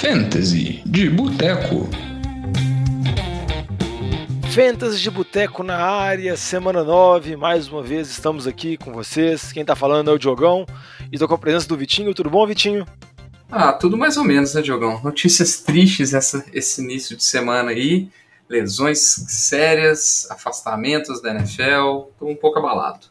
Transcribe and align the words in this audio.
Fantasy 0.00 0.82
de 0.84 1.08
Boteco. 1.08 1.88
Fantasy 4.52 5.00
de 5.00 5.10
Boteco 5.10 5.62
na 5.62 5.78
área, 5.78 6.36
semana 6.36 6.84
9, 6.84 7.34
mais 7.36 7.66
uma 7.68 7.82
vez 7.82 8.10
estamos 8.10 8.46
aqui 8.46 8.76
com 8.76 8.92
vocês. 8.92 9.52
Quem 9.52 9.64
tá 9.64 9.74
falando 9.74 10.10
é 10.10 10.12
o 10.12 10.18
Diogão 10.18 10.66
e 11.10 11.14
estou 11.14 11.26
com 11.26 11.34
a 11.34 11.38
presença 11.38 11.66
do 11.66 11.78
Vitinho. 11.78 12.12
Tudo 12.12 12.28
bom, 12.28 12.46
Vitinho? 12.46 12.86
Ah, 13.50 13.72
tudo 13.72 13.96
mais 13.96 14.18
ou 14.18 14.24
menos, 14.24 14.52
né, 14.52 14.60
Diogão? 14.60 15.00
Notícias 15.02 15.62
tristes 15.62 16.12
essa, 16.12 16.44
esse 16.52 16.82
início 16.82 17.16
de 17.16 17.24
semana 17.24 17.70
aí. 17.70 18.10
Lesões 18.50 18.98
sérias, 18.98 20.30
afastamentos 20.30 21.22
da 21.22 21.30
NFL. 21.30 22.10
Tô 22.18 22.28
um 22.28 22.36
pouco 22.36 22.58
abalado. 22.58 23.06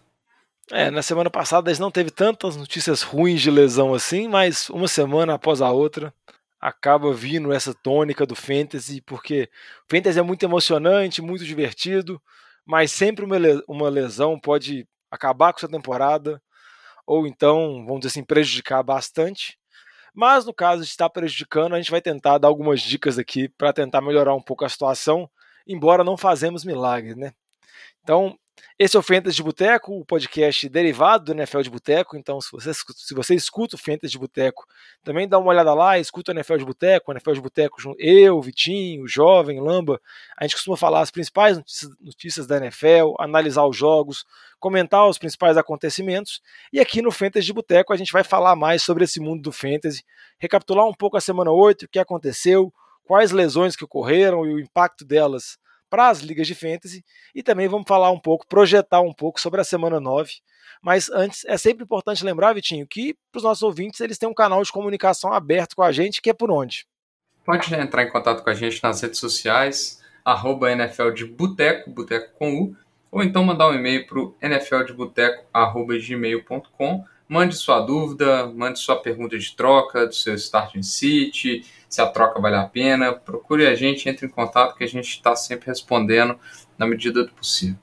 É, 0.72 0.92
na 0.92 1.02
semana 1.02 1.32
passada 1.32 1.70
eles 1.70 1.80
não 1.80 1.90
teve 1.90 2.12
tantas 2.12 2.56
notícias 2.56 3.02
ruins 3.02 3.42
de 3.42 3.50
lesão 3.50 3.94
assim, 3.94 4.28
mas 4.28 4.70
uma 4.70 4.88
semana 4.88 5.34
após 5.34 5.62
a 5.62 5.72
outra 5.72 6.14
acaba 6.66 7.14
vindo 7.14 7.54
essa 7.54 7.76
tônica 7.76 8.26
do 8.26 8.36
fantasy, 8.36 9.00
porque 9.00 9.48
o 9.88 9.96
fantasy 9.96 10.18
é 10.18 10.24
muito 10.24 10.42
emocionante, 10.42 11.22
muito 11.22 11.46
divertido, 11.46 12.20
mas 12.66 12.92
sempre 12.92 13.24
uma 13.68 13.88
lesão 13.88 14.40
pode 14.40 14.88
acabar 15.12 15.54
com 15.54 15.60
sua 15.60 15.70
temporada, 15.70 16.42
ou 17.06 17.28
então, 17.28 17.86
vamos 17.86 18.00
dizer 18.00 18.08
assim, 18.08 18.24
prejudicar 18.24 18.82
bastante. 18.82 19.60
Mas 20.12 20.44
no 20.44 20.54
caso 20.56 20.82
de 20.82 20.88
estar 20.88 21.08
prejudicando, 21.08 21.76
a 21.76 21.78
gente 21.78 21.92
vai 21.92 22.02
tentar 22.02 22.40
dar 22.40 22.48
algumas 22.48 22.82
dicas 22.82 23.20
aqui 23.20 23.48
para 23.48 23.72
tentar 23.72 24.02
melhorar 24.02 24.34
um 24.34 24.42
pouco 24.42 24.66
a 24.66 24.70
situação, 24.70 25.30
embora 25.68 26.04
não 26.04 26.18
fazemos 26.18 26.66
milagres, 26.66 27.16
né? 27.16 27.32
Então, 28.02 28.36
esse 28.78 28.98
é 28.98 29.00
o 29.00 29.04
Fantasy 29.04 29.38
de 29.38 29.44
Boteco, 29.44 29.98
o 29.98 30.06
podcast 30.06 30.68
derivado 30.68 31.26
do 31.26 31.32
NFL 31.32 31.62
de 31.62 31.70
Boteco. 31.70 32.18
Então, 32.18 32.42
se 32.42 32.52
você, 32.52 32.74
se 32.74 33.14
você 33.14 33.34
escuta 33.34 33.76
o 33.76 33.80
Fantasy 33.80 34.12
de 34.12 34.20
Boteco, 34.20 34.66
também 35.02 35.28
dá 35.28 35.38
uma 35.38 35.50
olhada 35.50 35.74
lá, 35.74 35.98
escuta 35.98 36.32
o 36.32 36.36
NFL 36.36 36.58
de 36.58 36.66
Boteco, 36.66 37.10
o 37.10 37.14
NFL 37.14 37.32
de 37.34 37.42
Boteco, 37.42 37.78
eu, 37.98 38.42
Vitinho, 38.42 39.08
Jovem, 39.08 39.62
Lamba. 39.62 40.00
A 40.38 40.44
gente 40.44 40.56
costuma 40.56 40.76
falar 40.76 41.02
as 41.02 41.10
principais 41.12 41.56
notícias, 41.58 41.92
notícias 42.02 42.48
da 42.48 42.58
NFL, 42.58 43.16
analisar 43.18 43.66
os 43.66 43.78
jogos, 43.78 44.26
comentar 44.60 45.08
os 45.08 45.18
principais 45.18 45.56
acontecimentos. 45.56 46.42
E 46.74 46.80
aqui 46.80 47.02
no 47.02 47.12
Fantasy 47.12 47.46
de 47.46 47.54
Boteco 47.54 47.94
a 47.94 47.98
gente 47.98 48.12
vai 48.12 48.26
falar 48.26 48.58
mais 48.58 48.84
sobre 48.84 49.06
esse 49.06 49.22
mundo 49.22 49.42
do 49.42 49.52
Fantasy, 49.54 50.04
recapitular 50.38 50.86
um 50.86 50.94
pouco 50.94 51.16
a 51.16 51.22
semana 51.22 51.52
8, 51.52 51.86
o 51.86 51.88
que 51.88 52.00
aconteceu, 52.00 52.74
quais 53.06 53.32
lesões 53.32 53.76
que 53.76 53.86
ocorreram 53.86 54.46
e 54.46 54.54
o 54.54 54.60
impacto 54.60 55.06
delas 55.06 55.58
para 55.96 56.10
as 56.10 56.20
ligas 56.20 56.46
de 56.46 56.54
fantasy 56.54 57.06
e 57.34 57.42
também 57.42 57.70
vamos 57.70 57.88
falar 57.88 58.12
um 58.12 58.20
pouco, 58.20 58.46
projetar 58.46 59.00
um 59.00 59.14
pouco 59.14 59.40
sobre 59.40 59.62
a 59.62 59.64
semana 59.64 59.98
9. 59.98 60.30
Mas 60.82 61.10
antes, 61.10 61.46
é 61.46 61.58
sempre 61.58 61.86
importante 61.86 62.26
lembrar, 62.26 62.52
Vitinho, 62.52 62.86
que 62.86 63.16
para 63.32 63.38
os 63.38 63.44
nossos 63.44 63.64
ouvintes 63.64 64.02
eles 64.02 64.18
têm 64.18 64.28
um 64.28 64.34
canal 64.34 64.62
de 64.62 64.74
comunicação 64.74 65.32
aberto 65.32 65.74
com 65.74 65.84
a 65.84 65.94
gente, 65.94 66.22
que 66.22 66.30
é 66.30 66.34
por 66.34 66.52
onde? 66.52 66.86
Pode 67.46 67.74
entrar 67.74 68.04
em 68.04 68.12
contato 68.12 68.44
com 68.44 68.50
a 68.50 68.54
gente 68.54 68.84
nas 68.84 69.00
redes 69.00 69.22
sociais, 69.22 70.04
arroba 70.26 70.70
NFL 70.70 71.12
de 71.12 71.24
Boteco, 71.24 71.90
Boteco 71.90 72.38
com 72.38 72.64
U, 72.64 72.76
ou 73.10 73.24
então 73.24 73.42
mandar 73.42 73.70
um 73.70 73.74
e-mail 73.74 74.06
para 74.06 74.20
o 74.20 74.36
nfldeboteco.gmail.com. 74.42 77.06
Mande 77.28 77.56
sua 77.56 77.82
dúvida, 77.82 78.46
mande 78.48 78.80
sua 78.80 79.02
pergunta 79.02 79.38
de 79.38 79.56
troca 79.56 80.06
do 80.06 80.14
seu 80.14 80.36
starting 80.36 80.84
city, 80.84 81.66
se 81.90 82.00
a 82.00 82.08
troca 82.08 82.40
vale 82.40 82.56
a 82.56 82.68
pena. 82.68 83.14
Procure 83.14 83.66
a 83.66 83.74
gente, 83.74 84.08
entre 84.08 84.28
em 84.28 84.30
contato 84.30 84.76
que 84.76 84.84
a 84.84 84.88
gente 84.88 85.10
está 85.10 85.36
sempre 85.36 85.68
respondendo 85.68 86.40
na 86.78 86.86
medida 86.86 87.24
do 87.24 87.32
possível. 87.32 87.78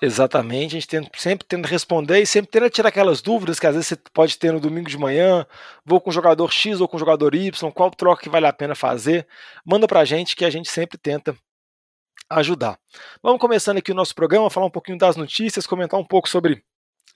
Exatamente, 0.00 0.76
a 0.76 0.80
gente 0.80 0.86
tenta, 0.86 1.10
sempre 1.18 1.46
tenta 1.46 1.68
responder 1.68 2.20
e 2.20 2.26
sempre 2.26 2.52
tenta 2.52 2.70
tirar 2.70 2.88
aquelas 2.88 3.20
dúvidas 3.20 3.58
que 3.58 3.66
às 3.66 3.74
vezes 3.74 3.88
você 3.88 3.96
pode 4.12 4.38
ter 4.38 4.52
no 4.52 4.60
domingo 4.60 4.88
de 4.88 4.96
manhã, 4.96 5.44
vou 5.84 6.00
com 6.00 6.08
o 6.08 6.12
jogador 6.12 6.52
X 6.52 6.80
ou 6.80 6.86
com 6.86 6.96
o 6.96 7.00
jogador 7.00 7.34
Y, 7.34 7.50
qual 7.72 7.90
troca 7.90 8.22
que 8.22 8.28
vale 8.28 8.46
a 8.46 8.52
pena 8.52 8.76
fazer, 8.76 9.26
manda 9.64 9.88
pra 9.88 10.04
gente 10.04 10.36
que 10.36 10.44
a 10.44 10.50
gente 10.50 10.70
sempre 10.70 10.96
tenta 10.96 11.36
ajudar. 12.30 12.78
Vamos 13.20 13.40
começando 13.40 13.78
aqui 13.78 13.90
o 13.90 13.94
nosso 13.94 14.14
programa, 14.14 14.48
falar 14.48 14.66
um 14.66 14.70
pouquinho 14.70 14.98
das 14.98 15.16
notícias, 15.16 15.66
comentar 15.66 15.98
um 15.98 16.04
pouco 16.04 16.28
sobre 16.28 16.62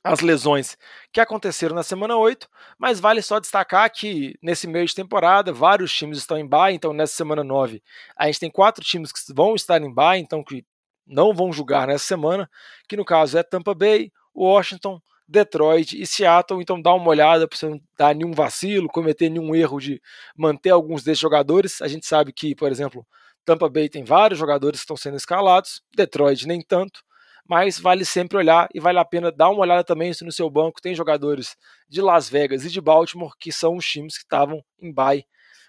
as 0.05 0.21
lesões 0.21 0.77
que 1.13 1.21
aconteceram 1.21 1.75
na 1.75 1.83
semana 1.83 2.17
8, 2.17 2.49
mas 2.79 2.99
vale 2.99 3.23
só 3.23 3.39
destacar 3.39 3.91
que 3.91 4.35
nesse 4.43 4.67
meio 4.67 4.87
de 4.87 4.95
temporada 4.95 5.53
vários 5.53 5.93
times 5.93 6.19
estão 6.19 6.37
em 6.37 6.47
bye, 6.47 6.75
então 6.75 6.93
nessa 6.93 7.15
semana 7.15 7.45
9 7.45 7.83
a 8.17 8.27
gente 8.27 8.41
tem 8.41 8.51
quatro 8.51 8.85
times 8.85 9.13
que 9.13 9.21
vão 9.33 9.55
estar 9.55 9.81
em 9.81 9.93
bye, 9.93 10.19
então 10.19 10.43
que 10.43 10.65
não 11.07 11.33
vão 11.33 11.53
jogar 11.53 11.87
nessa 11.87 12.05
semana, 12.05 12.51
que 12.89 12.97
no 12.97 13.05
caso 13.05 13.39
é 13.39 13.43
Tampa 13.43 13.75
Bay, 13.75 14.11
Washington, 14.35 15.01
Detroit 15.29 16.01
e 16.01 16.07
Seattle, 16.07 16.61
então 16.61 16.81
dá 16.81 16.93
uma 16.95 17.09
olhada 17.09 17.47
para 17.47 17.57
você 17.57 17.69
não 17.69 17.81
dar 17.97 18.15
nenhum 18.15 18.33
vacilo, 18.33 18.89
cometer 18.89 19.29
nenhum 19.31 19.55
erro 19.55 19.81
de 19.81 20.01
manter 20.37 20.71
alguns 20.71 21.03
desses 21.03 21.21
jogadores. 21.21 21.81
A 21.81 21.89
gente 21.89 22.07
sabe 22.07 22.33
que, 22.33 22.55
por 22.55 22.71
exemplo, 22.71 23.07
Tampa 23.45 23.69
Bay 23.69 23.89
tem 23.89 24.05
vários 24.05 24.39
jogadores 24.39 24.81
que 24.81 24.84
estão 24.84 24.97
sendo 24.97 25.17
escalados, 25.17 25.83
Detroit 25.97 26.47
nem 26.47 26.61
tanto 26.61 27.03
mas 27.48 27.78
vale 27.78 28.04
sempre 28.04 28.38
olhar 28.38 28.69
e 28.75 28.80
vale 28.80 28.98
a 28.98 29.04
pena 29.04 29.30
dar 29.30 29.50
uma 29.50 29.60
olhada 29.60 29.84
também 29.84 30.12
se 30.12 30.25
no 30.25 30.32
seu 30.32 30.48
banco 30.48 30.80
tem 30.80 30.94
jogadores 30.94 31.56
de 31.88 32.00
Las 32.00 32.28
Vegas 32.28 32.64
e 32.64 32.70
de 32.70 32.80
Baltimore, 32.80 33.34
que 33.38 33.53
são 33.53 33.76
os 33.76 33.84
times 33.84 34.16
que 34.16 34.25
estavam 34.25 34.62
em 34.80 34.92
bye 34.92 35.25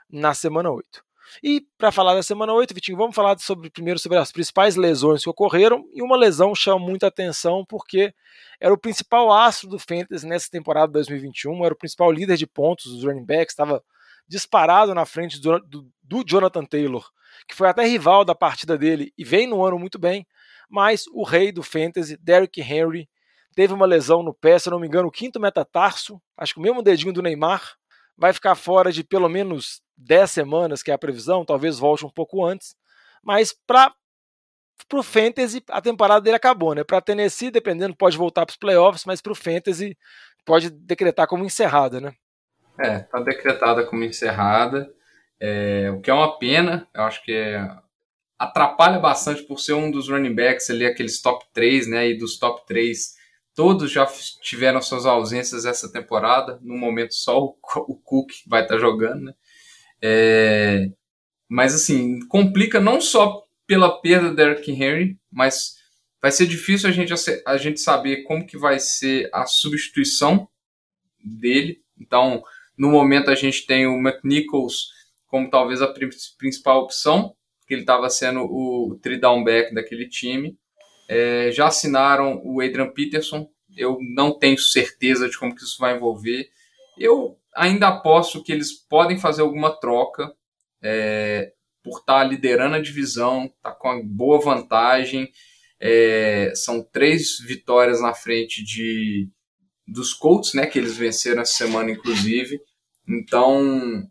na 0.09 0.34
semana 0.34 0.72
8. 0.72 1.03
E 1.41 1.66
para 1.78 1.91
falar 1.91 2.13
da 2.13 2.22
semana 2.22 2.53
8, 2.53 2.73
Vitinho, 2.73 2.97
vamos 2.97 3.16
falar 3.16 3.38
sobre, 3.39 3.69
primeiro 3.69 4.00
sobre 4.00 4.17
as 4.17 4.31
principais 4.31 4.75
lesões 4.75 5.23
que 5.23 5.29
ocorreram. 5.29 5.84
E 5.94 6.01
uma 6.01 6.17
lesão 6.17 6.53
chama 6.53 6.79
muita 6.79 7.07
atenção 7.07 7.66
porque 7.67 8.13
era 8.59 8.73
o 8.73 8.78
principal 8.78 9.31
astro 9.31 9.69
do 9.69 9.79
Fantasy 9.79 10.28
nessa 10.28 10.50
temporada 10.50 10.91
2021, 10.91 11.66
era 11.66 11.73
o 11.73 11.78
principal 11.78 12.11
líder 12.11 12.38
de 12.38 12.45
pontos 12.45 12.91
dos 12.91 13.03
running 13.03 13.25
backs, 13.25 13.53
estava 13.53 13.84
disparado 14.28 14.94
na 14.94 15.05
frente 15.05 15.40
do, 15.40 15.59
do, 15.59 15.88
do 16.01 16.23
Jonathan 16.25 16.66
Taylor, 16.66 17.05
que 17.47 17.55
foi 17.55 17.67
até 17.67 17.85
rival 17.85 18.23
da 18.23 18.35
partida 18.35 18.78
dele 18.78 19.11
e 19.17 19.23
vem 19.23 19.47
no 19.47 19.66
ano 19.66 19.78
muito 19.78 20.00
bem 20.00 20.25
mas 20.69 21.06
o 21.13 21.24
rei 21.24 21.51
do 21.51 21.63
fantasy, 21.63 22.18
Derrick 22.18 22.62
Henry, 22.62 23.09
teve 23.56 23.74
uma 23.74 23.85
lesão 23.85 24.24
no 24.24 24.34
pé, 24.34 24.57
se 24.57 24.69
não 24.69 24.79
me 24.79 24.88
engano, 24.88 25.07
o 25.07 25.12
quinto 25.12 25.40
metatarso, 25.40 26.22
acho 26.38 26.53
que 26.53 26.59
o 26.59 26.63
mesmo 26.63 26.81
dedinho 26.81 27.13
do 27.13 27.22
Neymar, 27.22 27.75
vai 28.18 28.34
ficar 28.34 28.56
fora 28.56 28.91
de 28.91 29.03
pelo 29.03 29.29
menos 29.29 29.81
10 29.97 30.29
semanas, 30.29 30.84
que 30.84 30.91
é 30.91 30.94
a 30.94 31.00
previsão, 31.00 31.46
talvez 31.46 31.79
volte 31.79 32.06
um 32.06 32.09
pouco 32.09 32.46
antes, 32.46 32.75
mas 33.23 33.53
para 33.66 33.94
o 34.94 35.03
Fantasy 35.03 35.63
a 35.69 35.81
temporada 35.81 36.22
dele 36.22 36.35
acabou, 36.35 36.73
né? 36.75 36.84
Para 36.84 37.02
Tennessee, 37.02 37.52
dependendo, 37.52 37.96
pode 37.96 38.18
voltar 38.18 38.46
para 38.46 38.53
os 38.53 38.57
playoffs, 38.57 39.06
mas 39.06 39.22
para 39.22 39.31
o 39.31 39.35
Fantasy 39.35 39.97
pode 40.46 40.69
decretar 40.69 41.28
como 41.28 41.46
encerrada, 41.46 42.02
né? 42.02 42.13
É, 42.79 43.00
tá 43.00 43.19
decretada 43.19 43.85
como 43.85 44.03
encerrada, 44.03 44.91
é, 45.40 45.91
o 45.91 46.02
que 46.02 46.09
é 46.09 46.13
uma 46.13 46.38
pena, 46.38 46.88
eu 46.94 47.03
acho 47.03 47.23
que 47.23 47.31
é 47.31 47.69
atrapalha 48.44 49.00
bastante 49.00 49.44
por 49.44 49.59
ser 49.59 49.74
um 49.74 49.92
dos 49.92 50.09
running 50.09 50.34
backs 50.34 50.70
ali, 50.70 50.86
aqueles 50.86 51.22
top 51.22 51.46
3, 51.54 51.88
né? 51.88 52.09
E 52.09 52.18
dos 52.18 52.38
top 52.38 52.66
3, 52.68 53.16
todos 53.56 53.92
já 53.92 54.06
tiveram 54.42 54.81
suas 54.81 55.06
ausências 55.06 55.66
essa 55.66 55.92
temporada. 55.92 56.59
No 56.62 56.78
momento, 56.78 57.14
só 57.14 57.44
o, 57.44 57.58
o 57.88 57.96
Cook 57.96 58.32
vai 58.48 58.64
estar 58.64 58.76
tá 58.76 58.80
jogando, 58.82 59.26
né? 59.26 59.34
É, 60.02 60.90
mas 61.48 61.74
assim, 61.74 62.20
complica 62.28 62.80
não 62.80 63.00
só 63.00 63.44
pela 63.66 64.02
perda 64.02 64.30
do 64.30 64.36
Derrick 64.36 64.70
Henry, 64.72 65.18
mas 65.32 65.76
vai 66.22 66.32
ser 66.32 66.46
difícil 66.46 66.90
a 66.90 66.92
gente, 66.92 67.14
a 67.46 67.58
gente 67.58 67.80
saber 67.80 68.24
como 68.24 68.46
que 68.46 68.58
vai 68.58 68.80
ser 68.80 69.30
a 69.34 69.46
substituição 69.46 70.48
dele. 71.24 71.82
Então, 71.98 72.44
no 72.78 72.90
momento 72.90 73.30
a 73.30 73.36
gente 73.36 73.66
tem 73.66 73.88
o 73.88 73.98
McNichols 73.98 74.90
como 75.28 75.50
talvez 75.50 75.82
a 75.82 75.92
principal 76.38 76.84
opção, 76.84 77.36
que 77.66 77.74
ele 77.74 77.81
estava 77.81 78.09
sendo 78.09 78.41
o 78.41 79.00
three-down 79.01 79.44
back 79.44 79.74
daquele 79.74 80.07
time. 80.07 80.57
É, 81.09 81.51
já 81.51 81.68
assinaram 81.68 82.41
o 82.44 82.62
Adrian 82.62 82.90
Peterson. 82.90 83.47
Eu 83.75 83.97
não 84.16 84.38
tenho 84.38 84.57
certeza 84.57 85.29
de 85.29 85.38
como 85.38 85.56
que 85.56 85.63
isso 85.63 85.78
vai 85.79 85.96
envolver. 85.96 86.50
Eu 86.97 87.38
ainda 87.56 87.88
aposto 87.88 88.44
que 88.44 88.52
eles 88.52 88.72
podem 88.72 89.18
fazer 89.18 89.41
alguma 89.41 89.72
troca 89.79 90.31
é, 90.82 91.53
por 91.84 91.99
estar 91.99 92.20
tá 92.20 92.23
liderando 92.23 92.76
a 92.76 92.82
divisão, 92.82 93.52
tá 93.61 93.72
com 93.72 93.90
uma 93.90 94.03
boa 94.03 94.40
vantagem. 94.40 95.29
É, 95.79 96.52
são 96.55 96.82
três 96.84 97.40
vitórias 97.40 98.02
na 98.02 98.14
frente 98.14 98.64
de 98.64 99.29
dos 99.85 100.14
Colts, 100.14 100.53
né, 100.53 100.66
que 100.66 100.79
eles 100.79 100.96
venceram 100.96 101.41
essa 101.41 101.53
semana, 101.53 101.91
inclusive. 101.91 102.59
Então, 103.08 104.09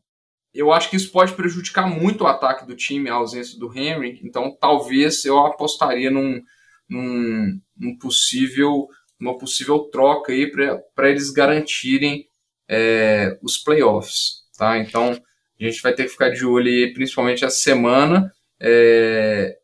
eu 0.55 0.73
acho 0.73 0.91
que 0.91 0.97
isso 0.97 1.11
pode 1.11 1.35
prejudicar 1.35 1.89
muito 1.89 2.25
o 2.25 2.27
ataque 2.27 2.67
do 2.67 2.77
time, 2.77 3.09
a 3.09 3.15
ausência 3.15 3.59
do 3.59 3.73
Henry. 3.77 4.21
Então, 4.23 4.57
talvez 4.61 5.25
eu 5.25 5.39
apostaria 5.39 6.11
num, 6.11 6.43
num, 6.89 7.61
num 7.77 7.99
possível, 7.99 8.87
uma 9.19 9.39
possível 9.39 9.79
troca 9.91 10.33
aí 10.33 10.51
para 10.95 11.09
eles 11.09 11.31
garantirem 11.31 12.27
é, 12.69 13.39
os 13.43 13.57
playoffs. 13.57 14.43
Tá? 14.59 14.79
Então, 14.79 15.13
a 15.59 15.65
gente 15.65 15.81
vai 15.81 15.95
ter 15.95 16.05
que 16.05 16.11
ficar 16.11 16.29
de 16.29 16.45
olho 16.45 16.69
aí, 16.69 16.93
principalmente 16.93 17.45
essa 17.45 17.57
semana, 17.57 18.31
é, 18.61 19.57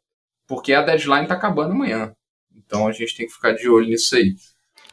porque 0.47 0.73
a 0.73 0.83
deadline 0.83 1.25
está 1.25 1.35
acabando 1.35 1.73
amanhã. 1.73 2.15
Então, 2.57 2.87
a 2.87 2.93
gente 2.93 3.15
tem 3.15 3.27
que 3.27 3.33
ficar 3.33 3.53
de 3.53 3.69
olho 3.69 3.89
nisso 3.89 4.17
aí. 4.17 4.35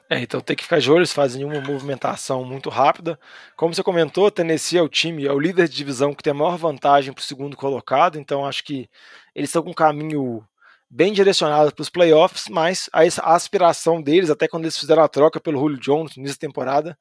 É, 0.10 0.20
então 0.20 0.40
tem 0.40 0.56
que 0.56 0.64
ficar 0.64 0.80
de 0.80 0.92
olho, 0.92 1.00
eles 1.00 1.14
fazem 1.14 1.44
uma 1.44 1.60
movimentação 1.60 2.46
muito 2.46 2.70
rápida. 2.70 3.20
Como 3.56 3.74
você 3.74 3.82
comentou, 3.82 4.30
Tennessee 4.30 4.78
é 4.78 4.82
o 4.82 4.88
time, 4.88 5.26
é 5.26 5.32
o 5.32 5.40
líder 5.40 5.68
de 5.68 5.76
divisão 5.76 6.14
que 6.14 6.22
tem 6.22 6.30
a 6.30 6.34
maior 6.36 6.58
vantagem 6.58 7.12
para 7.12 7.22
o 7.22 7.24
segundo 7.24 7.58
colocado, 7.58 8.20
então 8.20 8.46
acho 8.46 8.64
que 8.64 8.88
eles 9.34 9.50
estão 9.50 9.64
com 9.64 9.72
um 9.72 9.74
caminho 9.74 10.48
bem 10.88 11.12
direcionado 11.12 11.74
para 11.74 11.82
os 11.82 11.90
playoffs, 11.90 12.46
mas 12.50 12.88
a 12.94 13.34
aspiração 13.34 14.00
deles, 14.00 14.30
até 14.30 14.48
quando 14.48 14.66
eles 14.66 14.78
fizeram 14.78 15.02
a 15.02 15.08
troca 15.08 15.40
pelo 15.40 15.60
Julio 15.60 15.80
Jones 15.80 16.16
nessa 16.18 16.38
temporada, 16.38 16.96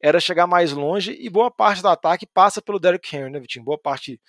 era 0.00 0.20
chegar 0.20 0.46
mais 0.46 0.72
longe 0.72 1.16
e 1.18 1.30
boa 1.30 1.50
parte 1.50 1.80
do 1.80 1.88
ataque 1.88 2.26
passa 2.26 2.60
pelo 2.60 2.78
Derrick 2.78 3.16
Henry, 3.16 3.30
né, 3.30 3.40
Vitinho? 3.40 3.64
Boa 3.64 3.78
parte 3.78 4.20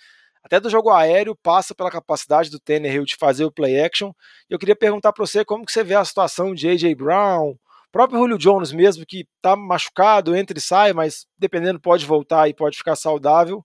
até 0.43 0.59
do 0.59 0.69
jogo 0.69 0.89
aéreo 0.89 1.35
passa 1.35 1.75
pela 1.75 1.91
capacidade 1.91 2.49
do 2.49 2.59
Tannehill 2.59 3.05
de 3.05 3.15
fazer 3.15 3.43
o 3.45 3.51
play 3.51 3.79
action. 3.81 4.11
Eu 4.49 4.57
queria 4.57 4.75
perguntar 4.75 5.11
para 5.13 5.25
você 5.25 5.43
como 5.45 5.65
que 5.65 5.71
você 5.71 5.83
vê 5.83 5.95
a 5.95 6.05
situação 6.05 6.55
de 6.55 6.67
AJ 6.69 6.95
Brown, 6.95 7.55
próprio 7.91 8.19
Julio 8.19 8.37
Jones 8.37 8.71
mesmo, 8.71 9.05
que 9.05 9.27
está 9.35 9.55
machucado, 9.55 10.35
entra 10.35 10.57
e 10.57 10.61
sai, 10.61 10.93
mas 10.93 11.25
dependendo 11.37 11.79
pode 11.79 12.05
voltar 12.05 12.47
e 12.47 12.53
pode 12.53 12.77
ficar 12.77 12.95
saudável. 12.95 13.63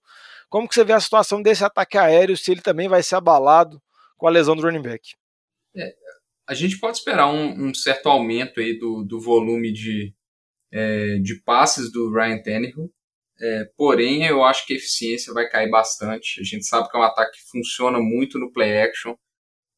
Como 0.49 0.69
que 0.69 0.75
você 0.75 0.85
vê 0.85 0.93
a 0.93 1.01
situação 1.01 1.43
desse 1.43 1.65
ataque 1.65 1.99
aéreo, 1.99 2.37
se 2.37 2.51
ele 2.51 2.61
também 2.61 2.89
vai 2.89 3.03
ser 3.03 3.17
abalado 3.17 3.81
com 4.17 4.27
a 4.27 4.31
lesão 4.31 4.57
do 4.57 4.63
running 4.63 4.83
back? 4.83 5.15
É, 5.77 5.95
a 6.49 6.55
gente 6.55 6.79
pode 6.79 6.99
esperar 6.99 7.29
um, 7.29 7.69
um, 7.69 7.75
certo 7.75 8.09
aumento 8.09 8.61
aí 8.61 8.79
do, 8.79 9.05
do 9.05 9.21
volume 9.21 9.73
de, 9.73 10.15
é, 10.73 11.19
de 11.19 11.43
passes 11.43 11.91
do 11.91 12.13
Ryan 12.13 12.43
Tannehill. 12.43 12.93
É, 13.39 13.65
porém, 13.77 14.25
eu 14.25 14.43
acho 14.43 14.67
que 14.67 14.73
a 14.73 14.77
eficiência 14.77 15.33
vai 15.33 15.49
cair 15.49 15.71
bastante. 15.71 16.41
A 16.41 16.45
gente 16.45 16.65
sabe 16.65 16.89
que 16.89 16.97
é 16.97 17.01
um 17.01 17.05
ataque 17.05 17.39
que 17.39 17.51
funciona 17.51 17.99
muito 17.99 18.39
no 18.39 18.51
play 18.53 18.81
action. 18.81 19.15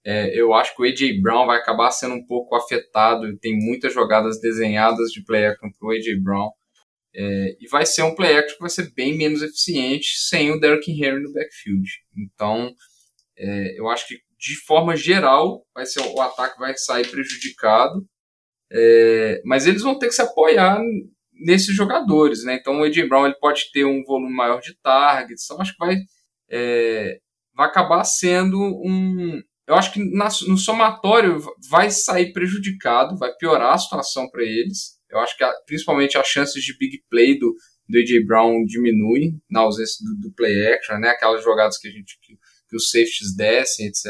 É, 0.04 0.38
eu 0.38 0.54
acho 0.54 0.74
que 0.74 0.82
o 0.82 0.84
AJ 0.84 1.20
Brown 1.20 1.46
vai 1.46 1.58
acabar 1.58 1.90
sendo 1.90 2.14
um 2.14 2.26
pouco 2.26 2.54
afetado. 2.54 3.36
Tem 3.38 3.56
muitas 3.58 3.92
jogadas 3.92 4.40
desenhadas 4.40 5.10
de 5.10 5.24
play 5.24 5.46
action 5.46 5.70
para 5.78 5.88
o 5.88 5.92
AJ 5.92 6.22
Brown. 6.22 6.50
É, 7.14 7.56
e 7.60 7.68
vai 7.68 7.84
ser 7.84 8.02
um 8.02 8.14
play 8.14 8.36
action 8.36 8.54
que 8.56 8.60
vai 8.60 8.70
ser 8.70 8.92
bem 8.94 9.16
menos 9.16 9.42
eficiente 9.42 10.18
sem 10.18 10.50
o 10.50 10.60
Derrick 10.60 10.90
Henry 10.90 11.22
no 11.22 11.32
backfield. 11.32 11.88
Então, 12.16 12.72
é, 13.36 13.78
eu 13.78 13.88
acho 13.88 14.06
que 14.06 14.16
de 14.38 14.56
forma 14.64 14.96
geral 14.96 15.66
vai 15.74 15.84
ser 15.84 16.00
o 16.00 16.20
ataque 16.20 16.58
vai 16.58 16.76
sair 16.76 17.06
prejudicado. 17.08 18.06
É, 18.70 19.40
mas 19.44 19.66
eles 19.66 19.82
vão 19.82 19.98
ter 19.98 20.08
que 20.08 20.14
se 20.14 20.22
apoiar 20.22 20.78
nesses 21.32 21.74
jogadores, 21.74 22.44
né? 22.44 22.56
Então 22.60 22.80
o 22.80 22.84
AJ 22.84 23.08
Brown 23.08 23.26
ele 23.26 23.38
pode 23.40 23.70
ter 23.72 23.84
um 23.84 24.02
volume 24.04 24.34
maior 24.34 24.60
de 24.60 24.76
targets, 24.82 25.44
então 25.44 25.60
acho 25.60 25.72
que 25.72 25.78
vai, 25.78 25.96
é, 26.50 27.18
vai 27.54 27.66
acabar 27.66 28.04
sendo 28.04 28.58
um. 28.60 29.40
Eu 29.68 29.74
acho 29.74 29.92
que 29.92 30.02
na, 30.02 30.28
no 30.48 30.56
somatório 30.56 31.38
vai 31.68 31.90
sair 31.90 32.32
prejudicado, 32.32 33.18
vai 33.18 33.34
piorar 33.34 33.74
a 33.74 33.78
situação 33.78 34.26
para 34.30 34.42
eles. 34.42 34.98
Eu 35.10 35.18
acho 35.18 35.36
que 35.36 35.44
a, 35.44 35.52
principalmente 35.66 36.16
as 36.16 36.26
chances 36.26 36.64
de 36.64 36.76
big 36.78 37.04
play 37.10 37.38
do, 37.38 37.54
do 37.86 37.98
AJ 37.98 38.24
Brown 38.26 38.64
diminuem 38.64 39.38
na 39.50 39.60
ausência 39.60 40.02
do, 40.02 40.28
do, 40.28 40.34
play 40.34 40.72
action, 40.72 40.96
né? 40.98 41.10
Aquelas 41.10 41.44
jogadas 41.44 41.76
que 41.76 41.86
a 41.86 41.90
gente 41.90 42.18
que, 42.22 42.38
que 42.66 42.76
os 42.76 42.88
safeties 42.90 43.36
descem, 43.36 43.88
etc. 43.88 44.06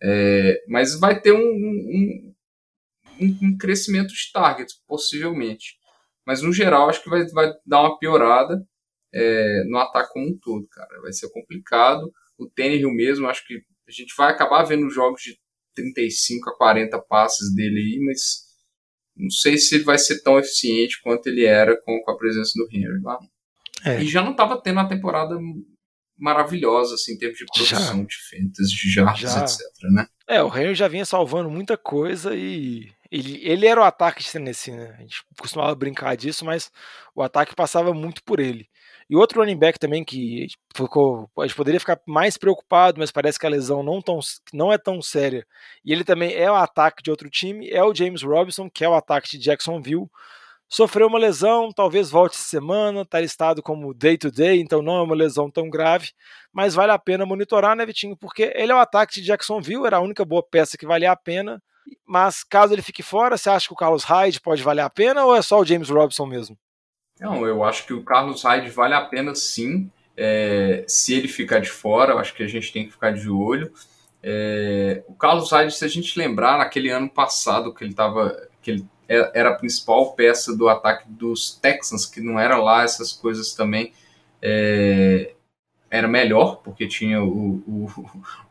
É, 0.00 0.62
mas 0.68 0.96
vai 0.96 1.20
ter 1.20 1.32
um, 1.32 1.40
um, 1.40 2.34
um, 3.20 3.38
um 3.42 3.58
crescimento 3.58 4.14
de 4.14 4.32
targets, 4.32 4.76
possivelmente. 4.86 5.76
Mas 6.24 6.40
no 6.40 6.52
geral, 6.52 6.88
acho 6.88 7.02
que 7.02 7.10
vai, 7.10 7.26
vai 7.30 7.52
dar 7.66 7.80
uma 7.80 7.98
piorada 7.98 8.64
é, 9.12 9.64
no 9.64 9.78
ataque 9.78 10.12
como 10.12 10.28
um 10.28 10.38
todo, 10.38 10.68
cara. 10.68 11.00
Vai 11.00 11.12
ser 11.12 11.28
complicado. 11.30 12.12
O 12.38 12.48
Tannehill 12.48 12.92
mesmo, 12.92 13.26
acho 13.26 13.44
que 13.44 13.60
a 13.88 13.92
gente 13.92 14.14
vai 14.16 14.30
acabar 14.30 14.64
vendo 14.64 14.90
jogos 14.90 15.22
de 15.22 15.38
35 15.74 16.50
a 16.50 16.56
40 16.56 16.98
passes 17.08 17.54
dele 17.54 17.78
aí, 17.78 18.00
mas 18.04 18.46
não 19.16 19.30
sei 19.30 19.56
se 19.56 19.76
ele 19.76 19.84
vai 19.84 19.98
ser 19.98 20.22
tão 20.22 20.38
eficiente 20.38 21.00
quanto 21.02 21.28
ele 21.28 21.44
era 21.44 21.76
com, 21.82 22.00
com 22.02 22.10
a 22.10 22.16
presença 22.16 22.52
do 22.54 22.68
Henry 22.70 23.00
lá. 23.02 23.18
É. 23.84 24.02
E 24.02 24.06
já 24.06 24.22
não 24.22 24.32
estava 24.32 24.60
tendo 24.60 24.74
uma 24.74 24.88
temporada 24.88 25.36
maravilhosa, 26.18 26.94
assim, 26.94 27.14
em 27.14 27.18
termos 27.18 27.38
de 27.38 27.46
produção 27.46 27.98
já. 27.98 28.04
de 28.04 28.16
fentas, 28.28 28.70
de 28.70 28.90
jardas, 28.90 29.36
etc, 29.36 29.90
né? 29.90 30.06
É, 30.26 30.42
o 30.42 30.48
Henry 30.48 30.74
já 30.74 30.88
vinha 30.88 31.04
salvando 31.04 31.48
muita 31.48 31.76
coisa 31.76 32.34
e 32.34 32.90
ele, 33.10 33.40
ele 33.42 33.66
era 33.66 33.80
o 33.80 33.84
ataque 33.84 34.22
de 34.22 34.30
Tennessee, 34.30 34.72
né? 34.72 34.96
A 34.98 35.02
gente 35.02 35.24
costumava 35.38 35.74
brincar 35.74 36.16
disso, 36.16 36.44
mas 36.44 36.70
o 37.14 37.22
ataque 37.22 37.54
passava 37.54 37.94
muito 37.94 38.22
por 38.24 38.40
ele. 38.40 38.68
E 39.08 39.16
outro 39.16 39.40
running 39.40 39.56
back 39.56 39.78
também 39.78 40.04
que 40.04 40.46
ficou, 40.76 41.30
a 41.38 41.46
gente 41.46 41.56
poderia 41.56 41.80
ficar 41.80 41.98
mais 42.06 42.36
preocupado, 42.36 43.00
mas 43.00 43.10
parece 43.10 43.38
que 43.38 43.46
a 43.46 43.50
lesão 43.50 43.82
não, 43.82 44.02
tão, 44.02 44.20
não 44.52 44.72
é 44.72 44.78
tão 44.78 45.00
séria. 45.00 45.46
E 45.84 45.92
ele 45.92 46.04
também 46.04 46.34
é 46.34 46.50
o 46.50 46.54
ataque 46.54 47.02
de 47.02 47.10
outro 47.10 47.30
time, 47.30 47.70
é 47.70 47.82
o 47.82 47.94
James 47.94 48.22
Robinson, 48.22 48.68
que 48.70 48.84
é 48.84 48.88
o 48.88 48.94
ataque 48.94 49.30
de 49.30 49.38
Jacksonville. 49.38 50.06
Sofreu 50.68 51.06
uma 51.06 51.18
lesão, 51.18 51.70
talvez 51.72 52.10
volte 52.10 52.36
essa 52.36 52.44
semana, 52.44 53.00
está 53.02 53.18
listado 53.20 53.62
como 53.62 53.94
day 53.94 54.18
to 54.18 54.30
day, 54.30 54.60
então 54.60 54.82
não 54.82 54.98
é 54.98 55.02
uma 55.02 55.14
lesão 55.14 55.50
tão 55.50 55.70
grave, 55.70 56.10
mas 56.52 56.74
vale 56.74 56.92
a 56.92 56.98
pena 56.98 57.24
monitorar, 57.24 57.74
né, 57.74 57.86
Vitinho? 57.86 58.16
Porque 58.16 58.52
ele 58.54 58.72
é 58.72 58.74
o 58.74 58.78
ataque 58.78 59.14
de 59.14 59.26
Jacksonville, 59.26 59.86
era 59.86 59.96
a 59.96 60.00
única 60.00 60.24
boa 60.26 60.42
peça 60.42 60.76
que 60.76 60.86
valia 60.86 61.10
a 61.12 61.16
pena 61.16 61.62
mas 62.06 62.42
caso 62.44 62.72
ele 62.72 62.82
fique 62.82 63.02
fora, 63.02 63.36
você 63.36 63.50
acha 63.50 63.66
que 63.66 63.72
o 63.72 63.76
Carlos 63.76 64.04
Hyde 64.04 64.40
pode 64.40 64.62
valer 64.62 64.82
a 64.82 64.90
pena 64.90 65.24
ou 65.24 65.34
é 65.34 65.42
só 65.42 65.60
o 65.60 65.64
James 65.64 65.90
Robson 65.90 66.26
mesmo? 66.26 66.58
Não, 67.20 67.46
eu 67.46 67.64
acho 67.64 67.86
que 67.86 67.92
o 67.92 68.02
Carlos 68.02 68.42
Hyde 68.42 68.70
vale 68.70 68.94
a 68.94 69.00
pena 69.00 69.34
sim. 69.34 69.90
É, 70.16 70.84
se 70.86 71.14
ele 71.14 71.28
ficar 71.28 71.60
de 71.60 71.70
fora, 71.70 72.12
eu 72.12 72.18
acho 72.18 72.34
que 72.34 72.42
a 72.42 72.48
gente 72.48 72.72
tem 72.72 72.86
que 72.86 72.92
ficar 72.92 73.12
de 73.12 73.28
olho. 73.28 73.72
É, 74.22 75.02
o 75.06 75.14
Carlos 75.14 75.50
Hyde, 75.50 75.74
se 75.74 75.84
a 75.84 75.88
gente 75.88 76.18
lembrar, 76.18 76.58
naquele 76.58 76.90
ano 76.90 77.08
passado 77.08 77.72
que 77.72 77.84
ele 77.84 77.92
estava, 77.92 78.36
que 78.60 78.70
ele 78.70 78.86
era 79.08 79.50
a 79.50 79.54
principal 79.54 80.12
peça 80.12 80.54
do 80.56 80.68
ataque 80.68 81.08
dos 81.08 81.54
Texans, 81.54 82.04
que 82.04 82.20
não 82.20 82.38
era 82.38 82.58
lá 82.58 82.82
essas 82.82 83.12
coisas 83.12 83.54
também. 83.54 83.92
É, 84.42 85.32
era 85.90 86.06
melhor, 86.06 86.56
porque 86.62 86.86
tinha 86.86 87.22
o, 87.22 87.62
o, 87.66 87.90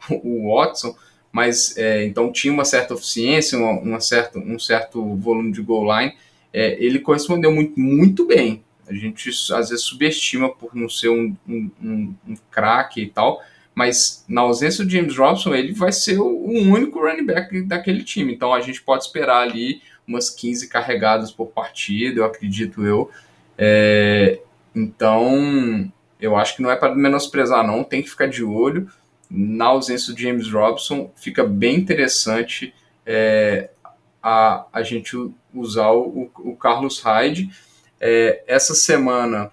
o 0.23 0.55
Watson, 0.55 0.95
mas 1.31 1.77
é, 1.77 2.05
então 2.05 2.31
tinha 2.31 2.51
uma 2.51 2.65
certa 2.65 2.95
eficiência, 2.95 3.57
uma, 3.57 3.71
uma 3.79 3.97
um 4.35 4.59
certo 4.59 5.15
volume 5.15 5.51
de 5.51 5.61
goal 5.61 5.99
line. 5.99 6.15
É, 6.53 6.83
ele 6.83 6.99
correspondeu 6.99 7.51
muito, 7.51 7.79
muito 7.79 8.25
bem. 8.25 8.63
A 8.87 8.93
gente 8.93 9.29
às 9.29 9.69
vezes 9.69 9.81
subestima 9.81 10.49
por 10.49 10.73
não 10.73 10.87
ser 10.87 11.09
um, 11.09 11.35
um, 11.47 11.69
um, 11.81 12.15
um 12.27 12.35
craque 12.49 13.01
e 13.01 13.09
tal, 13.09 13.41
mas 13.75 14.25
na 14.27 14.41
ausência 14.41 14.83
do 14.83 14.89
James 14.89 15.17
Robson, 15.17 15.53
ele 15.53 15.73
vai 15.73 15.91
ser 15.91 16.19
o, 16.19 16.25
o, 16.25 16.51
único 16.61 16.99
running 16.99 17.25
back 17.25 17.61
daquele 17.63 18.03
time. 18.03 18.33
Então 18.33 18.53
a 18.53 18.61
gente 18.61 18.81
pode 18.81 19.03
esperar 19.03 19.41
ali 19.41 19.81
umas 20.07 20.29
15 20.29 20.69
carregadas 20.69 21.31
por 21.31 21.47
partida, 21.47 22.21
eu 22.21 22.25
acredito 22.25 22.85
eu. 22.85 23.11
É, 23.57 24.39
então 24.73 25.91
eu 26.19 26.35
acho 26.35 26.55
que 26.55 26.61
não 26.61 26.71
é 26.71 26.75
para 26.75 26.95
menosprezar, 26.95 27.65
não, 27.65 27.83
tem 27.83 28.01
que 28.01 28.09
ficar 28.09 28.27
de 28.27 28.43
olho 28.43 28.89
na 29.29 29.65
ausência 29.65 30.13
do 30.13 30.19
James 30.19 30.49
Robson, 30.49 31.11
fica 31.15 31.43
bem 31.43 31.75
interessante 31.75 32.73
é, 33.05 33.69
a, 34.27 34.67
a 34.73 34.83
gente 34.83 35.15
usar 35.53 35.91
o, 35.91 36.29
o 36.39 36.53
Carlos 36.57 36.99
Hyde. 36.99 37.49
É, 37.97 38.43
essa 38.45 38.75
semana, 38.75 39.49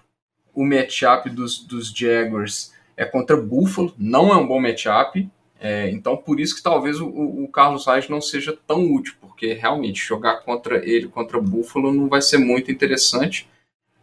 o 0.53 0.65
matchup 0.65 1.29
dos, 1.29 1.59
dos 1.59 1.95
Jaguars 1.95 2.73
é 2.97 3.05
contra 3.05 3.37
Buffalo, 3.37 3.93
não 3.97 4.33
é 4.33 4.35
um 4.35 4.45
bom 4.45 4.59
matchup, 4.59 5.29
é, 5.61 5.89
então 5.89 6.17
por 6.17 6.41
isso 6.41 6.57
que 6.57 6.61
talvez 6.61 6.99
o, 6.99 7.07
o, 7.07 7.47
Carlos 7.47 7.85
Hyde 7.85 8.11
não 8.11 8.19
seja 8.19 8.57
tão 8.67 8.91
útil, 8.91 9.13
porque 9.21 9.53
realmente 9.53 10.05
jogar 10.05 10.41
contra 10.41 10.77
ele, 10.77 11.07
contra 11.07 11.39
Buffalo, 11.39 11.93
não 11.93 12.09
vai 12.09 12.21
ser 12.21 12.37
muito 12.37 12.69
interessante. 12.69 13.47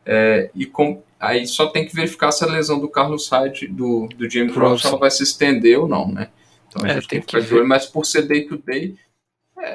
É, 0.07 0.51
e 0.55 0.65
com, 0.65 1.03
Aí 1.21 1.47
só 1.47 1.69
tem 1.69 1.87
que 1.87 1.95
verificar 1.95 2.33
se 2.33 2.43
a 2.43 2.49
lesão 2.49 2.81
do 2.81 2.89
Carlos 2.89 3.29
Hyde, 3.29 3.69
do, 3.69 4.09
do 4.09 4.29
James 4.29 4.57
Robinson, 4.57 4.89
ela 4.89 4.99
vai 4.99 5.11
se 5.11 5.23
estender 5.23 5.79
ou 5.79 5.87
não, 5.87 6.09
né? 6.11 6.31
Então 6.67 6.85
a 6.85 6.89
é, 6.89 6.95
gente 6.95 7.07
tem, 7.07 7.19
tem 7.19 7.21
que 7.21 7.27
ficar 7.27 7.47
de 7.47 7.55
olho, 7.55 7.69
mas 7.69 7.87
por 7.87 8.05
ser 8.05 8.23
day 8.23 8.45
to 8.45 8.57
day, 8.57 8.97
é, 8.97 9.12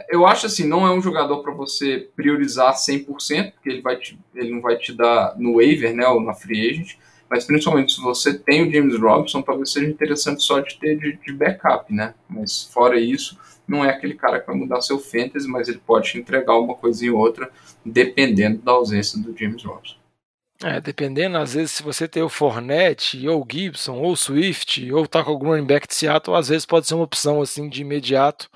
eu 0.09 0.25
acho 0.25 0.45
assim, 0.45 0.67
não 0.67 0.85
é 0.85 0.91
um 0.91 1.01
jogador 1.01 1.41
para 1.41 1.53
você 1.53 2.09
priorizar 2.15 2.73
100%, 2.73 3.51
porque 3.53 3.69
ele, 3.69 3.81
vai 3.81 3.97
te, 3.97 4.19
ele 4.35 4.51
não 4.51 4.61
vai 4.61 4.77
te 4.77 4.93
dar 4.93 5.35
no 5.37 5.55
waiver, 5.55 5.95
né, 5.95 6.07
ou 6.07 6.21
na 6.21 6.33
free 6.33 6.69
agent, 6.69 6.95
mas 7.29 7.45
principalmente 7.45 7.93
se 7.93 8.01
você 8.01 8.37
tem 8.37 8.67
o 8.67 8.71
James 8.71 8.99
Robinson, 8.99 9.41
talvez 9.41 9.71
seja 9.71 9.87
interessante 9.87 10.43
só 10.43 10.59
de 10.59 10.77
ter 10.79 10.97
de, 10.97 11.17
de 11.17 11.33
backup, 11.33 11.93
né? 11.93 12.13
Mas 12.29 12.63
fora 12.63 12.99
isso, 12.99 13.37
não 13.67 13.83
é 13.83 13.89
aquele 13.89 14.13
cara 14.13 14.39
que 14.39 14.47
vai 14.47 14.55
mudar 14.55 14.81
seu 14.81 14.97
fantasy, 14.97 15.47
mas 15.47 15.67
ele 15.67 15.81
pode 15.85 16.11
te 16.11 16.17
entregar 16.17 16.57
uma 16.57 16.75
coisinha 16.75 17.13
ou 17.13 17.19
outra, 17.19 17.51
dependendo 17.85 18.61
da 18.61 18.71
ausência 18.71 19.21
do 19.21 19.37
James 19.37 19.63
Robinson. 19.63 19.95
É, 20.63 20.81
dependendo, 20.81 21.37
às 21.37 21.53
vezes, 21.53 21.71
se 21.71 21.83
você 21.83 22.07
tem 22.07 22.23
o 22.23 22.29
Fornette, 22.29 23.27
ou 23.27 23.45
Gibson, 23.47 23.95
ou 23.99 24.15
Swift, 24.15 24.91
ou 24.91 25.05
tá 25.05 25.23
com 25.23 25.29
algum 25.29 25.49
running 25.49 25.67
back 25.67 25.87
de 25.87 25.93
Seattle, 25.93 26.35
às 26.35 26.49
vezes 26.49 26.65
pode 26.65 26.87
ser 26.87 26.95
uma 26.95 27.03
opção 27.03 27.41
assim 27.41 27.69
de 27.69 27.81
imediato. 27.81 28.49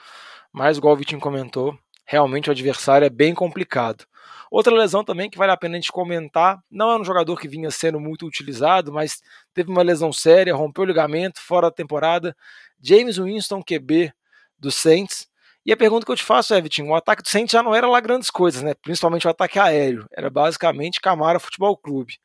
Mas, 0.54 0.78
igual 0.78 0.94
o 0.94 0.98
Vitinho 0.98 1.22
comentou, 1.22 1.78
realmente 2.06 2.50
o 2.50 2.52
adversário 2.52 3.06
é 3.06 3.10
bem 3.10 3.34
complicado. 3.34 4.06
Outra 4.52 4.76
lesão 4.76 5.02
também 5.02 5.30
que 5.30 5.38
vale 5.38 5.54
a 5.54 5.58
pena 5.58 5.76
a 5.76 5.80
gente 5.80 5.94
comentar, 5.94 6.60
não 6.70 6.92
é 6.92 7.00
um 7.00 7.06
jogador 7.06 7.40
que 7.40 7.48
vinha 7.48 7.72
sendo 7.72 8.02
muito 8.02 8.26
utilizado, 8.26 8.92
mas 8.92 9.22
teve 9.54 9.72
uma 9.72 9.82
lesão 9.82 10.12
séria, 10.12 10.54
rompeu 10.54 10.84
o 10.84 10.88
ligamento, 10.88 11.40
fora 11.40 11.68
da 11.68 11.72
temporada. 11.72 12.36
James 12.82 13.18
Winston, 13.18 13.64
QB 13.64 14.14
do 14.60 14.70
Saints, 14.70 15.28
E 15.66 15.72
a 15.72 15.78
pergunta 15.78 16.06
que 16.06 16.12
eu 16.12 16.16
te 16.16 16.24
faço 16.24 16.54
é, 16.54 16.60
Vitinho, 16.60 16.90
o 16.90 16.96
ataque 16.96 17.22
do 17.22 17.30
Saints 17.30 17.52
já 17.52 17.62
não 17.64 17.74
era 17.74 17.88
lá 17.88 18.00
grandes 18.00 18.30
coisas, 18.30 18.62
né? 18.64 18.74
Principalmente 18.74 19.28
o 19.28 19.30
ataque 19.30 19.60
aéreo. 19.60 20.08
Era 20.12 20.30
basicamente 20.30 21.00
Camara 21.00 21.40
Futebol 21.40 21.78
Clube. 21.78 22.18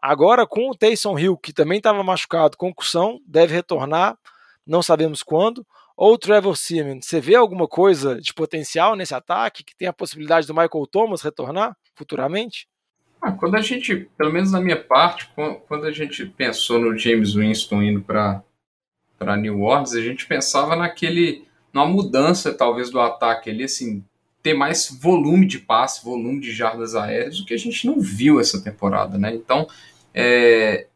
Agora, 0.00 0.46
com 0.46 0.70
o 0.70 0.74
Taysom 0.76 1.18
Hill, 1.18 1.36
que 1.38 1.52
também 1.52 1.78
estava 1.78 2.02
machucado, 2.02 2.56
concussão, 2.56 3.18
deve 3.26 3.54
retornar, 3.54 4.16
não 4.66 4.82
sabemos 4.82 5.22
quando. 5.22 5.66
Ou 5.96 6.14
o 6.14 6.18
Trevor 6.18 6.56
Seaman, 6.56 7.00
você 7.00 7.20
vê 7.20 7.34
alguma 7.34 7.68
coisa 7.68 8.20
de 8.20 8.32
potencial 8.32 8.96
nesse 8.96 9.14
ataque, 9.14 9.64
que 9.64 9.76
tem 9.76 9.88
a 9.88 9.92
possibilidade 9.92 10.46
do 10.46 10.54
Michael 10.54 10.86
Thomas 10.90 11.22
retornar 11.22 11.76
futuramente? 11.94 12.66
Ah, 13.20 13.32
quando 13.32 13.54
a 13.54 13.60
gente, 13.60 14.08
pelo 14.16 14.32
menos 14.32 14.50
na 14.50 14.60
minha 14.60 14.82
parte, 14.82 15.30
quando 15.68 15.84
a 15.84 15.92
gente 15.92 16.26
pensou 16.26 16.80
no 16.80 16.98
James 16.98 17.34
Winston 17.34 17.82
indo 17.82 18.02
para 18.02 18.42
New 19.38 19.60
Orleans, 19.60 19.94
a 19.94 20.00
gente 20.00 20.26
pensava 20.26 20.74
naquele 20.74 21.46
numa 21.72 21.86
mudança 21.86 22.52
talvez 22.52 22.90
do 22.90 23.00
ataque 23.00 23.48
ali, 23.48 23.64
assim, 23.64 24.04
ter 24.42 24.54
mais 24.54 24.90
volume 25.00 25.46
de 25.46 25.58
passe, 25.58 26.04
volume 26.04 26.40
de 26.40 26.52
jardas 26.52 26.94
aéreas, 26.94 27.38
o 27.38 27.46
que 27.46 27.54
a 27.54 27.58
gente 27.58 27.86
não 27.86 27.98
viu 28.00 28.40
essa 28.40 28.62
temporada, 28.62 29.16
né? 29.16 29.34
Então, 29.34 29.66
é, 30.12 30.88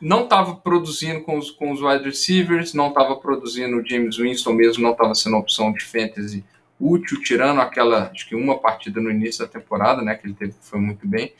não 0.00 0.24
estava 0.24 0.54
produzindo 0.56 1.20
com 1.22 1.36
os, 1.36 1.50
com 1.50 1.72
os 1.72 1.80
wide 1.82 2.04
receivers, 2.04 2.72
não 2.72 2.88
estava 2.88 3.16
produzindo 3.16 3.76
o 3.76 3.86
James 3.86 4.16
Winston 4.16 4.52
mesmo, 4.52 4.82
não 4.82 4.92
estava 4.92 5.14
sendo 5.14 5.36
opção 5.36 5.72
de 5.72 5.84
fantasy 5.84 6.44
útil, 6.80 7.20
tirando 7.20 7.60
aquela, 7.60 8.10
acho 8.10 8.26
que 8.26 8.34
uma 8.34 8.58
partida 8.58 9.00
no 9.00 9.10
início 9.10 9.44
da 9.44 9.52
temporada, 9.52 10.00
né, 10.00 10.14
que 10.14 10.26
ele 10.26 10.34
teve, 10.34 10.54
foi 10.60 10.80
muito 10.80 11.06
bem. 11.06 11.34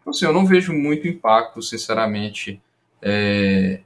Então, 0.00 0.12
assim, 0.12 0.26
eu 0.26 0.32
não 0.32 0.46
vejo 0.46 0.72
muito 0.72 1.08
impacto, 1.08 1.60
sinceramente, 1.60 2.62
é, 3.02 3.80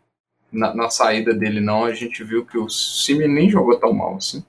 na, 0.53 0.75
na, 0.75 0.91
saída 0.91 1.33
dele, 1.33 1.61
não. 1.61 1.85
A 1.85 1.95
gente 1.95 2.23
viu 2.23 2.45
que 2.45 2.59
o 2.59 2.69
Simeon 2.69 3.29
nem 3.29 3.49
jogou 3.49 3.79
tão 3.79 3.93
mal 3.93 4.17
assim. 4.17 4.45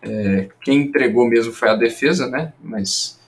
É, 0.00 0.48
quem 0.62 0.82
entregou 0.82 1.28
mesmo 1.28 1.52
foi 1.52 1.68
a 1.68 1.74
defesa, 1.74 2.28
né? 2.28 2.52
Mas 2.62 3.18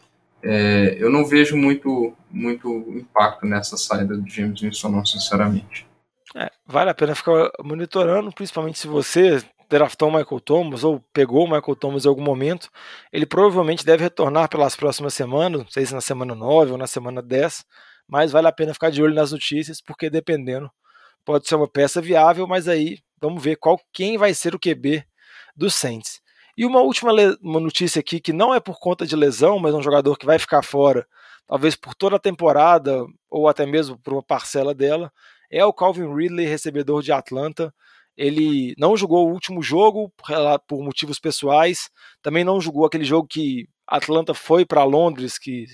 é, 0.43 0.97
eu 0.99 1.11
não 1.11 1.25
vejo 1.25 1.57
muito, 1.57 2.15
muito 2.31 2.69
impacto 2.95 3.45
nessa 3.45 3.77
saída 3.77 4.17
do 4.17 4.29
James 4.29 4.61
Winston, 4.61 4.89
não, 4.89 5.05
sinceramente. 5.05 5.90
É, 6.37 6.51
vale 6.65 6.91
a 6.91 6.95
pena 6.95 7.15
ficar 7.15 7.51
monitorando, 7.63 8.33
principalmente 8.33 8.79
se 8.79 8.87
você 8.87 9.43
draftou 9.69 10.09
o 10.09 10.13
Michael 10.13 10.41
Thomas 10.41 10.85
ou 10.85 11.01
pegou 11.13 11.45
o 11.45 11.51
Michael 11.51 11.77
Thomas 11.77 12.05
em 12.05 12.09
algum 12.09 12.23
momento. 12.23 12.69
Ele 13.13 13.27
provavelmente 13.27 13.85
deve 13.85 14.03
retornar 14.05 14.49
pelas 14.49 14.77
próximas 14.77 15.15
semanas, 15.15 15.63
não 15.63 15.71
sei 15.71 15.87
se 15.87 15.95
na 15.95 16.01
semana 16.01 16.35
9 16.35 16.73
ou 16.73 16.79
na 16.79 16.87
semana 16.87 17.23
10, 17.23 17.65
mas 18.09 18.33
vale 18.33 18.49
a 18.49 18.53
pena 18.53 18.75
ficar 18.75 18.91
de 18.91 19.03
olho 19.03 19.15
nas 19.15 19.33
notícias, 19.33 19.81
porque 19.81 20.11
dependendo 20.11 20.71
pode 21.25 21.47
ser 21.49 21.55
uma 21.57 21.69
peça 21.69 22.01
viável, 22.01 22.47
mas 22.47 22.67
aí 22.67 22.99
vamos 23.21 23.43
ver 23.43 23.57
qual 23.57 23.79
quem 23.93 24.19
vai 24.19 24.35
ser 24.35 24.55
o 24.55 24.59
QB 24.59 25.05
do 25.57 25.71
Saints. 25.71 26.21
E 26.57 26.67
uma 26.67 26.81
última 26.81 27.13
uma 27.41 27.61
notícia 27.61 28.01
aqui 28.01 28.21
que 28.21 28.33
não 28.33 28.55
é 28.55 28.61
por 28.61 28.79
conta 28.81 29.07
de 29.07 29.15
lesão, 29.17 29.59
mas 29.59 29.75
é 29.75 29.77
um 29.77 29.83
jogador 29.83 30.17
que 30.17 30.27
vai 30.27 30.39
ficar 30.39 30.63
fora, 30.63 31.07
talvez 31.47 31.77
por 31.77 31.95
toda 31.95 32.17
a 32.17 32.21
temporada 32.21 33.05
ou 33.31 33.49
até 33.49 33.67
mesmo 33.67 33.99
por 33.99 34.13
uma 34.15 34.23
parcela 34.23 34.75
dela, 34.75 35.13
é 35.51 35.65
o 35.65 35.73
Calvin 35.73 36.15
Ridley, 36.15 36.47
recebedor 36.47 37.03
de 37.03 37.13
Atlanta. 37.13 37.75
Ele 38.17 38.75
não 38.79 38.97
jogou 38.97 39.29
o 39.29 39.33
último 39.33 39.63
jogo 39.63 40.13
por 40.67 40.83
motivos 40.83 41.19
pessoais, 41.19 41.91
também 42.23 42.45
não 42.45 42.61
jogou 42.61 42.85
aquele 42.85 43.05
jogo 43.05 43.27
que 43.27 43.69
Atlanta 43.87 44.35
foi 44.35 44.65
para 44.65 44.85
Londres, 44.85 45.39
que 45.39 45.67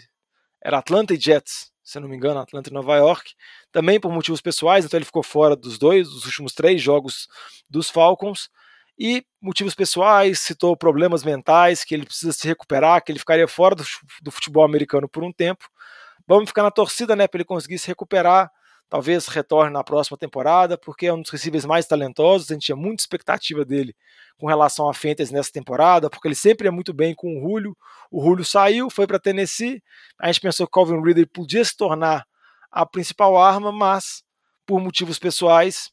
era 0.62 0.78
Atlanta 0.78 1.14
e 1.14 1.20
Jets, 1.20 1.70
se 1.82 2.00
não 2.00 2.08
me 2.08 2.16
engano, 2.16 2.40
Atlanta 2.40 2.70
e 2.70 2.72
Nova 2.72 2.96
York, 2.96 3.32
também 3.70 4.00
por 4.00 4.10
motivos 4.10 4.40
pessoais, 4.40 4.84
então 4.84 4.98
ele 4.98 5.04
ficou 5.04 5.22
fora 5.22 5.54
dos 5.54 5.78
dois, 5.78 6.08
dos 6.08 6.24
últimos 6.24 6.52
três 6.52 6.82
jogos 6.82 7.28
dos 7.68 7.90
Falcons. 7.90 8.48
E 8.98 9.24
motivos 9.40 9.74
pessoais, 9.74 10.40
citou 10.40 10.74
problemas 10.76 11.22
mentais, 11.22 11.84
que 11.84 11.94
ele 11.94 12.06
precisa 12.06 12.32
se 12.32 12.48
recuperar, 12.48 13.04
que 13.04 13.12
ele 13.12 13.18
ficaria 13.18 13.46
fora 13.46 13.74
do, 13.74 13.84
do 14.22 14.30
futebol 14.30 14.64
americano 14.64 15.08
por 15.08 15.22
um 15.22 15.32
tempo. 15.32 15.68
Vamos 16.26 16.48
ficar 16.48 16.62
na 16.62 16.70
torcida, 16.70 17.14
né, 17.14 17.28
para 17.28 17.38
ele 17.38 17.44
conseguir 17.44 17.78
se 17.78 17.86
recuperar. 17.86 18.50
Talvez 18.88 19.26
retorne 19.26 19.72
na 19.72 19.82
próxima 19.82 20.16
temporada, 20.16 20.78
porque 20.78 21.06
é 21.06 21.12
um 21.12 21.20
dos 21.20 21.30
receivers 21.30 21.64
mais 21.64 21.86
talentosos. 21.86 22.50
A 22.50 22.54
gente 22.54 22.66
tinha 22.66 22.76
muita 22.76 23.02
expectativa 23.02 23.64
dele 23.64 23.94
com 24.38 24.46
relação 24.46 24.88
a 24.88 24.94
Fantasy 24.94 25.32
nessa 25.32 25.50
temporada, 25.50 26.08
porque 26.08 26.28
ele 26.28 26.34
sempre 26.36 26.68
é 26.68 26.70
muito 26.70 26.92
bem 26.92 27.14
com 27.14 27.36
o 27.36 27.40
Julio. 27.40 27.76
O 28.10 28.22
Julio 28.22 28.44
saiu, 28.44 28.88
foi 28.88 29.06
para 29.06 29.18
Tennessee. 29.18 29.82
A 30.20 30.28
gente 30.28 30.40
pensou 30.40 30.66
que 30.66 30.72
Calvin 30.72 31.02
Ridley 31.02 31.26
podia 31.26 31.64
se 31.64 31.76
tornar 31.76 32.24
a 32.70 32.86
principal 32.86 33.36
arma, 33.36 33.72
mas 33.72 34.22
por 34.64 34.80
motivos 34.80 35.18
pessoais. 35.18 35.90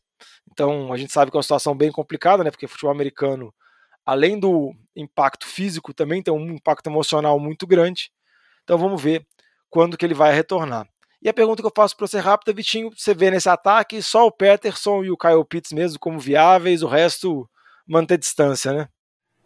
Então 0.51 0.93
a 0.93 0.97
gente 0.97 1.11
sabe 1.11 1.31
que 1.31 1.37
é 1.37 1.39
uma 1.39 1.43
situação 1.43 1.75
bem 1.75 1.91
complicada, 1.91 2.43
né? 2.43 2.51
Porque 2.51 2.67
futebol 2.67 2.91
americano, 2.91 3.53
além 4.05 4.39
do 4.39 4.73
impacto 4.95 5.47
físico, 5.47 5.93
também 5.93 6.21
tem 6.21 6.33
um 6.33 6.51
impacto 6.51 6.87
emocional 6.87 7.39
muito 7.39 7.65
grande. 7.65 8.11
Então 8.63 8.77
vamos 8.77 9.01
ver 9.01 9.25
quando 9.69 9.97
que 9.97 10.05
ele 10.05 10.13
vai 10.13 10.33
retornar. 10.33 10.87
E 11.23 11.29
a 11.29 11.33
pergunta 11.33 11.61
que 11.61 11.67
eu 11.67 11.73
faço 11.73 11.95
para 11.95 12.05
você 12.05 12.19
rápida, 12.19 12.51
Vitinho, 12.51 12.89
você 12.93 13.13
vê 13.13 13.31
nesse 13.31 13.47
ataque 13.47 14.01
só 14.01 14.27
o 14.27 14.31
Peterson 14.31 15.05
e 15.05 15.09
o 15.09 15.15
Kyle 15.15 15.45
Pitts 15.47 15.71
mesmo 15.71 15.97
como 15.97 16.19
viáveis, 16.19 16.83
o 16.83 16.87
resto 16.87 17.49
manter 17.87 18.17
distância, 18.17 18.73
né? 18.73 18.89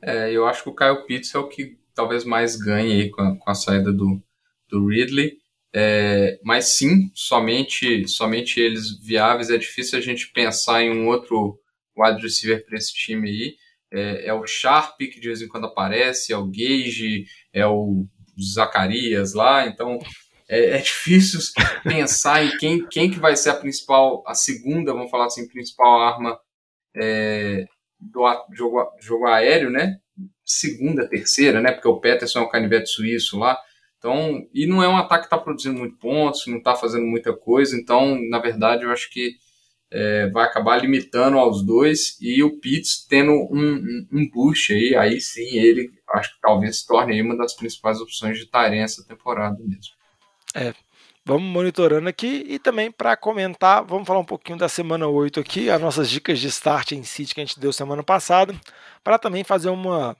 É, 0.01 0.31
eu 0.31 0.48
acho 0.48 0.63
que 0.63 0.69
o 0.69 0.75
Kyle 0.75 1.05
Pitts 1.05 1.36
é 1.36 1.38
o 1.38 1.48
que 1.48 1.77
talvez 1.93 2.24
mais 2.24 2.55
ganhe 2.55 2.93
aí 3.01 3.10
com 3.12 3.22
a, 3.22 3.38
com 3.38 3.51
a 3.51 3.53
saída 3.53 3.93
do, 3.93 4.19
do 4.67 4.88
Ridley. 4.88 5.38
É, 5.72 6.39
mas 6.43 6.75
sim, 6.75 7.12
somente, 7.13 8.07
somente 8.07 8.60
eles 8.60 9.00
viáveis. 9.00 9.51
É 9.51 9.57
difícil 9.57 10.00
a 10.00 10.01
gente 10.01 10.31
pensar 10.31 10.81
em 10.81 10.89
um 10.89 11.07
outro 11.07 11.60
wide 11.96 12.22
receiver 12.22 12.65
para 12.65 12.77
esse 12.77 12.91
time 12.91 13.29
aí. 13.29 13.55
É, 13.91 14.29
é, 14.29 14.34
o 14.34 14.48
Sharp, 14.48 14.98
que 14.98 15.19
de 15.19 15.27
vez 15.27 15.43
em 15.43 15.48
quando 15.48 15.67
aparece, 15.67 16.34
é 16.34 16.38
o 16.38 16.48
Gage, 16.48 17.25
é 17.53 17.67
o 17.67 18.07
Zacarias 18.41 19.36
lá. 19.36 19.67
Então, 19.67 20.00
é, 20.49 20.77
é, 20.77 20.77
difícil 20.77 21.39
pensar 21.83 22.43
em 22.43 22.57
quem, 22.57 22.87
quem 22.87 23.11
que 23.11 23.19
vai 23.19 23.35
ser 23.35 23.49
a 23.49 23.55
principal, 23.55 24.23
a 24.25 24.33
segunda, 24.33 24.93
vamos 24.93 25.11
falar 25.11 25.25
assim, 25.25 25.47
principal 25.47 26.01
arma 26.01 26.39
é, 26.95 27.65
do 27.99 28.23
jogo, 28.53 28.91
jogo 28.99 29.27
aéreo, 29.27 29.69
né? 29.69 29.97
Segunda, 30.45 31.07
terceira, 31.07 31.61
né? 31.61 31.71
Porque 31.71 31.87
o 31.87 31.99
Peterson 31.99 32.39
é 32.39 32.43
o 32.43 32.49
canivete 32.49 32.89
suíço 32.89 33.37
lá. 33.37 33.57
Então, 33.97 34.47
e 34.53 34.65
não 34.67 34.81
é 34.81 34.87
um 34.87 34.97
ataque 34.97 35.23
que 35.23 35.25
está 35.27 35.37
produzindo 35.37 35.79
muito 35.79 35.97
pontos, 35.97 36.45
não 36.47 36.59
está 36.59 36.75
fazendo 36.75 37.05
muita 37.05 37.35
coisa. 37.35 37.75
Então, 37.75 38.17
na 38.29 38.39
verdade, 38.39 38.83
eu 38.83 38.91
acho 38.91 39.09
que 39.11 39.35
é, 39.91 40.29
vai 40.29 40.45
acabar 40.45 40.81
limitando 40.81 41.37
aos 41.37 41.65
dois 41.65 42.17
e 42.21 42.43
o 42.43 42.59
Pitts 42.59 43.05
tendo 43.07 43.31
um, 43.31 43.75
um, 43.75 44.07
um, 44.11 44.29
boost 44.29 44.73
aí, 44.73 44.95
aí 44.95 45.21
sim 45.21 45.57
ele 45.57 45.89
acho 46.13 46.35
que 46.35 46.41
talvez 46.41 46.79
se 46.79 46.87
torne 46.87 47.21
uma 47.21 47.37
das 47.37 47.55
principais 47.55 48.01
opções 48.01 48.37
de 48.37 48.45
tarefa 48.47 48.83
essa 48.83 49.07
temporada 49.07 49.57
mesmo. 49.59 49.96
É, 50.59 50.73
vamos 51.23 51.43
monitorando 51.43 52.09
aqui 52.09 52.43
e 52.47 52.57
também 52.57 52.91
para 52.91 53.15
comentar, 53.15 53.85
vamos 53.85 54.07
falar 54.07 54.21
um 54.21 54.25
pouquinho 54.25 54.57
da 54.57 54.67
semana 54.67 55.07
8 55.07 55.39
aqui, 55.39 55.69
as 55.69 55.79
nossas 55.79 56.09
dicas 56.09 56.39
de 56.39 56.47
start 56.47 56.93
em 56.93 57.03
City 57.03 57.35
que 57.35 57.41
a 57.41 57.45
gente 57.45 57.59
deu 57.59 57.71
semana 57.71 58.01
passada, 58.01 58.59
para 59.03 59.19
também 59.19 59.43
fazer 59.43 59.69
uma, 59.69 60.17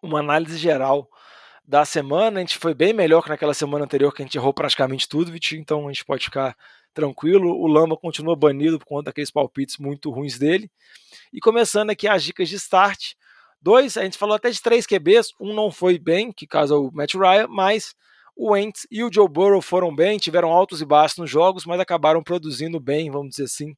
uma 0.00 0.20
análise 0.20 0.56
geral 0.56 1.08
da 1.66 1.84
semana. 1.84 2.38
A 2.38 2.42
gente 2.42 2.58
foi 2.58 2.74
bem 2.74 2.92
melhor 2.92 3.24
que 3.24 3.28
naquela 3.28 3.52
semana 3.54 3.84
anterior, 3.84 4.14
que 4.14 4.22
a 4.22 4.24
gente 4.24 4.38
errou 4.38 4.54
praticamente 4.54 5.08
tudo, 5.08 5.32
Vitinho, 5.32 5.60
então 5.60 5.88
a 5.88 5.92
gente 5.92 6.04
pode 6.04 6.26
ficar 6.26 6.56
tranquilo. 6.94 7.48
O 7.48 7.66
Lama 7.66 7.96
continua 7.96 8.36
banido 8.36 8.78
por 8.78 8.86
conta 8.86 9.06
daqueles 9.06 9.32
palpites 9.32 9.78
muito 9.78 10.12
ruins 10.12 10.38
dele. 10.38 10.70
E 11.32 11.40
começando 11.40 11.90
aqui 11.90 12.06
as 12.06 12.22
dicas 12.22 12.48
de 12.48 12.54
start. 12.54 13.14
Dois, 13.60 13.96
a 13.96 14.04
gente 14.04 14.16
falou 14.16 14.36
até 14.36 14.48
de 14.48 14.62
três 14.62 14.86
QBs, 14.86 15.32
um 15.40 15.52
não 15.52 15.72
foi 15.72 15.98
bem, 15.98 16.30
que 16.30 16.46
caso 16.46 16.86
o 16.86 16.92
Matt 16.94 17.14
Ryan, 17.14 17.48
mas 17.48 17.96
o 18.36 18.52
Wentz 18.52 18.86
e 18.90 19.02
o 19.04 19.10
Joe 19.12 19.28
Burrow 19.28 19.60
foram 19.60 19.94
bem, 19.94 20.18
tiveram 20.18 20.50
altos 20.50 20.80
e 20.80 20.84
baixos 20.84 21.18
nos 21.18 21.30
jogos, 21.30 21.64
mas 21.64 21.80
acabaram 21.80 22.22
produzindo 22.22 22.80
bem, 22.80 23.10
vamos 23.10 23.30
dizer 23.30 23.44
assim, 23.44 23.74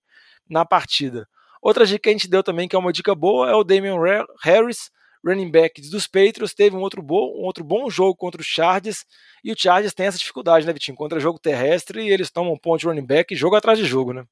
na 0.49 0.65
partida. 0.65 1.27
Outra 1.61 1.87
dica 1.87 2.01
que 2.01 2.09
a 2.11 2.13
gente 2.13 2.29
deu 2.29 2.43
também, 2.43 2.69
que 2.69 2.77
é 2.77 2.79
uma 2.79 2.93
dica 2.93 3.15
boa, 3.15 3.51
é 3.51 3.55
o 3.55 3.65
Damian 3.65 3.97
Harris, 4.43 4.91
running 5.25 5.51
back 5.51 5.81
dos 5.91 6.07
Patriots, 6.07 6.55
teve 6.55 6.77
um 6.77 6.81
outro, 6.81 7.03
bom, 7.03 7.33
um 7.39 7.45
outro 7.45 7.65
bom 7.65 7.89
jogo 7.89 8.15
contra 8.15 8.41
os 8.41 8.47
Chargers, 8.47 9.07
e 9.43 9.51
o 9.51 9.55
Chargers 9.57 9.95
tem 9.95 10.07
essa 10.07 10.19
dificuldade, 10.19 10.67
né, 10.67 10.73
Vitinho? 10.73 10.97
Contra 10.97 11.19
jogo 11.19 11.39
terrestre, 11.39 12.03
e 12.03 12.11
eles 12.11 12.31
tomam 12.31 12.59
ponto 12.59 12.81
de 12.81 12.87
running 12.87 13.07
back 13.07 13.35
jogo 13.35 13.57
atrás 13.57 13.79
de 13.79 13.87
jogo, 13.87 14.13
né? 14.13 14.25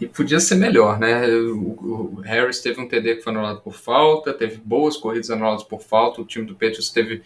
E 0.00 0.08
podia 0.08 0.40
ser 0.40 0.56
melhor, 0.56 0.98
né? 0.98 1.28
O, 1.28 2.16
o, 2.16 2.20
Harris 2.22 2.60
teve 2.60 2.80
um 2.80 2.88
TD 2.88 3.16
que 3.16 3.22
foi 3.22 3.32
anulado 3.32 3.60
por 3.60 3.74
falta, 3.74 4.34
teve 4.34 4.56
boas 4.56 4.96
corridas 4.96 5.30
anuladas 5.30 5.62
por 5.62 5.80
falta, 5.80 6.20
o 6.20 6.24
time 6.24 6.44
do 6.44 6.54
Patriots 6.54 6.90
teve 6.90 7.22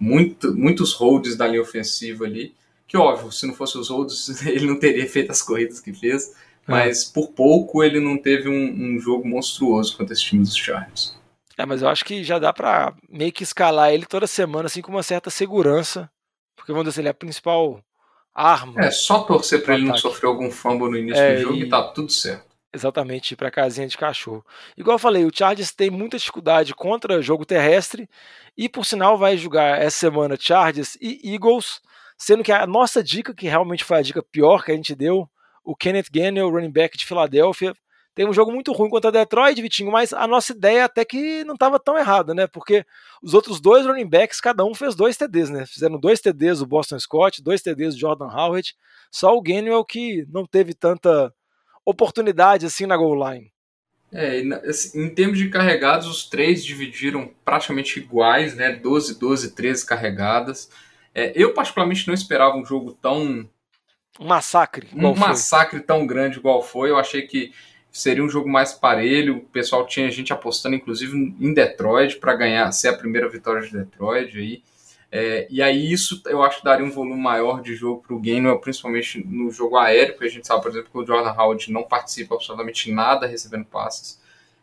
muito, 0.00 0.56
muitos 0.56 0.94
holds 0.94 1.36
da 1.36 1.46
linha 1.46 1.60
ofensiva 1.60 2.24
ali, 2.24 2.54
que 2.88 2.96
óbvio, 2.96 3.30
se 3.30 3.46
não 3.46 3.54
fosse 3.54 3.76
os 3.78 3.90
holds, 3.90 4.42
ele 4.46 4.66
não 4.66 4.78
teria 4.78 5.06
feito 5.08 5.30
as 5.30 5.42
corridas 5.42 5.78
que 5.78 5.92
fez, 5.92 6.30
é. 6.30 6.34
mas 6.66 7.04
por 7.04 7.28
pouco 7.28 7.84
ele 7.84 8.00
não 8.00 8.16
teve 8.16 8.48
um, 8.48 8.96
um 8.96 8.98
jogo 8.98 9.28
monstruoso 9.28 9.96
contra 9.96 10.14
esse 10.14 10.24
time 10.24 10.42
dos 10.42 10.56
Chargers. 10.56 11.14
É, 11.56 11.66
mas 11.66 11.82
eu 11.82 11.88
acho 11.88 12.04
que 12.06 12.24
já 12.24 12.38
dá 12.38 12.52
para 12.52 12.94
meio 13.06 13.30
que 13.30 13.42
escalar 13.42 13.92
ele 13.92 14.06
toda 14.06 14.26
semana, 14.26 14.64
assim, 14.66 14.80
com 14.80 14.90
uma 14.90 15.02
certa 15.02 15.28
segurança, 15.28 16.10
porque 16.56 16.72
vamos 16.72 16.88
dizer, 16.88 17.02
ele 17.02 17.08
é 17.08 17.10
a 17.10 17.14
principal 17.14 17.84
arma. 18.34 18.80
É, 18.80 18.90
só 18.90 19.20
torcer 19.20 19.62
para 19.62 19.74
ele 19.74 19.86
não 19.86 19.96
sofrer 19.96 20.28
algum 20.28 20.50
fumble 20.50 20.88
no 20.88 20.96
início 20.96 21.22
é, 21.22 21.36
do 21.36 21.42
jogo 21.42 21.54
e, 21.56 21.62
e 21.64 21.68
tá 21.68 21.82
tudo 21.82 22.10
certo. 22.10 22.49
Exatamente 22.72 23.36
para 23.36 23.50
casinha 23.50 23.86
de 23.86 23.96
cachorro. 23.96 24.44
Igual 24.76 24.94
eu 24.94 24.98
falei, 24.98 25.24
o 25.24 25.30
Chargers 25.34 25.72
tem 25.72 25.90
muita 25.90 26.16
dificuldade 26.16 26.74
contra 26.74 27.22
jogo 27.22 27.44
terrestre 27.44 28.08
e 28.56 28.68
por 28.68 28.84
sinal 28.84 29.18
vai 29.18 29.36
jogar 29.36 29.80
essa 29.80 29.98
semana 29.98 30.36
Chargers 30.38 30.96
e 31.00 31.32
Eagles, 31.34 31.80
sendo 32.16 32.44
que 32.44 32.52
a 32.52 32.66
nossa 32.66 33.02
dica, 33.02 33.34
que 33.34 33.48
realmente 33.48 33.84
foi 33.84 33.98
a 33.98 34.02
dica 34.02 34.22
pior 34.22 34.64
que 34.64 34.72
a 34.72 34.76
gente 34.76 34.94
deu, 34.94 35.28
o 35.64 35.74
Kenneth 35.74 36.10
Gainwell, 36.12 36.50
running 36.50 36.72
back 36.72 36.96
de 36.96 37.06
Filadélfia, 37.06 37.74
tem 38.14 38.28
um 38.28 38.32
jogo 38.32 38.50
muito 38.50 38.72
ruim 38.72 38.90
contra 38.90 39.12
Detroit, 39.12 39.62
Vitinho, 39.62 39.90
mas 39.90 40.12
a 40.12 40.26
nossa 40.26 40.52
ideia 40.52 40.84
até 40.84 41.04
que 41.04 41.44
não 41.44 41.54
estava 41.54 41.78
tão 41.78 41.96
errada, 41.96 42.34
né? 42.34 42.46
Porque 42.46 42.84
os 43.22 43.34
outros 43.34 43.60
dois 43.60 43.86
running 43.86 44.08
backs, 44.08 44.40
cada 44.40 44.64
um 44.64 44.74
fez 44.74 44.94
dois 44.94 45.16
TDs, 45.16 45.48
né? 45.48 45.64
Fizeram 45.64 45.98
dois 45.98 46.20
TDs 46.20 46.60
o 46.60 46.66
Boston 46.66 46.98
Scott, 46.98 47.42
dois 47.42 47.62
TDs 47.62 47.94
o 47.94 47.98
Jordan 47.98 48.26
Howard, 48.26 48.74
só 49.12 49.34
o 49.34 49.40
Gainwell 49.40 49.84
que 49.84 50.26
não 50.28 50.44
teve 50.44 50.74
tanta 50.74 51.32
oportunidade 51.84 52.66
assim 52.66 52.86
na 52.86 52.96
goal 52.96 53.30
line. 53.30 53.52
É, 54.12 54.42
assim, 54.68 55.04
em 55.04 55.08
termos 55.10 55.38
de 55.38 55.48
carregados, 55.48 56.08
os 56.08 56.28
três 56.28 56.64
dividiram 56.64 57.30
praticamente 57.44 57.98
iguais, 58.00 58.56
né? 58.56 58.72
12, 58.72 59.18
12, 59.18 59.52
13 59.52 59.86
carregadas. 59.86 60.68
É, 61.14 61.32
eu, 61.34 61.54
particularmente, 61.54 62.06
não 62.06 62.14
esperava 62.14 62.56
um 62.56 62.64
jogo 62.64 62.92
tão. 63.00 63.48
Um 64.18 64.26
massacre. 64.26 64.88
Um 64.92 65.14
massacre 65.14 65.80
tão 65.80 66.06
grande 66.06 66.38
igual 66.38 66.62
foi. 66.62 66.90
Eu 66.90 66.98
achei 66.98 67.22
que 67.22 67.52
seria 67.92 68.22
um 68.22 68.28
jogo 68.28 68.48
mais 68.48 68.72
parelho. 68.72 69.38
O 69.38 69.40
pessoal 69.40 69.86
tinha 69.86 70.10
gente 70.10 70.32
apostando, 70.32 70.74
inclusive, 70.74 71.16
em 71.16 71.54
Detroit 71.54 72.18
para 72.18 72.34
ganhar, 72.34 72.70
ser 72.72 72.88
a 72.88 72.96
primeira 72.96 73.28
vitória 73.28 73.62
de 73.62 73.72
Detroit 73.72 74.36
aí. 74.36 74.62
É, 75.12 75.48
e 75.50 75.60
aí 75.60 75.92
isso 75.92 76.22
eu 76.26 76.42
acho 76.42 76.58
que 76.58 76.64
daria 76.64 76.86
um 76.86 76.90
volume 76.90 77.20
maior 77.20 77.60
de 77.60 77.74
jogo 77.74 78.02
para 78.06 78.14
o 78.14 78.20
Gainwell, 78.20 78.60
principalmente 78.60 79.24
no 79.26 79.50
jogo 79.50 79.76
aéreo, 79.76 80.14
porque 80.14 80.28
a 80.28 80.30
gente 80.30 80.46
sabe, 80.46 80.62
por 80.62 80.70
exemplo, 80.70 80.88
que 80.90 80.98
o 80.98 81.06
Jordan 81.06 81.32
Howard 81.32 81.72
não 81.72 81.82
participa 81.82 82.36
absolutamente 82.36 82.92
nada 82.92 83.26
recebendo 83.26 83.64
passes. 83.64 84.20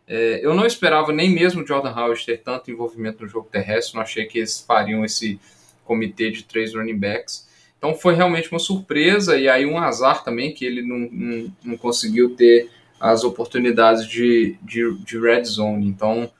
É, 0.08 0.40
eu 0.42 0.54
não 0.56 0.66
esperava 0.66 1.12
nem 1.12 1.30
mesmo 1.30 1.64
o 1.64 1.68
Jordan 1.68 1.92
Howard 1.92 2.26
ter 2.26 2.38
tanto 2.38 2.72
envolvimento 2.72 3.24
no 3.24 3.28
jogo 3.28 3.50
terrestre, 3.52 3.96
não 3.96 4.02
achei 4.02 4.26
que 4.26 4.38
eles 4.38 4.62
fariam 4.62 5.04
esse 5.04 5.38
comitê 5.84 6.32
de 6.32 6.44
três 6.44 6.74
running 6.74 6.98
backs. 6.98 7.46
Então 7.78 7.94
foi 7.94 8.16
realmente 8.16 8.50
uma 8.50 8.60
surpresa 8.60 9.38
e 9.38 9.50
aí 9.50 9.66
um 9.66 9.78
azar 9.78 10.24
também 10.24 10.54
que 10.54 10.66
ele 10.66 10.82
não, 10.82 11.10
não, 11.12 11.54
não 11.64 11.78
conseguiu 11.78 12.36
ter 12.36 12.70
as 13.00 13.24
oportunidades 13.24 14.08
de, 14.08 14.58
de, 14.62 14.98
de 15.00 15.20
red 15.20 15.44
zone. 15.44 15.88
Então 15.88 16.32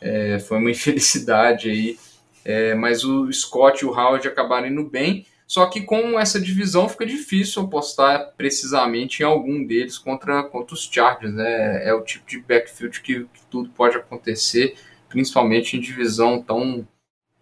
é, 0.00 0.38
foi 0.38 0.58
uma 0.58 0.70
infelicidade 0.72 1.68
aí 1.68 1.98
é, 2.48 2.76
mas 2.76 3.02
o 3.02 3.30
Scott 3.32 3.84
e 3.84 3.88
o 3.88 3.90
Howard 3.90 4.28
acabaram 4.28 4.68
indo 4.68 4.84
bem. 4.84 5.26
Só 5.48 5.66
que 5.66 5.80
com 5.80 6.18
essa 6.18 6.40
divisão 6.40 6.88
fica 6.88 7.04
difícil 7.04 7.62
apostar 7.62 8.34
precisamente 8.36 9.20
em 9.20 9.24
algum 9.24 9.64
deles 9.64 9.98
contra, 9.98 10.44
contra 10.44 10.72
os 10.72 10.84
Chargers. 10.84 11.34
Né? 11.34 11.84
É 11.84 11.92
o 11.92 12.04
tipo 12.04 12.24
de 12.28 12.38
backfield 12.38 13.00
que, 13.00 13.24
que 13.24 13.46
tudo 13.50 13.68
pode 13.70 13.96
acontecer, 13.96 14.76
principalmente 15.08 15.76
em 15.76 15.80
divisão 15.80 16.40
tão 16.40 16.86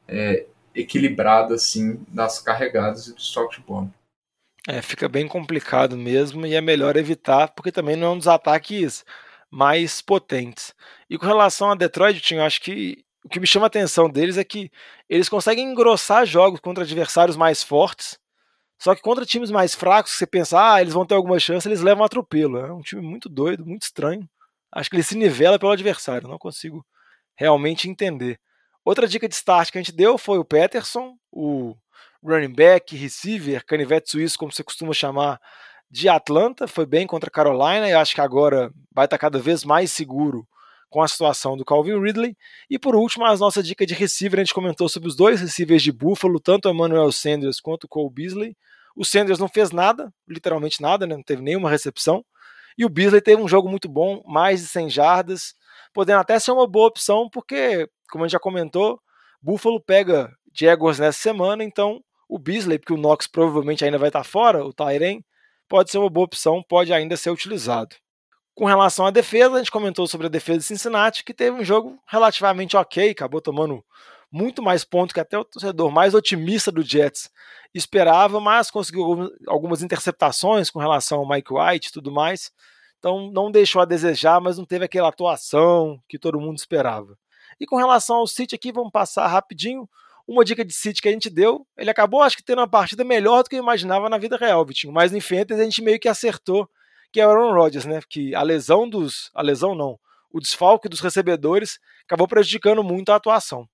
é, 0.08 0.46
equilibrada 0.74 1.54
assim 1.54 2.00
das 2.08 2.40
carregadas 2.40 3.06
e 3.06 3.12
do 3.12 3.20
stock 3.20 3.60
bomb. 3.60 3.90
É, 4.66 4.80
fica 4.80 5.06
bem 5.06 5.28
complicado 5.28 5.98
mesmo 5.98 6.46
e 6.46 6.54
é 6.54 6.62
melhor 6.62 6.96
evitar, 6.96 7.48
porque 7.48 7.70
também 7.70 7.94
não 7.94 8.06
é 8.06 8.10
um 8.10 8.18
dos 8.18 8.28
ataques 8.28 9.04
mais 9.50 10.00
potentes. 10.00 10.74
E 11.10 11.18
com 11.18 11.26
relação 11.26 11.70
a 11.70 11.74
Detroit, 11.74 12.32
eu 12.32 12.42
acho 12.42 12.62
que 12.62 13.04
o 13.24 13.28
que 13.28 13.40
me 13.40 13.46
chama 13.46 13.66
a 13.66 13.68
atenção 13.68 14.08
deles 14.08 14.36
é 14.36 14.44
que 14.44 14.70
eles 15.08 15.28
conseguem 15.28 15.66
engrossar 15.66 16.26
jogos 16.26 16.60
contra 16.60 16.84
adversários 16.84 17.36
mais 17.36 17.62
fortes, 17.62 18.18
só 18.78 18.94
que 18.94 19.00
contra 19.00 19.24
times 19.24 19.50
mais 19.50 19.74
fracos, 19.74 20.12
você 20.12 20.26
pensa, 20.26 20.74
ah, 20.74 20.80
eles 20.80 20.92
vão 20.92 21.06
ter 21.06 21.14
alguma 21.14 21.38
chance, 21.38 21.66
eles 21.66 21.80
levam 21.80 22.04
atropelo. 22.04 22.58
É 22.58 22.72
um 22.72 22.82
time 22.82 23.00
muito 23.00 23.28
doido, 23.28 23.64
muito 23.64 23.82
estranho. 23.82 24.28
Acho 24.70 24.90
que 24.90 24.96
ele 24.96 25.02
se 25.02 25.16
nivela 25.16 25.58
pelo 25.58 25.72
adversário, 25.72 26.28
não 26.28 26.38
consigo 26.38 26.84
realmente 27.34 27.88
entender. 27.88 28.38
Outra 28.84 29.08
dica 29.08 29.26
de 29.26 29.34
start 29.34 29.70
que 29.70 29.78
a 29.78 29.80
gente 29.80 29.94
deu 29.94 30.18
foi 30.18 30.38
o 30.38 30.44
Peterson, 30.44 31.16
o 31.32 31.74
running 32.22 32.52
back, 32.52 32.94
receiver, 32.94 33.64
canivete 33.64 34.10
suíço, 34.10 34.38
como 34.38 34.52
você 34.52 34.62
costuma 34.62 34.92
chamar, 34.92 35.40
de 35.90 36.08
Atlanta. 36.08 36.66
Foi 36.68 36.84
bem 36.84 37.06
contra 37.06 37.28
a 37.28 37.32
Carolina 37.32 37.88
e 37.88 37.94
acho 37.94 38.14
que 38.14 38.20
agora 38.20 38.70
vai 38.92 39.06
estar 39.06 39.16
cada 39.16 39.38
vez 39.38 39.64
mais 39.64 39.92
seguro 39.92 40.46
com 40.94 41.02
a 41.02 41.08
situação 41.08 41.56
do 41.56 41.64
Calvin 41.64 42.00
Ridley. 42.00 42.36
E 42.70 42.78
por 42.78 42.94
último, 42.94 43.24
a 43.24 43.36
nossa 43.36 43.60
dica 43.60 43.84
de 43.84 43.94
receiver, 43.94 44.38
a 44.38 44.44
gente 44.44 44.54
comentou 44.54 44.88
sobre 44.88 45.08
os 45.08 45.16
dois 45.16 45.40
receivers 45.40 45.82
de 45.82 45.90
Buffalo, 45.90 46.38
tanto 46.38 46.68
o 46.68 46.70
Emmanuel 46.70 47.10
Sanders 47.10 47.60
quanto 47.60 47.82
o 47.82 47.88
Cole 47.88 48.14
Beasley. 48.14 48.56
O 48.94 49.04
Sanders 49.04 49.40
não 49.40 49.48
fez 49.48 49.72
nada, 49.72 50.14
literalmente 50.28 50.80
nada, 50.80 51.04
né? 51.04 51.16
não 51.16 51.22
teve 51.24 51.42
nenhuma 51.42 51.68
recepção. 51.68 52.24
E 52.78 52.84
o 52.84 52.88
Beasley 52.88 53.20
teve 53.20 53.42
um 53.42 53.48
jogo 53.48 53.68
muito 53.68 53.88
bom, 53.88 54.22
mais 54.24 54.60
de 54.60 54.68
100 54.68 54.88
jardas, 54.88 55.56
podendo 55.92 56.20
até 56.20 56.38
ser 56.38 56.52
uma 56.52 56.64
boa 56.64 56.86
opção, 56.86 57.28
porque, 57.28 57.88
como 58.08 58.22
a 58.22 58.28
gente 58.28 58.34
já 58.34 58.38
comentou, 58.38 59.00
Buffalo 59.42 59.80
pega 59.80 60.32
Jaguars 60.52 61.00
nessa 61.00 61.18
semana, 61.18 61.64
então 61.64 62.04
o 62.28 62.38
Beasley, 62.38 62.78
porque 62.78 62.92
o 62.92 62.96
Knox 62.96 63.26
provavelmente 63.26 63.84
ainda 63.84 63.98
vai 63.98 64.10
estar 64.10 64.22
fora, 64.22 64.64
o 64.64 64.72
Tyren, 64.72 65.24
pode 65.68 65.90
ser 65.90 65.98
uma 65.98 66.08
boa 66.08 66.26
opção, 66.26 66.62
pode 66.62 66.92
ainda 66.92 67.16
ser 67.16 67.30
utilizado. 67.30 67.96
Com 68.54 68.66
relação 68.66 69.04
à 69.04 69.10
defesa, 69.10 69.54
a 69.54 69.58
gente 69.58 69.70
comentou 69.70 70.06
sobre 70.06 70.28
a 70.28 70.30
defesa 70.30 70.58
de 70.58 70.64
Cincinnati, 70.64 71.24
que 71.24 71.34
teve 71.34 71.60
um 71.60 71.64
jogo 71.64 71.98
relativamente 72.06 72.76
ok, 72.76 73.10
acabou 73.10 73.40
tomando 73.40 73.84
muito 74.30 74.62
mais 74.62 74.84
pontos 74.84 75.12
que 75.12 75.20
até 75.20 75.36
o 75.36 75.44
torcedor 75.44 75.90
mais 75.90 76.14
otimista 76.14 76.70
do 76.70 76.82
Jets 76.82 77.30
esperava, 77.74 78.40
mas 78.40 78.70
conseguiu 78.70 79.30
algumas 79.48 79.82
interceptações 79.82 80.70
com 80.70 80.78
relação 80.78 81.18
ao 81.18 81.28
Mike 81.28 81.52
White 81.52 81.88
e 81.88 81.92
tudo 81.92 82.12
mais. 82.12 82.52
Então 82.98 83.30
não 83.32 83.50
deixou 83.50 83.82
a 83.82 83.84
desejar, 83.84 84.40
mas 84.40 84.56
não 84.56 84.64
teve 84.64 84.84
aquela 84.84 85.08
atuação 85.08 86.00
que 86.08 86.18
todo 86.18 86.40
mundo 86.40 86.58
esperava. 86.58 87.18
E 87.60 87.66
com 87.66 87.76
relação 87.76 88.16
ao 88.16 88.26
City 88.26 88.54
aqui, 88.54 88.72
vamos 88.72 88.92
passar 88.92 89.26
rapidinho. 89.26 89.88
Uma 90.26 90.44
dica 90.44 90.64
de 90.64 90.72
City 90.72 91.02
que 91.02 91.08
a 91.08 91.12
gente 91.12 91.28
deu, 91.28 91.66
ele 91.76 91.90
acabou 91.90 92.22
acho 92.22 92.36
que 92.36 92.42
tendo 92.42 92.58
uma 92.60 92.68
partida 92.68 93.04
melhor 93.04 93.42
do 93.42 93.50
que 93.50 93.56
eu 93.56 93.62
imaginava 93.62 94.08
na 94.08 94.16
vida 94.16 94.36
real, 94.36 94.64
Vitinho. 94.64 94.92
Mas 94.92 95.12
no 95.12 95.20
Fantasy 95.20 95.60
a 95.60 95.64
gente 95.64 95.82
meio 95.82 96.00
que 96.00 96.08
acertou 96.08 96.68
que 97.14 97.20
é 97.20 97.26
o 97.28 97.30
Aaron 97.30 97.54
Rodgers, 97.54 97.84
né? 97.84 98.00
Que 98.10 98.34
a 98.34 98.42
lesão 98.42 98.88
dos. 98.88 99.30
A 99.32 99.40
lesão 99.40 99.72
não. 99.72 99.96
O 100.32 100.40
desfalque 100.40 100.88
dos 100.88 100.98
recebedores 100.98 101.78
acabou 102.04 102.26
prejudicando 102.26 102.82
muito 102.82 103.12
a 103.12 103.14
atuação. 103.14 103.68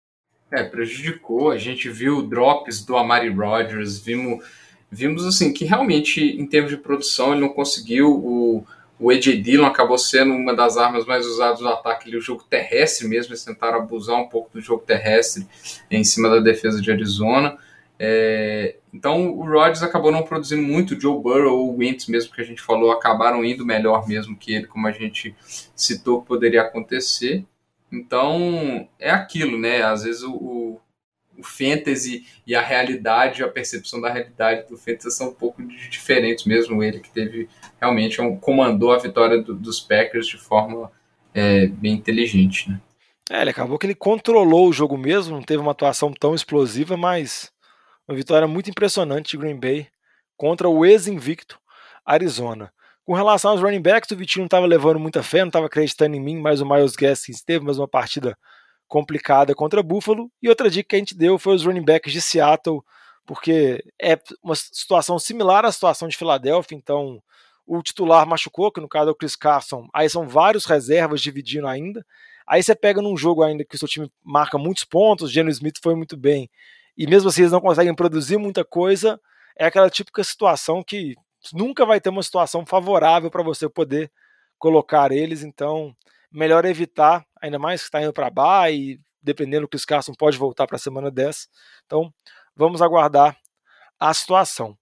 É, 0.52 0.62
prejudicou. 0.62 1.50
A 1.50 1.56
gente 1.56 1.88
viu 1.88 2.20
drops 2.20 2.84
do 2.84 2.98
Amari 2.98 3.30
Rodgers, 3.30 3.98
vimos, 3.98 4.44
vimos 4.92 5.24
assim 5.24 5.54
que 5.54 5.64
realmente, 5.64 6.20
em 6.22 6.46
termos 6.46 6.70
de 6.70 6.76
produção, 6.76 7.32
ele 7.32 7.40
não 7.40 7.48
conseguiu. 7.48 8.10
O, 8.10 8.66
o 8.98 9.10
Dillon 9.10 9.64
acabou 9.64 9.96
sendo 9.96 10.34
uma 10.34 10.54
das 10.54 10.76
armas 10.76 11.06
mais 11.06 11.24
usadas 11.24 11.60
do 11.60 11.68
ataque, 11.68 12.14
o 12.14 12.20
jogo 12.20 12.44
terrestre 12.44 13.08
mesmo. 13.08 13.32
Eles 13.32 13.42
tentaram 13.42 13.78
abusar 13.78 14.20
um 14.20 14.28
pouco 14.28 14.50
do 14.52 14.60
jogo 14.60 14.84
terrestre 14.86 15.46
em 15.90 16.04
cima 16.04 16.28
da 16.28 16.40
defesa 16.40 16.78
de 16.78 16.92
Arizona. 16.92 17.56
É, 18.02 18.76
então 18.94 19.30
o 19.30 19.44
Rodgers 19.44 19.82
acabou 19.82 20.10
não 20.10 20.22
produzindo 20.22 20.62
muito, 20.62 20.94
o 20.94 21.00
Joe 21.00 21.20
Burrow 21.20 21.58
ou 21.58 21.74
o 21.74 21.76
Wentz 21.76 22.06
mesmo 22.06 22.32
que 22.32 22.40
a 22.40 22.44
gente 22.44 22.62
falou 22.62 22.90
acabaram 22.90 23.44
indo 23.44 23.66
melhor 23.66 24.08
mesmo 24.08 24.34
que 24.34 24.54
ele, 24.54 24.66
como 24.66 24.86
a 24.86 24.90
gente 24.90 25.36
citou 25.76 26.22
que 26.22 26.28
poderia 26.28 26.62
acontecer. 26.62 27.44
Então 27.92 28.88
é 28.98 29.10
aquilo, 29.10 29.58
né? 29.58 29.82
Às 29.82 30.04
vezes 30.04 30.22
o, 30.22 30.32
o, 30.32 30.80
o 31.36 31.42
fantasy 31.42 32.26
e 32.46 32.54
a 32.54 32.62
realidade, 32.62 33.44
a 33.44 33.48
percepção 33.48 34.00
da 34.00 34.10
realidade 34.10 34.66
do 34.66 34.78
fantasy 34.78 35.10
são 35.10 35.28
um 35.28 35.34
pouco 35.34 35.62
diferentes 35.62 36.46
mesmo. 36.46 36.82
Ele 36.82 37.00
que 37.00 37.10
teve 37.10 37.50
realmente 37.78 38.18
um, 38.18 38.34
comandou 38.34 38.92
a 38.92 38.98
vitória 38.98 39.42
do, 39.42 39.54
dos 39.54 39.78
Packers 39.78 40.26
de 40.26 40.38
forma 40.38 40.90
é, 41.34 41.66
bem 41.66 41.92
inteligente, 41.92 42.70
né? 42.70 42.80
É, 43.30 43.42
ele 43.42 43.50
acabou 43.50 43.78
que 43.78 43.86
ele 43.86 43.94
controlou 43.94 44.70
o 44.70 44.72
jogo 44.72 44.96
mesmo, 44.96 45.36
não 45.36 45.42
teve 45.42 45.60
uma 45.60 45.72
atuação 45.72 46.12
tão 46.12 46.34
explosiva, 46.34 46.96
mas 46.96 47.52
uma 48.10 48.16
vitória 48.16 48.48
muito 48.48 48.68
impressionante 48.68 49.30
de 49.30 49.36
Green 49.36 49.58
Bay 49.58 49.86
contra 50.36 50.68
o 50.68 50.84
ex-invicto 50.84 51.60
Arizona. 52.04 52.72
Com 53.04 53.14
relação 53.14 53.52
aos 53.52 53.60
running 53.60 53.80
backs, 53.80 54.10
o 54.10 54.16
Vitinho 54.16 54.42
não 54.42 54.46
estava 54.46 54.66
levando 54.66 54.98
muita 54.98 55.22
fé, 55.22 55.40
não 55.40 55.46
estava 55.46 55.66
acreditando 55.66 56.16
em 56.16 56.20
mim, 56.20 56.36
mas 56.36 56.60
o 56.60 56.66
Miles 56.66 56.96
Gaskins 56.96 57.40
teve 57.40 57.64
mais 57.64 57.78
uma 57.78 57.86
partida 57.86 58.36
complicada 58.88 59.54
contra 59.54 59.80
Buffalo. 59.80 60.28
E 60.42 60.48
outra 60.48 60.68
dica 60.68 60.88
que 60.88 60.96
a 60.96 60.98
gente 60.98 61.16
deu 61.16 61.38
foi 61.38 61.54
os 61.54 61.64
running 61.64 61.84
backs 61.84 62.12
de 62.12 62.20
Seattle, 62.20 62.82
porque 63.24 63.84
é 64.02 64.18
uma 64.42 64.56
situação 64.56 65.16
similar 65.16 65.64
à 65.64 65.70
situação 65.70 66.08
de 66.08 66.16
Filadélfia, 66.16 66.76
então 66.76 67.22
o 67.64 67.80
titular 67.80 68.26
machucou, 68.26 68.72
que 68.72 68.80
no 68.80 68.88
caso 68.88 69.10
é 69.10 69.12
o 69.12 69.14
Chris 69.14 69.36
Carson, 69.36 69.88
aí 69.94 70.10
são 70.10 70.26
vários 70.26 70.64
reservas 70.64 71.20
dividindo 71.20 71.68
ainda. 71.68 72.04
Aí 72.44 72.60
você 72.60 72.74
pega 72.74 73.00
num 73.00 73.16
jogo 73.16 73.44
ainda 73.44 73.64
que 73.64 73.76
o 73.76 73.78
seu 73.78 73.86
time 73.86 74.10
marca 74.24 74.58
muitos 74.58 74.82
pontos, 74.82 75.30
o 75.30 75.32
Geno 75.32 75.48
Smith 75.48 75.78
foi 75.80 75.94
muito 75.94 76.16
bem, 76.16 76.50
e 76.96 77.06
mesmo 77.06 77.28
assim 77.28 77.42
eles 77.42 77.52
não 77.52 77.60
conseguem 77.60 77.94
produzir 77.94 78.36
muita 78.38 78.64
coisa, 78.64 79.20
é 79.56 79.66
aquela 79.66 79.90
típica 79.90 80.22
situação 80.24 80.82
que 80.82 81.14
nunca 81.52 81.86
vai 81.86 82.00
ter 82.00 82.10
uma 82.10 82.22
situação 82.22 82.64
favorável 82.66 83.30
para 83.30 83.42
você 83.42 83.68
poder 83.68 84.10
colocar 84.58 85.10
eles, 85.12 85.42
então 85.42 85.94
melhor 86.30 86.64
evitar, 86.64 87.24
ainda 87.40 87.58
mais 87.58 87.80
que 87.80 87.86
está 87.86 88.02
indo 88.02 88.12
para 88.12 88.30
baixo 88.30 88.74
e 88.76 89.00
dependendo 89.22 89.62
do 89.62 89.68
que 89.68 89.76
os 89.76 89.84
Carson 89.84 90.12
pode 90.14 90.38
voltar 90.38 90.66
para 90.66 90.76
a 90.76 90.78
semana 90.78 91.10
10. 91.10 91.48
Então 91.86 92.12
vamos 92.54 92.80
aguardar 92.82 93.36
a 93.98 94.14
situação. 94.14 94.76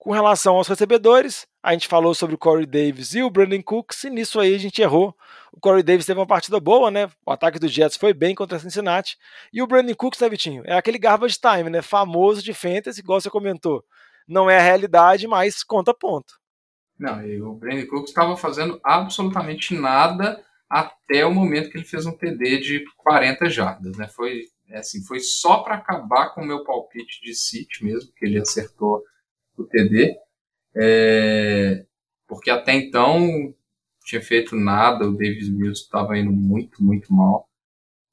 Com 0.00 0.12
relação 0.12 0.56
aos 0.56 0.66
recebedores, 0.66 1.46
a 1.62 1.74
gente 1.74 1.86
falou 1.86 2.14
sobre 2.14 2.34
o 2.34 2.38
Corey 2.38 2.64
Davis 2.64 3.12
e 3.12 3.22
o 3.22 3.28
Brandon 3.28 3.62
Cooks, 3.62 4.04
e 4.04 4.08
nisso 4.08 4.40
aí 4.40 4.54
a 4.54 4.58
gente 4.58 4.80
errou. 4.80 5.14
O 5.52 5.60
Corey 5.60 5.82
Davis 5.82 6.06
teve 6.06 6.18
uma 6.18 6.26
partida 6.26 6.58
boa, 6.58 6.90
né? 6.90 7.10
O 7.26 7.30
ataque 7.30 7.58
do 7.58 7.68
Jets 7.68 7.98
foi 7.98 8.14
bem 8.14 8.34
contra 8.34 8.58
Cincinnati. 8.58 9.18
E 9.52 9.62
o 9.62 9.66
Brandon 9.66 9.94
Cooks, 9.94 10.18
né, 10.18 10.30
Vitinho? 10.30 10.62
É 10.64 10.72
aquele 10.72 10.96
garbage 10.96 11.38
time, 11.38 11.68
né? 11.68 11.82
Famoso 11.82 12.42
de 12.42 12.54
fantasy, 12.54 13.00
igual 13.00 13.20
você 13.20 13.28
comentou. 13.28 13.84
Não 14.26 14.48
é 14.48 14.56
a 14.56 14.62
realidade, 14.62 15.28
mas 15.28 15.62
conta 15.62 15.92
ponto. 15.92 16.40
Não, 16.98 17.22
e 17.22 17.38
o 17.42 17.52
Brandon 17.52 17.86
Cooks 17.86 18.08
estava 18.08 18.38
fazendo 18.38 18.80
absolutamente 18.82 19.74
nada 19.74 20.42
até 20.66 21.26
o 21.26 21.34
momento 21.34 21.68
que 21.68 21.76
ele 21.76 21.84
fez 21.84 22.06
um 22.06 22.16
TD 22.16 22.58
de 22.60 22.84
40 22.96 23.50
jardas, 23.50 23.98
né? 23.98 24.08
Foi 24.08 24.44
é 24.70 24.78
assim, 24.78 25.04
foi 25.04 25.20
só 25.20 25.58
para 25.58 25.74
acabar 25.74 26.30
com 26.30 26.40
o 26.40 26.46
meu 26.46 26.64
palpite 26.64 27.20
de 27.22 27.34
City 27.34 27.84
mesmo, 27.84 28.10
que 28.16 28.24
ele 28.24 28.40
acertou 28.40 29.02
o 29.62 29.66
TD. 29.66 30.16
É, 30.74 31.84
porque 32.26 32.50
até 32.50 32.74
então 32.74 33.54
tinha 34.04 34.22
feito 34.22 34.56
nada, 34.56 35.08
o 35.08 35.12
Davis 35.12 35.48
Mills 35.48 35.82
estava 35.82 36.18
indo 36.18 36.32
muito, 36.32 36.82
muito 36.82 37.12
mal. 37.12 37.48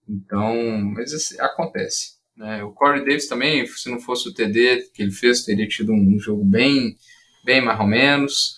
Então, 0.08 0.56
mas 0.94 1.14
assim, 1.14 1.40
acontece. 1.40 2.18
Né? 2.36 2.64
O 2.64 2.72
Corey 2.72 3.04
Davis 3.04 3.28
também, 3.28 3.66
se 3.66 3.90
não 3.90 4.00
fosse 4.00 4.30
o 4.30 4.34
TD 4.34 4.90
que 4.94 5.02
ele 5.02 5.12
fez, 5.12 5.44
teria 5.44 5.68
tido 5.68 5.92
um 5.92 6.20
jogo 6.20 6.44
bem, 6.44 6.96
bem 7.44 7.62
mais 7.62 7.80
ou 7.80 7.88
menos. 7.88 8.58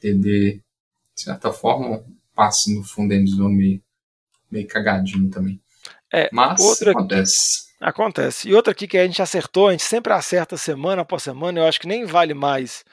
TD, 0.00 0.60
de 1.14 1.22
certa 1.22 1.52
forma, 1.52 1.98
um 1.98 2.16
passe 2.34 2.74
no 2.74 2.82
fundo 2.82 3.10
da 3.10 3.26
zone 3.26 3.56
meio, 3.56 3.82
meio 4.50 4.66
cagadinho 4.66 5.30
também. 5.30 5.60
É, 6.12 6.28
mas 6.32 6.60
outra 6.60 6.92
acontece. 6.92 7.71
Acontece. 7.82 8.48
E 8.48 8.54
outra 8.54 8.70
aqui 8.70 8.86
que 8.86 8.96
a 8.96 9.04
gente 9.04 9.20
acertou, 9.20 9.66
a 9.66 9.72
gente 9.72 9.82
sempre 9.82 10.12
acerta 10.12 10.56
semana 10.56 11.02
após 11.02 11.24
semana, 11.24 11.58
eu 11.58 11.66
acho 11.66 11.80
que 11.80 11.88
nem 11.88 12.04
vale 12.04 12.32
mais 12.32 12.84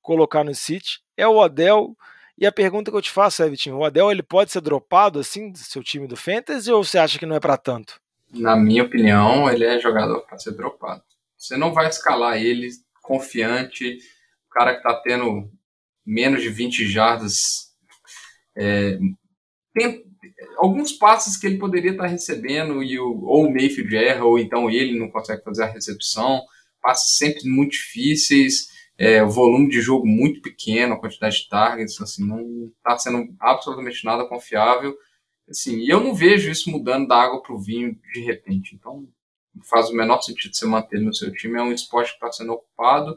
colocar 0.00 0.44
no 0.44 0.54
City, 0.54 1.00
é 1.16 1.26
o 1.26 1.36
Odell. 1.36 1.96
E 2.38 2.46
a 2.46 2.52
pergunta 2.52 2.90
que 2.90 2.96
eu 2.96 3.02
te 3.02 3.10
faço 3.10 3.42
é, 3.42 3.48
Vitinho, 3.48 3.76
o 3.76 3.82
Odell 3.82 4.10
ele 4.10 4.22
pode 4.22 4.52
ser 4.52 4.60
dropado 4.60 5.18
assim 5.18 5.50
do 5.50 5.58
seu 5.58 5.82
time 5.82 6.06
do 6.06 6.16
Fantasy 6.16 6.70
ou 6.70 6.84
você 6.84 6.96
acha 6.96 7.18
que 7.18 7.26
não 7.26 7.34
é 7.34 7.40
para 7.40 7.56
tanto? 7.56 8.00
Na 8.32 8.54
minha 8.54 8.84
opinião, 8.84 9.50
ele 9.50 9.64
é 9.64 9.80
jogador 9.80 10.20
para 10.20 10.38
ser 10.38 10.52
dropado. 10.52 11.02
Você 11.36 11.56
não 11.56 11.72
vai 11.72 11.88
escalar 11.88 12.36
ele 12.36 12.70
confiante, 13.02 13.98
o 14.48 14.50
cara 14.50 14.76
que 14.76 14.82
tá 14.82 14.94
tendo 15.02 15.50
menos 16.04 16.40
de 16.40 16.50
20 16.50 16.86
jardas. 16.86 17.74
É, 18.56 18.96
alguns 20.56 20.92
passes 20.92 21.36
que 21.36 21.46
ele 21.46 21.58
poderia 21.58 21.92
estar 21.92 22.06
recebendo 22.06 22.82
e 22.82 22.98
o, 22.98 23.24
ou 23.24 23.46
o 23.46 23.52
Mayfield 23.52 23.96
erra, 23.96 24.24
ou 24.24 24.38
então 24.38 24.70
ele 24.70 24.98
não 24.98 25.10
consegue 25.10 25.42
fazer 25.42 25.64
a 25.64 25.70
recepção, 25.72 26.42
passes 26.80 27.16
sempre 27.16 27.48
muito 27.48 27.72
difíceis, 27.72 28.68
é, 28.98 29.22
volume 29.24 29.68
de 29.68 29.80
jogo 29.80 30.06
muito 30.06 30.40
pequeno, 30.40 30.94
a 30.94 31.00
quantidade 31.00 31.36
de 31.36 31.48
targets, 31.48 32.00
assim, 32.00 32.26
não 32.26 32.72
está 32.78 32.96
sendo 32.98 33.34
absolutamente 33.38 34.04
nada 34.04 34.26
confiável. 34.26 34.96
Assim, 35.48 35.78
e 35.78 35.88
eu 35.88 36.00
não 36.00 36.14
vejo 36.14 36.50
isso 36.50 36.70
mudando 36.70 37.06
da 37.06 37.16
água 37.16 37.42
para 37.42 37.54
o 37.54 37.60
vinho 37.60 37.96
de 38.14 38.20
repente. 38.20 38.74
Então, 38.74 39.06
faz 39.68 39.90
o 39.90 39.94
menor 39.94 40.20
sentido 40.22 40.56
você 40.56 40.66
manter 40.66 41.00
no 41.00 41.14
seu 41.14 41.32
time. 41.32 41.58
É 41.58 41.62
um 41.62 41.72
esporte 41.72 42.10
que 42.10 42.16
está 42.16 42.32
sendo 42.32 42.52
ocupado, 42.52 43.16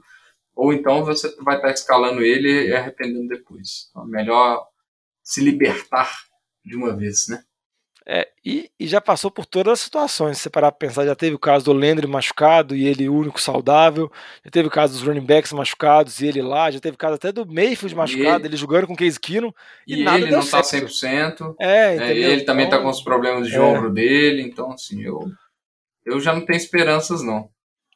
ou 0.56 0.74
então 0.74 1.04
você 1.06 1.34
vai 1.42 1.56
estar 1.56 1.72
escalando 1.72 2.22
ele 2.22 2.68
e 2.68 2.74
arrependendo 2.74 3.28
depois. 3.28 3.88
Então, 3.90 4.04
é 4.04 4.08
melhor 4.08 4.68
se 5.24 5.42
libertar 5.42 6.12
de 6.70 6.78
uma 6.78 6.96
vez, 6.96 7.28
né? 7.28 7.42
É, 8.12 8.28
e, 8.44 8.72
e, 8.80 8.88
já 8.88 9.00
passou 9.00 9.30
por 9.30 9.46
todas 9.46 9.74
as 9.74 9.80
situações. 9.82 10.38
Se 10.38 10.44
você 10.44 10.50
parar 10.50 10.72
para 10.72 10.88
pensar, 10.88 11.06
já 11.06 11.14
teve 11.14 11.36
o 11.36 11.40
caso 11.40 11.66
do 11.66 11.74
Landry 11.74 12.08
machucado 12.08 12.76
e 12.76 12.88
ele 12.88 13.08
único 13.08 13.40
saudável. 13.40 14.12
Já 14.44 14.50
teve 14.50 14.68
o 14.68 14.72
caso 14.72 14.94
dos 14.94 15.04
running 15.04 15.26
backs 15.26 15.54
machucados 15.54 16.20
e 16.20 16.26
ele 16.26 16.42
lá. 16.42 16.72
Já 16.72 16.80
teve 16.80 16.96
o 16.96 16.98
caso 16.98 17.16
até 17.16 17.32
do 17.32 17.46
Mayfield 17.46 17.96
machucado, 17.96 18.40
ele, 18.40 18.48
ele 18.48 18.58
jogando 18.58 18.88
com 18.88 18.94
o 18.94 18.98
Case 18.98 19.20
Keenum. 19.20 19.52
E, 19.86 20.02
e 20.02 20.04
nada 20.04 20.22
ele 20.22 20.32
não 20.32 20.40
está 20.40 20.62
100%. 20.62 21.56
É, 21.60 21.98
é, 21.98 22.18
ele 22.18 22.42
também 22.46 22.66
está 22.66 22.78
então, 22.78 22.86
com 22.86 22.90
os 22.90 23.02
problemas 23.02 23.48
de 23.48 23.56
é. 23.56 23.62
ombro 23.62 23.94
dele. 23.94 24.42
Então, 24.42 24.72
assim, 24.72 25.04
eu, 25.04 25.20
eu 26.04 26.20
já 26.20 26.34
não 26.34 26.44
tenho 26.44 26.58
esperanças, 26.58 27.22
não. 27.22 27.48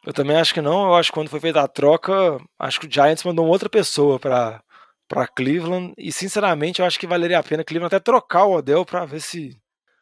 Eu 0.05 0.13
também 0.13 0.35
acho 0.35 0.53
que 0.53 0.61
não. 0.61 0.85
Eu 0.85 0.95
acho 0.95 1.09
que 1.09 1.15
quando 1.15 1.29
foi 1.29 1.39
feita 1.39 1.61
a 1.61 1.67
troca, 1.67 2.37
acho 2.59 2.79
que 2.79 2.85
o 2.85 2.91
Giants 2.91 3.23
mandou 3.23 3.47
outra 3.47 3.69
pessoa 3.69 4.19
para 4.19 4.62
para 5.13 5.27
Cleveland 5.27 5.93
e 5.95 6.11
sinceramente 6.11 6.79
eu 6.79 6.85
acho 6.87 6.99
que 6.99 7.05
valeria 7.05 7.37
a 7.37 7.43
pena 7.43 7.63
Cleveland 7.63 7.95
até 7.95 8.03
trocar 8.03 8.45
o 8.45 8.53
Odell 8.53 8.83
para 8.83 9.05
ver 9.05 9.21
se 9.21 9.55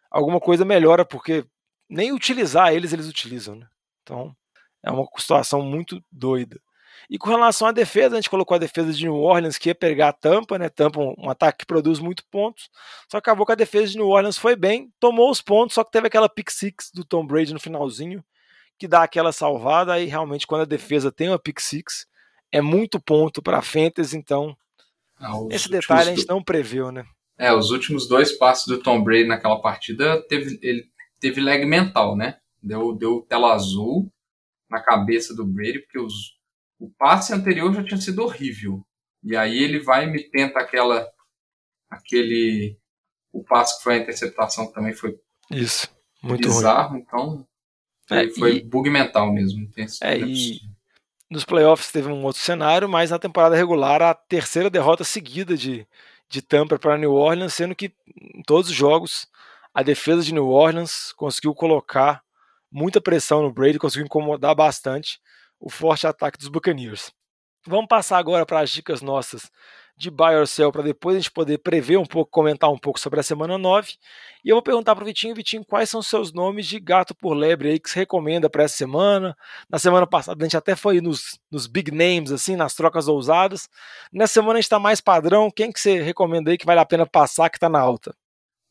alguma 0.10 0.40
coisa 0.40 0.64
melhora, 0.64 1.04
porque 1.04 1.46
nem 1.90 2.14
utilizar 2.14 2.74
eles 2.74 2.94
eles 2.94 3.10
utilizam, 3.10 3.56
né? 3.56 3.68
Então 4.02 4.34
é 4.82 4.90
uma 4.90 5.06
situação 5.18 5.62
muito 5.62 6.02
doida. 6.10 6.62
E 7.10 7.18
com 7.18 7.30
relação 7.30 7.68
à 7.68 7.74
defesa, 7.74 8.16
a 8.16 8.22
gente 8.22 8.30
colocou 8.30 8.56
a 8.56 8.60
defesa 8.60 8.94
de 8.94 9.04
New 9.04 9.16
Orleans 9.16 9.58
que 9.58 9.68
ia 9.68 9.76
pegar 9.76 10.10
a 10.10 10.14
Tampa, 10.14 10.58
né? 10.58 10.70
Tampa 10.70 11.02
um, 11.02 11.30
ataque 11.30 11.60
que 11.60 11.66
produz 11.66 12.00
muito 12.00 12.24
pontos. 12.32 12.70
Só 13.10 13.20
que 13.20 13.30
acabou 13.30 13.46
que 13.46 13.52
a 13.52 13.56
defesa 13.56 13.92
de 13.92 13.98
New 13.98 14.08
Orleans 14.08 14.38
foi 14.38 14.56
bem, 14.56 14.94
tomou 14.98 15.30
os 15.30 15.42
pontos, 15.42 15.76
só 15.76 15.84
que 15.84 15.92
teve 15.92 16.08
aquela 16.08 16.30
pick 16.30 16.50
six 16.50 16.90
do 16.94 17.04
Tom 17.04 17.26
Brady 17.26 17.54
no 17.54 17.60
finalzinho, 17.60 18.24
que 18.80 18.88
dá 18.88 19.04
aquela 19.04 19.34
salvada. 19.34 19.92
Aí 19.92 20.06
realmente, 20.06 20.48
quando 20.48 20.62
a 20.62 20.66
defesa 20.66 21.12
tem 21.12 21.28
uma 21.28 21.40
pick 21.40 21.60
six, 21.60 22.08
é 22.50 22.62
muito 22.62 23.02
ponto 23.02 23.42
para 23.42 23.58
a 23.58 23.62
Fantasy, 23.62 24.16
então 24.16 24.56
ah, 25.22 25.34
Esse 25.50 25.70
detalhe 25.70 26.10
a 26.10 26.16
gente 26.16 26.28
não 26.28 26.44
previu, 26.44 26.92
né? 26.92 27.06
É, 27.38 27.54
os 27.54 27.72
últimos 27.72 28.08
dois 28.08 28.32
passos 28.38 28.68
do 28.68 28.82
Tom 28.82 29.04
Brady 29.04 29.28
naquela 29.28 29.62
partida, 29.62 30.22
teve, 30.28 30.60
ele 30.62 30.86
teve 31.20 31.42
lag 31.42 31.64
mental, 31.66 32.16
né? 32.16 32.38
Deu, 32.62 32.94
deu 32.94 33.22
tela 33.22 33.54
azul 33.54 34.12
na 34.70 34.82
cabeça 34.82 35.36
do 35.36 35.46
Brady, 35.46 35.80
porque 35.80 36.00
os, 36.00 36.38
o 36.80 36.90
passe 36.98 37.34
anterior 37.34 37.74
já 37.74 37.84
tinha 37.84 38.00
sido 38.00 38.22
horrível. 38.22 38.86
E 39.24 39.36
aí 39.36 39.58
ele 39.58 39.80
vai 39.80 40.06
e 40.06 40.12
me 40.12 40.24
tenta 40.30 40.60
aquela. 40.60 41.08
aquele. 41.90 42.78
O 43.32 43.44
passe 43.44 43.78
que 43.78 43.84
foi 43.84 43.96
a 43.96 43.98
interceptação 43.98 44.72
também 44.72 44.94
foi. 44.94 45.18
Isso, 45.50 45.88
muito 46.24 46.48
bizarro, 46.48 46.92
ruim. 46.92 47.02
então. 47.02 47.48
É, 48.10 48.30
foi 48.32 48.58
e, 48.58 48.64
bug 48.64 48.90
mental 48.90 49.32
mesmo. 49.32 49.70
Tem, 49.72 49.86
é, 50.02 50.18
e, 50.20 50.60
nos 51.32 51.46
playoffs 51.46 51.94
teve 51.94 52.10
um 52.10 52.26
outro 52.26 52.42
cenário, 52.42 52.90
mas 52.90 53.10
na 53.10 53.18
temporada 53.18 53.56
regular 53.56 54.02
a 54.02 54.14
terceira 54.14 54.70
derrota 54.70 55.06
seguida 55.06 55.56
de, 55.56 55.88
de 56.28 56.42
Tampa 56.42 56.78
para 56.78 56.98
New 56.98 57.14
Orleans, 57.14 57.54
sendo 57.54 57.74
que 57.74 57.94
em 58.36 58.44
todos 58.44 58.70
os 58.70 58.76
jogos 58.76 59.28
a 59.74 59.82
defesa 59.82 60.22
de 60.22 60.34
New 60.34 60.50
Orleans 60.50 61.14
conseguiu 61.14 61.56
colocar 61.56 62.22
muita 62.70 63.00
pressão 63.00 63.42
no 63.42 63.52
Brady, 63.52 63.80
conseguiu 63.80 64.06
incomodar 64.06 64.54
bastante 64.54 65.22
o 65.58 65.70
forte 65.70 66.06
ataque 66.06 66.38
dos 66.38 66.50
Buccaneers. 66.50 67.14
Vamos 67.66 67.88
passar 67.88 68.18
agora 68.18 68.46
para 68.46 68.60
as 68.60 68.70
dicas 68.70 69.02
nossas 69.02 69.50
de 69.98 70.10
buy 70.10 70.36
or 70.36 70.48
sell 70.48 70.72
para 70.72 70.82
depois 70.82 71.16
a 71.16 71.20
gente 71.20 71.32
poder 71.32 71.58
prever 71.60 71.98
um 71.98 72.06
pouco, 72.06 72.32
comentar 72.32 72.72
um 72.72 72.78
pouco 72.78 73.00
sobre 73.00 73.20
a 73.20 73.24
semana 73.24 73.58
9. 73.58 73.94
E 74.44 74.50
eu 74.50 74.56
vou 74.56 74.64
perguntar 74.64 74.96
para 74.96 75.04
o 75.04 75.06
Vitinho, 75.06 75.36
Vitinho, 75.36 75.64
quais 75.64 75.90
são 75.90 76.00
os 76.00 76.08
seus 76.08 76.34
nomes 76.34 76.66
de 76.66 76.80
gato 76.80 77.14
por 77.14 77.34
lebre 77.34 77.70
aí 77.70 77.80
que 77.80 77.94
recomenda 77.94 78.50
para 78.50 78.64
essa 78.64 78.76
semana? 78.76 79.36
Na 79.70 79.78
semana 79.78 80.08
passada 80.08 80.44
a 80.44 80.46
gente 80.46 80.58
até 80.58 80.76
foi 80.76 81.00
nos, 81.02 81.40
nos 81.52 81.68
big 81.68 81.92
names, 81.92 82.32
assim, 82.32 82.56
nas 82.56 82.74
trocas 82.74 83.08
ousadas. 83.08 83.70
Nessa 84.12 84.34
semana 84.34 84.54
a 84.54 84.56
gente 84.56 84.66
está 84.66 84.80
mais 84.80 85.00
padrão. 85.00 85.52
Quem 85.52 85.72
que 85.72 85.80
você 85.80 86.02
recomenda 86.02 86.52
aí 86.52 86.58
que 86.58 86.66
vale 86.66 86.80
a 86.80 86.86
pena 86.86 87.06
passar, 87.06 87.50
que 87.50 87.58
está 87.58 87.70
na 87.70 87.80
alta? 87.80 88.16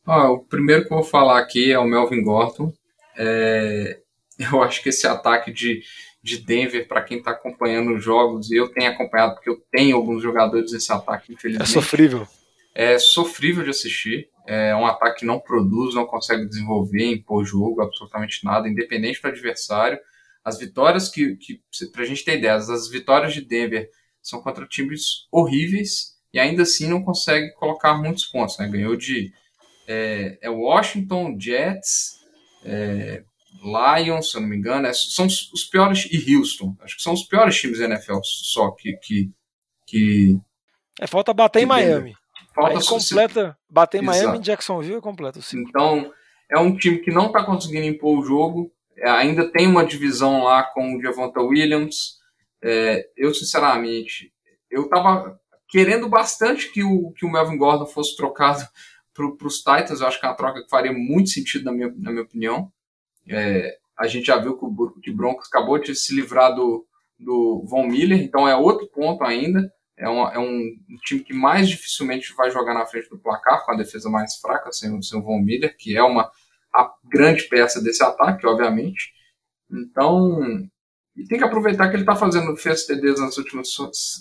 Ah, 0.05 0.31
o 0.31 0.41
primeiro 0.41 0.87
que 0.87 0.93
eu 0.93 0.99
vou 0.99 1.07
falar 1.07 1.39
aqui 1.39 1.71
é 1.71 1.79
o 1.79 1.85
Melvin 1.85 2.23
Gordon. 2.23 2.73
É... 3.17 4.01
Eu 4.53 4.63
acho 4.63 4.83
que 4.83 4.89
esse 4.89 5.07
ataque 5.07 5.53
de 5.53 5.83
de 6.23 6.39
Denver 6.39 6.87
para 6.87 7.03
quem 7.03 7.19
está 7.19 7.31
acompanhando 7.31 7.95
os 7.95 8.05
jogos, 8.05 8.51
e 8.51 8.57
eu 8.57 8.69
tenho 8.69 8.91
acompanhado 8.91 9.35
porque 9.35 9.49
eu 9.49 9.63
tenho 9.71 9.97
alguns 9.97 10.23
jogadores 10.23 10.71
desse 10.71 10.93
ataque, 10.93 11.33
infelizmente. 11.33 11.69
É 11.69 11.73
sofrível. 11.73 12.29
É 12.75 12.99
sofrível 12.99 13.65
de 13.65 13.71
assistir. 13.71 14.29
É 14.47 14.75
um 14.75 14.87
ataque 14.87 15.21
que 15.21 15.27
não 15.27 15.39
produz, 15.39 15.95
não 15.95 16.07
consegue 16.07 16.47
desenvolver, 16.47 17.05
impor 17.05 17.45
jogo, 17.45 17.83
absolutamente 17.83 18.45
nada, 18.45 18.69
independente 18.69 19.21
do 19.23 19.29
adversário. 19.29 19.99
As 20.45 20.59
vitórias 20.59 21.09
que, 21.09 21.37
que 21.37 21.61
para 21.93 22.03
a 22.03 22.07
gente 22.07 22.25
ter 22.25 22.39
ideia, 22.39 22.55
as 22.55 22.89
vitórias 22.89 23.33
de 23.33 23.43
Denver 23.43 23.89
são 24.23 24.43
contra 24.43 24.67
times 24.67 25.27
horríveis 25.31 26.17
e 26.33 26.39
ainda 26.39 26.63
assim 26.63 26.89
não 26.89 27.03
consegue 27.03 27.53
colocar 27.55 27.95
muitos 27.95 28.25
pontos. 28.27 28.59
Né? 28.59 28.69
Ganhou 28.69 28.97
de 28.97 29.33
é, 29.87 30.39
é 30.41 30.51
Washington, 30.51 31.37
Jets, 31.39 32.21
é, 32.65 33.25
Lions, 33.63 34.31
se 34.31 34.37
eu 34.37 34.41
não 34.41 34.49
me 34.49 34.57
engano, 34.57 34.87
é, 34.87 34.93
são 34.93 35.27
os 35.27 35.65
piores, 35.65 36.09
e 36.11 36.37
Houston, 36.37 36.77
acho 36.81 36.97
que 36.97 37.03
são 37.03 37.13
os 37.13 37.23
piores 37.23 37.59
times 37.59 37.79
da 37.79 37.87
NFL 37.87 38.21
só 38.23 38.71
que. 38.73 38.97
que, 39.03 39.31
que 39.87 40.39
é, 41.01 41.07
falta 41.07 41.33
bater 41.33 41.63
em 41.63 41.67
Miami. 41.67 42.15
Falta 42.55 42.79
Aí 42.79 42.85
completa, 42.85 43.57
bater 43.69 44.03
em 44.03 44.07
Miami 44.07 44.39
e 44.39 44.43
Jacksonville 44.43 44.97
é 44.97 45.01
completo. 45.01 45.41
Sim. 45.41 45.63
Então, 45.69 46.13
é 46.51 46.59
um 46.59 46.77
time 46.77 46.99
que 46.99 47.11
não 47.11 47.27
está 47.27 47.45
conseguindo 47.45 47.87
impor 47.87 48.19
o 48.19 48.25
jogo, 48.25 48.73
é, 49.01 49.09
ainda 49.09 49.51
tem 49.51 49.67
uma 49.67 49.85
divisão 49.85 50.43
lá 50.43 50.63
com 50.63 50.97
o 50.97 51.03
Javonta 51.03 51.41
Williams. 51.41 52.19
É, 52.63 53.09
eu, 53.17 53.33
sinceramente, 53.33 54.33
eu 54.71 54.85
estava 54.85 55.41
querendo 55.69 56.09
bastante 56.09 56.71
que 56.71 56.83
o, 56.85 57.13
que 57.13 57.25
o 57.25 57.31
Melvin 57.31 57.57
Gordon 57.57 57.87
fosse 57.87 58.17
trocado 58.17 58.63
para 59.15 59.47
os 59.47 59.59
Titans. 59.59 60.01
Eu 60.01 60.07
acho 60.07 60.21
que 60.21 60.27
é 60.27 60.29
uma 60.29 60.37
troca 60.37 60.63
que 60.63 60.69
faria 60.69 60.93
muito 60.93 61.31
sentido, 61.31 61.65
na 61.65 61.73
minha, 61.73 61.93
na 61.97 62.11
minha 62.11 62.25
opinião. 62.25 62.71
É, 63.31 63.77
a 63.99 64.07
gente 64.07 64.27
já 64.27 64.39
viu 64.39 64.59
que 64.59 64.65
o, 64.65 65.01
que 65.01 65.13
Broncos 65.13 65.47
acabou 65.49 65.79
de 65.79 65.95
se 65.95 66.15
livrar 66.15 66.55
do, 66.55 66.87
do 67.19 67.65
Von 67.67 67.87
Miller, 67.87 68.21
então 68.21 68.49
é 68.49 68.57
outro 68.57 68.89
ponto 68.89 69.23
ainda. 69.25 69.71
É, 69.97 70.09
uma, 70.09 70.33
é 70.33 70.39
um, 70.39 70.77
time 71.05 71.23
que 71.23 71.35
mais 71.35 71.69
dificilmente 71.69 72.35
vai 72.35 72.51
jogar 72.51 72.73
na 72.73 72.87
frente 72.87 73.11
do 73.11 73.19
placar, 73.19 73.65
com 73.65 73.73
a 73.73 73.77
defesa 73.77 74.09
mais 74.09 74.37
fraca, 74.37 74.73
sem, 74.73 75.01
sem 75.03 75.19
o 75.19 75.23
Von 75.23 75.41
Miller, 75.41 75.77
que 75.77 75.97
é 75.97 76.03
uma 76.03 76.31
a 76.75 76.91
grande 77.05 77.45
peça 77.45 77.83
desse 77.83 78.03
ataque, 78.03 78.47
obviamente. 78.47 79.13
Então, 79.71 80.41
e 81.17 81.25
tem 81.25 81.39
que 81.39 81.45
aproveitar 81.45 81.89
que 81.89 81.97
ele 81.97 82.03
está 82.03 82.17
fazendo, 82.17 82.57
fez 82.57 82.87
TDs 82.87 83.21
nas 83.21 83.37
últimas, 83.37 83.69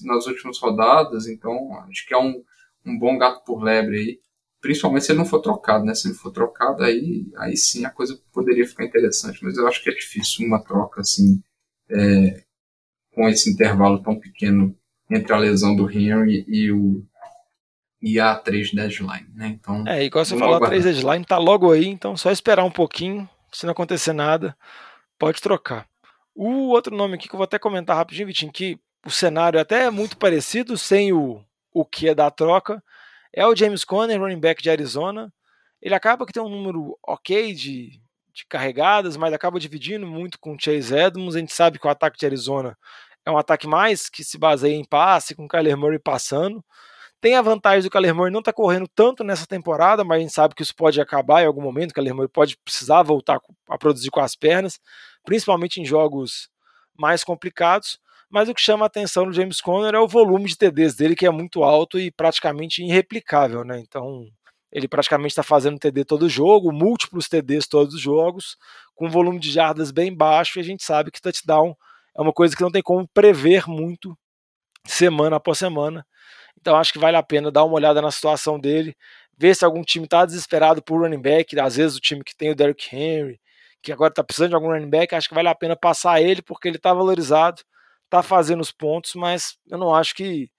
nas 0.04 0.28
últimas 0.28 0.60
rodadas, 0.60 1.28
então 1.28 1.74
acho 1.90 2.06
que 2.06 2.14
é 2.14 2.18
um, 2.18 2.44
um 2.86 2.98
bom 2.98 3.18
gato 3.18 3.44
por 3.46 3.64
lebre 3.64 3.98
aí. 3.98 4.20
Principalmente 4.62 5.06
se 5.06 5.12
ele 5.12 5.20
não 5.20 5.26
for 5.26 5.40
trocado, 5.40 5.86
né? 5.86 5.96
Se 5.96 6.08
ele 6.08 6.16
for 6.16 6.32
trocado, 6.32 6.84
aí, 6.84 7.26
aí 7.38 7.56
sim 7.56 7.86
a 7.86 7.90
coisa 7.90 8.20
poderia 8.34 8.68
ficar 8.68 8.86
interessante. 8.86 9.44
Mas 9.44 9.58
eu 9.58 9.68
acho 9.68 9.82
que 9.82 9.90
é 9.90 9.94
difícil 9.94 10.46
uma 10.46 10.62
troca 10.62 11.02
assim, 11.02 11.42
é, 11.90 12.44
com 13.14 13.28
esse 13.30 13.50
intervalo 13.50 14.04
tão 14.04 14.20
pequeno 14.20 14.76
entre 15.10 15.34
a 15.34 15.38
lesão 15.38 15.76
do 15.76 15.90
Henry 15.90 16.46
e 16.48 16.72
o 16.72 17.04
e 18.02 18.20
a 18.20 18.34
3 18.36 18.74
deadline, 18.74 19.28
né? 19.34 19.48
Então, 19.48 19.86
é, 19.86 20.06
igual 20.06 20.24
você 20.24 20.38
falou, 20.38 20.56
a 20.56 20.68
3 20.68 20.86
deadline 20.86 21.26
tá 21.26 21.38
logo 21.38 21.72
aí, 21.72 21.86
então 21.86 22.16
só 22.16 22.32
esperar 22.32 22.64
um 22.64 22.72
pouquinho, 22.72 23.30
se 23.52 23.66
não 23.66 23.74
acontecer 23.74 24.14
nada, 24.14 24.56
pode 25.18 25.42
trocar. 25.42 25.86
O 26.34 26.70
outro 26.70 26.96
nome 26.96 27.16
aqui 27.16 27.28
que 27.28 27.36
eu 27.36 27.38
vou 27.38 27.44
até 27.44 27.60
comentar 27.60 27.98
rapidinho, 27.98 28.28
Vitinho, 28.28 28.52
que 28.52 28.80
o 29.06 29.12
cenário 29.12 29.58
é 29.58 29.62
até 29.62 29.90
muito 29.90 30.18
parecido, 30.18 30.78
sem 30.78 31.12
o, 31.12 31.44
o 31.74 31.84
que 31.84 32.08
é 32.08 32.16
da 32.16 32.32
troca, 32.32 32.82
é 33.34 33.46
o 33.46 33.56
James 33.56 33.84
Conner, 33.84 34.20
running 34.20 34.40
back 34.40 34.62
de 34.62 34.70
Arizona. 34.70 35.32
Ele 35.82 35.96
acaba 35.96 36.26
que 36.26 36.34
tem 36.34 36.42
um 36.42 36.50
número 36.50 36.98
ok 37.06 37.54
de, 37.54 38.02
de 38.34 38.46
carregadas, 38.48 39.16
mas 39.18 39.34
acaba 39.34 39.60
dividindo 39.60 40.06
muito 40.06 40.40
com 40.40 40.54
o 40.54 40.58
Chase 40.60 40.96
Edmonds. 40.96 41.36
A 41.36 41.40
gente 41.40 41.54
sabe 41.54 41.80
que 41.80 41.88
o 41.88 41.90
ataque 41.90 42.18
de 42.18 42.26
Arizona 42.26 42.78
é 43.26 43.32
um 43.32 43.38
ataque 43.38 43.68
mais 43.68 44.10
que 44.10 44.24
se 44.24 44.38
baseia 44.38 44.76
em 44.76 44.86
passe, 44.86 45.36
com 45.36 45.46
o 45.46 45.48
Kyler 45.48 45.78
Murray 45.78 46.00
passando. 46.00 46.64
Tem 47.22 47.36
a 47.36 47.42
vantagem 47.42 47.84
do 47.84 47.92
Kyler 47.92 48.16
Murray 48.16 48.32
não 48.32 48.40
estar 48.40 48.54
tá 48.54 48.56
correndo 48.56 48.88
tanto 48.88 49.24
nessa 49.24 49.46
temporada, 49.46 50.04
mas 50.04 50.18
a 50.18 50.22
gente 50.22 50.34
sabe 50.34 50.56
que 50.56 50.64
isso 50.64 50.76
pode 50.76 51.00
acabar 51.02 51.44
em 51.44 51.46
algum 51.46 51.62
momento. 51.62 51.92
O 51.92 51.94
Kyler 51.94 52.16
Murray 52.16 52.30
pode 52.30 52.58
precisar 52.58 53.04
voltar 53.04 53.40
a 53.70 53.78
produzir 53.78 54.10
com 54.10 54.22
as 54.22 54.36
pernas 54.36 54.80
principalmente 55.24 55.80
em 55.80 55.86
jogos 55.86 56.50
mais 56.98 57.24
complicados. 57.24 58.00
Mas 58.30 58.48
o 58.48 58.54
que 58.54 58.62
chama 58.62 58.86
a 58.86 58.88
atenção 58.88 59.26
no 59.26 59.34
James 59.34 59.60
Conner 59.60 59.96
é 59.96 60.00
o 60.00 60.08
volume 60.08 60.46
de 60.46 60.58
TDs 60.58 60.96
dele, 60.96 61.16
que 61.16 61.26
é 61.26 61.32
muito 61.32 61.64
alto 61.64 62.00
e 62.00 62.12
praticamente 62.12 62.84
irreplicável, 62.84 63.64
né? 63.64 63.80
Então, 63.80 64.28
ele 64.72 64.88
praticamente 64.88 65.32
está 65.32 65.44
fazendo 65.44 65.80
TD 65.80 66.06
todo 66.06 66.30
jogo, 66.30 66.72
múltiplos 66.72 67.28
TDs 67.28 67.68
todos 67.68 67.96
os 67.96 68.02
jogos, 68.02 68.56
com 68.96 69.10
volume 69.10 69.40
de 69.40 69.52
jardas 69.52 69.92
bem 69.92 70.16
baixo, 70.16 70.60
e 70.60 70.62
a 70.62 70.64
gente 70.64 70.84
sabe 70.84 71.12
que 71.12 71.22
touchdown 71.22 71.76
é 72.16 72.22
uma 72.22 72.34
coisa 72.34 72.56
que 72.56 72.62
não 72.62 72.72
tem 72.72 72.82
como 72.84 73.08
prever 73.08 73.68
muito 73.68 74.16
semana 74.86 75.38
após 75.38 75.58
semana. 75.58 76.06
Então 76.60 76.76
acho 76.76 76.94
que 76.94 77.00
vale 77.00 77.18
a 77.18 77.24
pena 77.24 77.52
dar 77.52 77.64
uma 77.64 77.76
olhada 77.76 78.02
na 78.02 78.12
situação 78.12 78.60
dele, 78.60 78.96
ver 79.38 79.56
se 79.56 79.66
algum 79.66 79.82
time 79.82 80.06
está 80.06 80.26
desesperado 80.26 80.84
por 80.84 81.02
running 81.02 81.22
back, 81.22 81.60
às 81.60 81.78
vezes 81.78 81.98
o 81.98 82.02
time 82.02 82.24
que 82.24 82.36
tem 82.36 82.52
o 82.52 82.56
Derrick 82.56 82.96
Henry, 82.96 83.40
que 83.82 83.92
agora 83.92 84.12
está 84.12 84.24
precisando 84.24 84.50
de 84.50 84.56
algum 84.56 84.68
running 84.68 84.90
back, 84.90 85.16
acho 85.16 85.30
que 85.30 85.36
vale 85.36 85.48
a 85.48 85.56
pena 85.56 85.76
passar 85.76 86.22
ele, 86.22 86.42
porque 86.42 86.68
ele 86.68 86.78
está 86.78 86.94
valorizado, 86.94 87.62
está 88.10 88.24
fazendo 88.24 88.62
os 88.62 88.72
pontos, 88.72 89.16
mas 89.16 89.58
eu 89.70 89.78
não 89.78 89.94
acho 89.94 90.16
que 90.16 90.50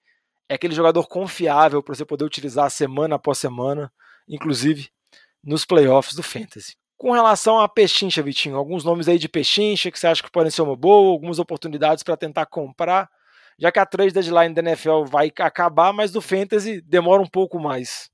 é 0.49 0.55
aquele 0.55 0.73
jogador 0.73 1.07
confiável 1.07 1.83
para 1.83 1.93
você 1.93 2.05
poder 2.05 2.25
utilizar 2.25 2.69
semana 2.71 3.15
após 3.15 3.37
semana, 3.37 3.91
inclusive 4.27 4.89
nos 5.43 5.65
playoffs 5.65 6.15
do 6.15 6.23
Fantasy. 6.23 6.75
Com 6.97 7.11
relação 7.11 7.59
a 7.59 7.67
Pechincha, 7.67 8.21
Vitinho, 8.21 8.55
alguns 8.55 8.83
nomes 8.83 9.07
aí 9.07 9.17
de 9.17 9.27
Pechincha 9.27 9.91
que 9.91 9.99
você 9.99 10.07
acha 10.07 10.23
que 10.23 10.31
podem 10.31 10.51
ser 10.51 10.61
uma 10.61 10.75
boa, 10.75 11.11
algumas 11.11 11.39
oportunidades 11.39 12.03
para 12.03 12.17
tentar 12.17 12.45
comprar, 12.45 13.09
já 13.59 13.71
que 13.71 13.79
a 13.79 13.85
trade 13.85 14.13
deadline 14.13 14.53
da 14.53 14.61
NFL 14.61 15.03
vai 15.05 15.31
acabar, 15.39 15.93
mas 15.93 16.11
do 16.11 16.21
Fantasy 16.21 16.81
demora 16.81 17.21
um 17.21 17.27
pouco 17.27 17.59
mais. 17.59 18.09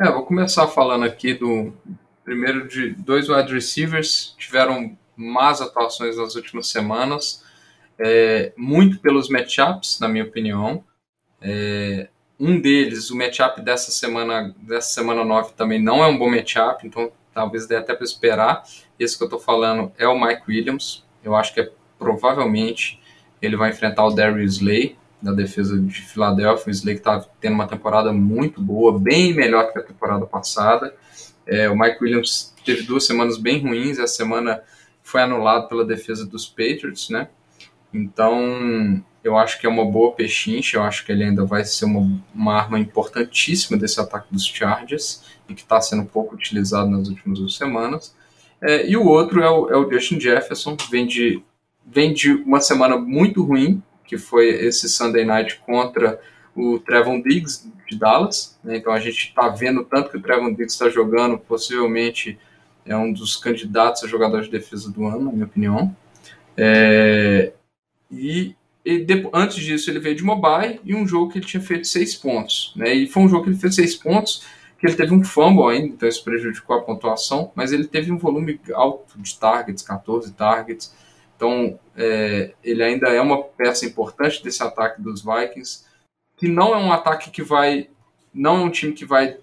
É, 0.00 0.10
vou 0.10 0.24
começar 0.24 0.66
falando 0.68 1.04
aqui 1.04 1.34
do, 1.34 1.72
Primeiro 2.24 2.68
de 2.68 2.90
dois 2.90 3.28
wide 3.28 3.52
receivers 3.52 4.34
tiveram 4.38 4.96
más 5.16 5.60
atuações 5.60 6.16
nas 6.16 6.36
últimas 6.36 6.68
semanas, 6.68 7.44
é, 7.98 8.52
muito 8.56 8.98
pelos 9.00 9.28
matchups, 9.28 9.98
na 10.00 10.08
minha 10.08 10.24
opinião. 10.24 10.84
É, 11.40 12.08
um 12.38 12.60
deles, 12.60 13.10
o 13.10 13.16
matchup 13.16 13.60
dessa 13.60 13.90
semana, 13.90 14.54
dessa 14.58 14.88
semana 14.88 15.24
9 15.24 15.52
também 15.54 15.80
não 15.80 16.02
é 16.02 16.06
um 16.06 16.18
bom 16.18 16.30
matchup, 16.30 16.86
então 16.86 17.12
talvez 17.32 17.66
dê 17.66 17.76
até 17.76 17.94
para 17.94 18.04
esperar. 18.04 18.62
Esse 18.98 19.16
que 19.16 19.22
eu 19.22 19.26
estou 19.26 19.40
falando 19.40 19.92
é 19.98 20.06
o 20.06 20.20
Mike 20.20 20.42
Williams. 20.48 21.04
Eu 21.22 21.34
acho 21.36 21.54
que 21.54 21.60
é, 21.60 21.70
provavelmente 21.98 23.00
ele 23.40 23.56
vai 23.56 23.70
enfrentar 23.70 24.04
o 24.04 24.10
Darius 24.14 24.56
Slay, 24.56 24.96
da 25.20 25.32
defesa 25.32 25.78
de 25.78 26.02
Filadélfia. 26.02 26.68
O 26.68 26.70
Slay 26.70 26.94
que 26.96 27.00
está 27.00 27.20
tendo 27.40 27.54
uma 27.54 27.66
temporada 27.66 28.12
muito 28.12 28.60
boa, 28.60 28.98
bem 28.98 29.32
melhor 29.32 29.72
que 29.72 29.78
a 29.78 29.82
temporada 29.82 30.26
passada. 30.26 30.94
É, 31.46 31.68
o 31.68 31.78
Mike 31.78 31.98
Williams 32.02 32.54
teve 32.64 32.82
duas 32.82 33.04
semanas 33.04 33.38
bem 33.38 33.60
ruins, 33.60 33.98
essa 33.98 34.14
semana 34.14 34.62
foi 35.02 35.22
anulado 35.22 35.68
pela 35.68 35.84
defesa 35.84 36.24
dos 36.24 36.46
Patriots, 36.46 37.10
né? 37.10 37.28
Então, 37.92 39.02
eu 39.22 39.36
acho 39.36 39.60
que 39.60 39.66
é 39.66 39.68
uma 39.68 39.84
boa 39.84 40.12
pechincha, 40.12 40.76
eu 40.76 40.82
acho 40.82 41.04
que 41.04 41.12
ele 41.12 41.24
ainda 41.24 41.44
vai 41.44 41.64
ser 41.64 41.84
uma, 41.84 42.20
uma 42.34 42.54
arma 42.54 42.78
importantíssima 42.78 43.78
desse 43.78 44.00
ataque 44.00 44.32
dos 44.32 44.44
Chargers 44.44 45.24
e 45.48 45.54
que 45.54 45.62
está 45.62 45.80
sendo 45.80 46.04
pouco 46.04 46.34
utilizado 46.34 46.90
nas 46.90 47.08
últimas 47.08 47.38
duas 47.38 47.54
semanas. 47.54 48.14
É, 48.60 48.86
e 48.88 48.96
o 48.96 49.06
outro 49.06 49.42
é 49.42 49.50
o, 49.50 49.70
é 49.70 49.76
o 49.76 49.90
Justin 49.90 50.20
Jefferson, 50.20 50.76
vem 50.90 51.06
de, 51.06 51.42
vem 51.86 52.12
de 52.12 52.32
uma 52.32 52.60
semana 52.60 52.96
muito 52.96 53.42
ruim, 53.42 53.82
que 54.04 54.18
foi 54.18 54.48
esse 54.48 54.88
Sunday 54.88 55.24
Night 55.24 55.60
contra 55.66 56.20
o 56.54 56.78
Trevon 56.78 57.20
Diggs 57.20 57.70
de 57.88 57.98
Dallas. 57.98 58.58
Né? 58.62 58.76
Então 58.76 58.92
a 58.92 59.00
gente 59.00 59.28
está 59.28 59.48
vendo 59.48 59.84
tanto 59.84 60.10
que 60.10 60.16
o 60.16 60.22
Trevon 60.22 60.50
Diggs 60.50 60.72
está 60.72 60.88
jogando, 60.88 61.38
possivelmente 61.38 62.38
é 62.84 62.96
um 62.96 63.12
dos 63.12 63.36
candidatos 63.36 64.02
a 64.02 64.08
jogador 64.08 64.42
de 64.42 64.50
defesa 64.50 64.90
do 64.90 65.06
ano, 65.06 65.24
na 65.26 65.32
minha 65.32 65.44
opinião. 65.44 65.96
É, 66.56 67.52
e, 68.12 68.54
e 68.84 69.06
antes 69.32 69.56
disso 69.56 69.90
ele 69.90 69.98
veio 69.98 70.14
de 70.14 70.22
mobile 70.22 70.80
e 70.84 70.94
um 70.94 71.06
jogo 71.06 71.32
que 71.32 71.38
ele 71.38 71.46
tinha 71.46 71.62
feito 71.62 71.86
seis 71.86 72.14
pontos. 72.14 72.72
Né? 72.76 72.94
E 72.94 73.06
foi 73.08 73.22
um 73.22 73.28
jogo 73.28 73.44
que 73.44 73.50
ele 73.50 73.58
fez 73.58 73.74
seis 73.74 73.96
pontos, 73.96 74.44
que 74.78 74.86
ele 74.86 74.94
teve 74.94 75.14
um 75.14 75.24
fumble 75.24 75.70
ainda, 75.72 75.86
então 75.86 76.08
isso 76.08 76.22
prejudicou 76.22 76.76
a 76.76 76.82
pontuação, 76.82 77.50
mas 77.54 77.72
ele 77.72 77.86
teve 77.86 78.12
um 78.12 78.18
volume 78.18 78.60
alto 78.74 79.18
de 79.18 79.38
targets, 79.38 79.82
14 79.82 80.32
targets. 80.34 80.94
Então 81.36 81.78
é, 81.96 82.52
ele 82.62 82.82
ainda 82.82 83.08
é 83.08 83.20
uma 83.20 83.42
peça 83.42 83.86
importante 83.86 84.42
desse 84.42 84.62
ataque 84.62 85.00
dos 85.00 85.22
Vikings 85.22 85.84
que 86.42 86.48
não 86.48 86.74
é 86.74 86.76
um 86.76 86.92
ataque 86.92 87.30
que 87.30 87.40
vai. 87.40 87.88
Não 88.34 88.56
é 88.56 88.60
um 88.64 88.70
time 88.70 88.92
que 88.92 89.04
vai 89.04 89.38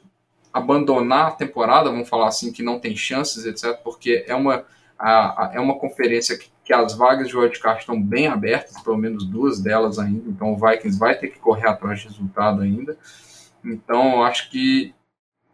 abandonar 0.51 1.27
a 1.27 1.32
temporada, 1.32 1.89
vamos 1.89 2.10
falar 2.10 2.27
assim, 2.27 2.51
que 2.51 2.62
não 2.62 2.77
tem 2.77 2.93
chances, 2.93 3.45
etc., 3.45 3.79
porque 3.82 4.25
é 4.27 4.36
uma, 4.36 4.65
a, 4.97 5.45
a, 5.45 5.51
é 5.53 5.60
uma 5.62 5.79
conferência 5.79 6.38
que, 6.38 6.49
que, 6.69 6.73
as 6.73 6.95
vagas 6.95 7.27
de 7.27 7.36
wildcard 7.36 7.79
estão 7.79 7.99
bem 7.99 8.27
abertas, 8.27 8.79
pelo 8.84 8.95
menos 8.95 9.25
duas 9.25 9.60
delas 9.60 9.97
ainda, 9.97 10.29
então 10.29 10.53
o 10.53 10.55
Vikings 10.55 10.99
vai 10.99 11.17
ter 11.17 11.29
que 11.29 11.39
correr 11.39 11.67
atrás 11.67 12.01
de 12.01 12.08
resultado 12.08 12.62
ainda. 12.62 12.95
Então, 13.65 14.21
acho 14.23 14.51
que 14.51 14.93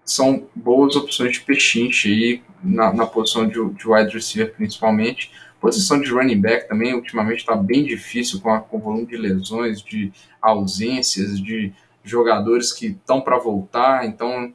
são 0.04 0.46
boas 0.54 0.98
opções 0.98 1.32
de 1.32 1.40
pechinche 1.40 2.12
aí 2.12 2.44
na, 2.62 2.92
na 2.92 3.06
posição 3.06 3.48
de, 3.48 3.54
de 3.54 3.88
wide 3.88 4.14
receiver, 4.14 4.54
principalmente. 4.54 5.32
Posição 5.62 6.02
de 6.02 6.12
running 6.12 6.40
back 6.40 6.68
também, 6.68 6.94
ultimamente, 6.94 7.40
está 7.40 7.56
bem 7.56 7.86
difícil 7.86 8.42
com, 8.42 8.54
a, 8.54 8.60
com 8.60 8.76
o 8.76 8.82
volume 8.82 9.06
de 9.06 9.16
lesões, 9.16 9.82
de 9.82 10.12
ausências, 10.42 11.40
de 11.40 11.74
jogadores 12.04 12.74
que 12.74 12.88
estão 12.88 13.22
para 13.22 13.40
voltar. 13.40 14.06
Então, 14.06 14.54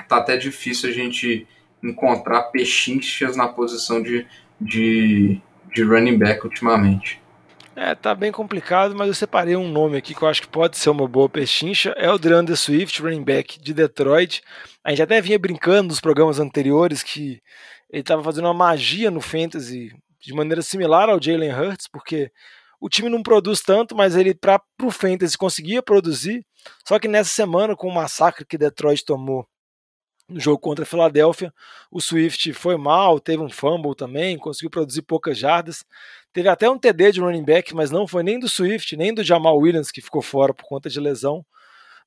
está 0.00 0.18
até 0.18 0.36
difícil 0.36 0.88
a 0.88 0.92
gente 0.92 1.44
encontrar 1.82 2.44
pechinchas 2.44 3.36
na 3.36 3.48
posição 3.48 4.00
de, 4.00 4.26
de, 4.60 5.40
de 5.74 5.82
running 5.82 6.18
back 6.18 6.44
ultimamente. 6.44 7.20
É, 7.76 7.94
tá 7.94 8.12
bem 8.12 8.32
complicado, 8.32 8.94
mas 8.96 9.06
eu 9.06 9.14
separei 9.14 9.54
um 9.54 9.70
nome 9.70 9.96
aqui 9.96 10.12
que 10.12 10.20
eu 10.20 10.28
acho 10.28 10.42
que 10.42 10.48
pode 10.48 10.76
ser 10.76 10.90
uma 10.90 11.06
boa 11.06 11.28
pechincha. 11.28 11.94
É 11.96 12.10
o 12.10 12.18
DeAndre 12.18 12.56
Swift, 12.56 13.00
running 13.00 13.22
back 13.22 13.60
de 13.60 13.72
Detroit. 13.72 14.42
A 14.82 14.90
gente 14.90 15.02
até 15.02 15.20
vinha 15.20 15.38
brincando 15.38 15.88
nos 15.88 16.00
programas 16.00 16.40
anteriores 16.40 17.04
que 17.04 17.40
ele 17.88 18.00
estava 18.00 18.22
fazendo 18.24 18.46
uma 18.46 18.54
magia 18.54 19.12
no 19.12 19.20
Fantasy 19.20 19.92
de 20.20 20.34
maneira 20.34 20.60
similar 20.60 21.08
ao 21.08 21.22
Jalen 21.22 21.54
Hurts, 21.54 21.86
porque 21.86 22.32
o 22.80 22.88
time 22.88 23.08
não 23.08 23.22
produz 23.22 23.60
tanto, 23.60 23.94
mas 23.94 24.16
ele 24.16 24.34
para 24.34 24.60
o 24.82 24.90
Fantasy 24.90 25.38
conseguia 25.38 25.80
produzir. 25.80 26.44
Só 26.84 26.98
que 26.98 27.06
nessa 27.06 27.30
semana, 27.30 27.76
com 27.76 27.86
o 27.86 27.94
massacre 27.94 28.44
que 28.44 28.58
Detroit 28.58 29.04
tomou 29.04 29.46
no 30.28 30.38
jogo 30.38 30.58
contra 30.58 30.84
a 30.84 30.86
Filadélfia, 30.86 31.52
o 31.90 32.00
Swift 32.00 32.52
foi 32.52 32.76
mal, 32.76 33.18
teve 33.18 33.42
um 33.42 33.48
fumble 33.48 33.94
também, 33.94 34.36
conseguiu 34.38 34.70
produzir 34.70 35.02
poucas 35.02 35.38
jardas. 35.38 35.84
Teve 36.32 36.48
até 36.48 36.68
um 36.68 36.78
TD 36.78 37.12
de 37.12 37.20
running 37.20 37.44
back, 37.44 37.74
mas 37.74 37.90
não 37.90 38.06
foi 38.06 38.22
nem 38.22 38.38
do 38.38 38.48
Swift, 38.48 38.96
nem 38.96 39.14
do 39.14 39.24
Jamal 39.24 39.56
Williams, 39.58 39.90
que 39.90 40.00
ficou 40.02 40.22
fora 40.22 40.52
por 40.54 40.64
conta 40.64 40.88
de 40.88 41.00
lesão 41.00 41.44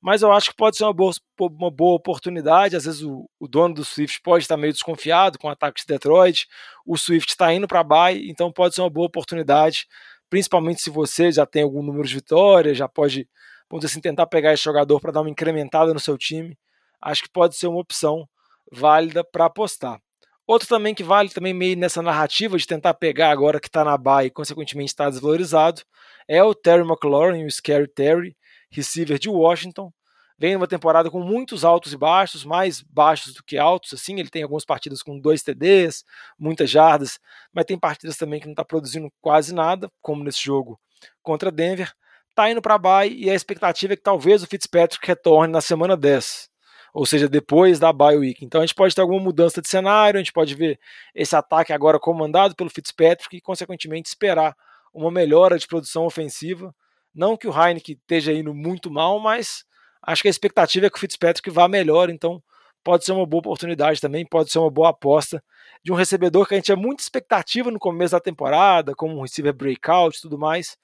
mas 0.04 0.20
eu 0.20 0.32
acho 0.32 0.50
que 0.50 0.56
pode 0.56 0.76
ser 0.76 0.82
uma 0.82 0.92
boa, 0.92 1.12
uma 1.38 1.70
boa 1.70 1.94
oportunidade. 1.94 2.74
Às 2.74 2.86
vezes 2.86 3.02
o, 3.02 3.30
o 3.38 3.46
dono 3.46 3.72
do 3.72 3.84
Swift 3.84 4.20
pode 4.20 4.42
estar 4.42 4.56
meio 4.56 4.72
desconfiado 4.72 5.38
com 5.38 5.46
o 5.46 5.50
ataque 5.50 5.80
de 5.80 5.86
Detroit, 5.86 6.48
o 6.84 6.98
Swift 6.98 7.30
está 7.30 7.54
indo 7.54 7.68
para 7.68 7.84
bye, 7.84 8.28
então 8.28 8.50
pode 8.50 8.74
ser 8.74 8.80
uma 8.80 8.90
boa 8.90 9.06
oportunidade 9.06 9.86
principalmente 10.32 10.80
se 10.80 10.88
você 10.88 11.30
já 11.30 11.44
tem 11.44 11.62
algum 11.62 11.82
número 11.82 12.08
de 12.08 12.14
vitórias, 12.14 12.78
já 12.78 12.88
pode, 12.88 13.28
vamos 13.68 13.84
dizer 13.84 13.92
assim, 13.92 14.00
tentar 14.00 14.26
pegar 14.26 14.54
esse 14.54 14.64
jogador 14.64 14.98
para 14.98 15.12
dar 15.12 15.20
uma 15.20 15.28
incrementada 15.28 15.92
no 15.92 16.00
seu 16.00 16.16
time. 16.16 16.56
Acho 17.02 17.24
que 17.24 17.30
pode 17.30 17.56
ser 17.56 17.66
uma 17.66 17.80
opção 17.80 18.28
válida 18.70 19.24
para 19.24 19.46
apostar. 19.46 20.00
Outro 20.46 20.68
também 20.68 20.94
que 20.94 21.02
vale 21.02 21.28
também 21.28 21.54
meio 21.54 21.76
nessa 21.76 22.02
narrativa 22.02 22.58
de 22.58 22.66
tentar 22.66 22.94
pegar 22.94 23.30
agora 23.30 23.60
que 23.60 23.68
está 23.68 23.84
na 23.84 23.96
baia 23.96 24.26
e 24.26 24.30
consequentemente 24.30 24.90
está 24.90 25.08
desvalorizado 25.08 25.82
é 26.28 26.42
o 26.42 26.54
Terry 26.54 26.82
McLaurin, 26.82 27.44
o 27.44 27.50
Scary 27.50 27.88
Terry, 27.88 28.36
receiver 28.70 29.18
de 29.18 29.28
Washington. 29.28 29.92
Vem 30.38 30.54
numa 30.54 30.66
temporada 30.66 31.10
com 31.10 31.20
muitos 31.20 31.64
altos 31.64 31.92
e 31.92 31.96
baixos, 31.96 32.44
mais 32.44 32.82
baixos 32.82 33.34
do 33.34 33.44
que 33.44 33.56
altos, 33.56 33.92
assim, 33.92 34.18
ele 34.18 34.28
tem 34.28 34.42
algumas 34.42 34.64
partidas 34.64 35.02
com 35.02 35.18
dois 35.18 35.42
TDs, 35.42 36.04
muitas 36.38 36.68
jardas, 36.68 37.20
mas 37.52 37.64
tem 37.64 37.78
partidas 37.78 38.16
também 38.16 38.40
que 38.40 38.46
não 38.46 38.52
está 38.52 38.64
produzindo 38.64 39.12
quase 39.20 39.54
nada, 39.54 39.90
como 40.00 40.24
nesse 40.24 40.42
jogo 40.42 40.80
contra 41.22 41.52
Denver. 41.52 41.92
Está 42.30 42.50
indo 42.50 42.62
para 42.62 42.80
a 42.98 43.06
e 43.06 43.30
a 43.30 43.34
expectativa 43.34 43.92
é 43.92 43.96
que 43.96 44.02
talvez 44.02 44.42
o 44.42 44.46
Fitzpatrick 44.46 45.06
retorne 45.06 45.52
na 45.52 45.60
semana 45.60 45.96
10 45.96 46.51
ou 46.92 47.06
seja, 47.06 47.28
depois 47.28 47.78
da 47.78 47.92
bye 47.92 48.16
week. 48.16 48.44
Então 48.44 48.60
a 48.60 48.66
gente 48.66 48.74
pode 48.74 48.94
ter 48.94 49.00
alguma 49.00 49.20
mudança 49.20 49.62
de 49.62 49.68
cenário, 49.68 50.18
a 50.18 50.22
gente 50.22 50.32
pode 50.32 50.54
ver 50.54 50.78
esse 51.14 51.34
ataque 51.34 51.72
agora 51.72 51.98
comandado 51.98 52.54
pelo 52.54 52.68
Fitzpatrick 52.68 53.36
e, 53.36 53.40
consequentemente, 53.40 54.08
esperar 54.08 54.54
uma 54.92 55.10
melhora 55.10 55.58
de 55.58 55.66
produção 55.66 56.04
ofensiva. 56.04 56.74
Não 57.14 57.36
que 57.36 57.48
o 57.48 57.52
Heineken 57.52 57.94
esteja 57.94 58.32
indo 58.32 58.54
muito 58.54 58.90
mal, 58.90 59.18
mas 59.18 59.64
acho 60.02 60.22
que 60.22 60.28
a 60.28 60.30
expectativa 60.30 60.86
é 60.86 60.90
que 60.90 60.96
o 60.96 61.00
Fitzpatrick 61.00 61.48
vá 61.50 61.66
melhor, 61.66 62.10
então 62.10 62.42
pode 62.84 63.04
ser 63.04 63.12
uma 63.12 63.24
boa 63.24 63.40
oportunidade 63.40 64.00
também, 64.00 64.26
pode 64.26 64.50
ser 64.50 64.58
uma 64.58 64.70
boa 64.70 64.90
aposta 64.90 65.42
de 65.84 65.92
um 65.92 65.94
recebedor 65.94 66.46
que 66.46 66.54
a 66.54 66.56
gente 66.56 66.66
tinha 66.66 66.76
muita 66.76 67.02
expectativa 67.02 67.70
no 67.70 67.78
começo 67.78 68.12
da 68.12 68.20
temporada, 68.20 68.94
como 68.94 69.16
um 69.16 69.22
receiver 69.22 69.52
breakout 69.52 70.18
e 70.18 70.20
tudo 70.20 70.38
mais, 70.38 70.76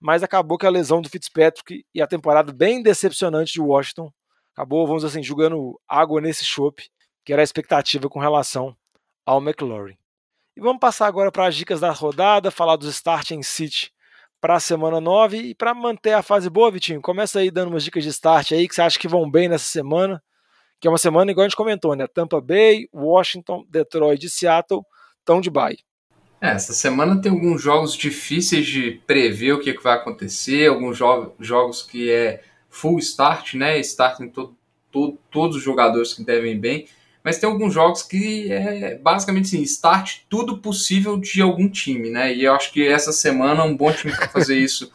mas 0.00 0.22
acabou 0.22 0.58
que 0.58 0.66
a 0.66 0.70
lesão 0.70 1.00
do 1.00 1.08
Fitzpatrick 1.08 1.84
e 1.94 2.02
a 2.02 2.06
temporada 2.06 2.52
bem 2.52 2.82
decepcionante 2.82 3.52
de 3.52 3.60
Washington 3.60 4.12
acabou, 4.56 4.86
vamos 4.86 5.02
dizer 5.02 5.18
assim, 5.18 5.22
jogando 5.22 5.78
água 5.86 6.18
nesse 6.18 6.42
chope, 6.42 6.88
que 7.22 7.32
era 7.32 7.42
a 7.42 7.44
expectativa 7.44 8.08
com 8.08 8.18
relação 8.18 8.74
ao 9.24 9.38
McLaurin. 9.38 9.98
E 10.56 10.60
vamos 10.60 10.80
passar 10.80 11.06
agora 11.06 11.30
para 11.30 11.46
as 11.46 11.54
dicas 11.54 11.80
da 11.80 11.90
rodada, 11.92 12.50
falar 12.50 12.76
dos 12.76 12.88
starting 12.88 13.42
City 13.42 13.92
para 14.40 14.54
a 14.56 14.60
semana 14.60 14.98
9 14.98 15.36
e 15.36 15.54
para 15.54 15.74
manter 15.74 16.12
a 16.12 16.22
fase 16.22 16.48
boa, 16.48 16.70
Vitinho. 16.70 17.02
Começa 17.02 17.40
aí 17.40 17.50
dando 17.50 17.68
umas 17.68 17.84
dicas 17.84 18.02
de 18.02 18.08
start 18.08 18.52
aí 18.52 18.66
que 18.66 18.74
você 18.74 18.80
acha 18.80 18.98
que 18.98 19.06
vão 19.06 19.30
bem 19.30 19.48
nessa 19.48 19.66
semana, 19.66 20.22
que 20.80 20.88
é 20.88 20.90
uma 20.90 20.96
semana 20.96 21.30
igual 21.30 21.44
a 21.44 21.48
gente 21.48 21.56
comentou, 21.56 21.94
né? 21.94 22.06
Tampa 22.06 22.40
Bay, 22.40 22.88
Washington, 22.94 23.66
Detroit 23.68 24.24
e 24.24 24.30
Seattle 24.30 24.82
estão 25.18 25.40
de 25.40 25.50
bye. 25.50 25.76
É, 26.40 26.50
essa 26.50 26.72
semana 26.72 27.20
tem 27.20 27.32
alguns 27.32 27.60
jogos 27.60 27.94
difíceis 27.94 28.66
de 28.66 29.02
prever 29.06 29.52
o 29.52 29.60
que, 29.60 29.74
que 29.74 29.82
vai 29.82 29.96
acontecer, 29.96 30.68
alguns 30.68 30.96
jo 30.96 31.34
jogos 31.40 31.82
que 31.82 32.10
é 32.10 32.42
full 32.76 32.98
start, 32.98 33.54
né? 33.54 33.78
Start 33.80 34.20
em 34.20 34.28
todo, 34.28 34.54
todo, 34.92 35.18
todos 35.30 35.56
os 35.56 35.62
jogadores 35.62 36.12
que 36.12 36.22
devem 36.22 36.60
bem. 36.60 36.86
Mas 37.24 37.38
tem 37.38 37.48
alguns 37.48 37.74
jogos 37.74 38.02
que 38.02 38.52
é 38.52 38.96
basicamente 38.98 39.46
assim, 39.46 39.62
start 39.62 40.20
tudo 40.28 40.58
possível 40.58 41.16
de 41.16 41.40
algum 41.42 41.68
time, 41.68 42.10
né? 42.10 42.32
E 42.32 42.44
eu 42.44 42.54
acho 42.54 42.72
que 42.72 42.86
essa 42.86 43.12
semana 43.12 43.64
um 43.64 43.76
bom 43.76 43.90
time 43.90 44.14
para 44.14 44.28
fazer 44.28 44.58
isso 44.58 44.92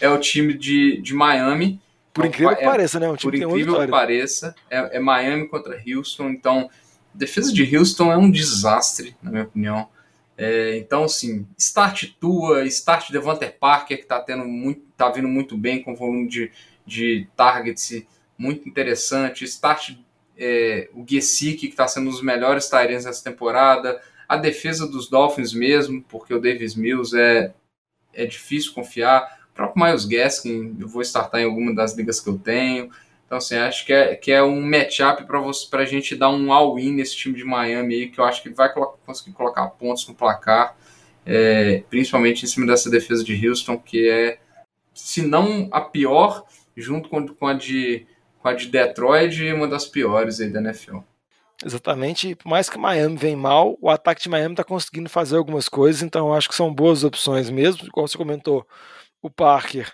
é 0.00 0.08
o 0.08 0.18
time 0.18 0.52
de, 0.52 1.00
de 1.00 1.14
Miami. 1.14 1.80
Por 2.12 2.26
incrível 2.26 2.54
que 2.56 2.62
é, 2.62 2.66
pareça, 2.66 2.98
né? 2.98 3.08
Um 3.08 3.16
time 3.16 3.40
por 3.40 3.48
incrível 3.48 3.80
que 3.80 3.86
pareça, 3.86 4.54
é, 4.68 4.96
é 4.96 5.00
Miami 5.00 5.48
contra 5.48 5.80
Houston. 5.86 6.30
Então, 6.30 6.68
a 7.14 7.18
defesa 7.18 7.52
de 7.52 7.76
Houston 7.76 8.12
é 8.12 8.16
um 8.16 8.30
desastre, 8.30 9.16
na 9.22 9.30
minha 9.30 9.44
opinião. 9.44 9.88
É, 10.36 10.76
então, 10.78 11.04
assim, 11.04 11.46
start 11.56 12.12
tua, 12.18 12.64
start 12.66 13.10
Devonter 13.10 13.56
Parker, 13.58 13.98
que 13.98 14.06
tá 14.06 14.20
tendo 14.20 14.44
muito, 14.44 14.82
tá 14.96 15.08
vindo 15.10 15.28
muito 15.28 15.56
bem 15.56 15.82
com 15.82 15.94
volume 15.94 16.28
de, 16.28 16.50
de 16.86 17.28
targets 17.36 18.06
muito 18.36 18.68
interessante. 18.68 19.44
Start 19.44 19.92
é, 20.38 20.88
o 20.94 21.04
Gesicki, 21.06 21.66
que 21.66 21.74
está 21.74 21.86
sendo 21.86 22.08
um 22.08 22.10
dos 22.10 22.22
melhores 22.22 22.68
Tyrants 22.68 23.04
dessa 23.04 23.22
temporada. 23.22 24.00
A 24.26 24.36
defesa 24.36 24.86
dos 24.86 25.08
Dolphins 25.08 25.52
mesmo, 25.52 26.02
porque 26.08 26.32
o 26.32 26.40
Davis 26.40 26.74
Mills 26.74 27.16
é, 27.16 27.52
é 28.14 28.24
difícil 28.24 28.72
confiar. 28.72 29.40
O 29.52 29.54
próprio 29.54 29.84
Miles 29.84 30.06
Gaskin, 30.06 30.76
eu 30.80 30.88
vou 30.88 31.02
startar 31.02 31.40
em 31.40 31.44
alguma 31.44 31.74
das 31.74 31.94
ligas 31.94 32.20
que 32.20 32.28
eu 32.28 32.38
tenho. 32.38 32.90
Então, 33.26 33.38
assim, 33.38 33.56
acho 33.56 33.86
que 33.86 33.92
é, 33.92 34.16
que 34.16 34.32
é 34.32 34.42
um 34.42 34.60
matchup 34.60 35.24
para 35.24 35.82
a 35.82 35.84
gente 35.84 36.16
dar 36.16 36.30
um 36.30 36.52
all-in 36.52 36.94
nesse 36.94 37.16
time 37.16 37.36
de 37.36 37.44
Miami 37.44 37.94
aí, 37.94 38.08
que 38.08 38.18
eu 38.18 38.24
acho 38.24 38.42
que 38.42 38.48
vai 38.50 38.72
conseguir 39.06 39.32
colocar 39.32 39.68
pontos 39.68 40.08
no 40.08 40.14
placar, 40.14 40.76
é, 41.24 41.84
principalmente 41.88 42.44
em 42.44 42.48
cima 42.48 42.66
dessa 42.66 42.90
defesa 42.90 43.22
de 43.22 43.46
Houston, 43.46 43.78
que 43.78 44.08
é, 44.08 44.40
se 44.92 45.22
não 45.22 45.68
a 45.70 45.80
pior, 45.80 46.44
junto 46.80 47.08
com, 47.08 47.26
com, 47.26 47.46
a, 47.46 47.54
de, 47.54 48.06
com 48.40 48.48
a 48.48 48.54
de 48.54 48.68
Detroit, 48.68 49.52
uma 49.52 49.68
das 49.68 49.86
piores 49.86 50.40
aí 50.40 50.50
da 50.50 50.60
NFL. 50.60 50.98
Exatamente, 51.64 52.34
por 52.34 52.48
mais 52.48 52.70
que 52.70 52.78
Miami 52.78 53.16
vem 53.16 53.36
mal, 53.36 53.76
o 53.82 53.90
ataque 53.90 54.22
de 54.22 54.30
Miami 54.30 54.54
está 54.54 54.64
conseguindo 54.64 55.10
fazer 55.10 55.36
algumas 55.36 55.68
coisas, 55.68 56.00
então 56.00 56.28
eu 56.28 56.34
acho 56.34 56.48
que 56.48 56.54
são 56.54 56.72
boas 56.72 57.04
opções 57.04 57.50
mesmo. 57.50 57.86
Igual 57.86 58.08
você 58.08 58.16
comentou, 58.16 58.66
o 59.20 59.28
Parker, 59.28 59.92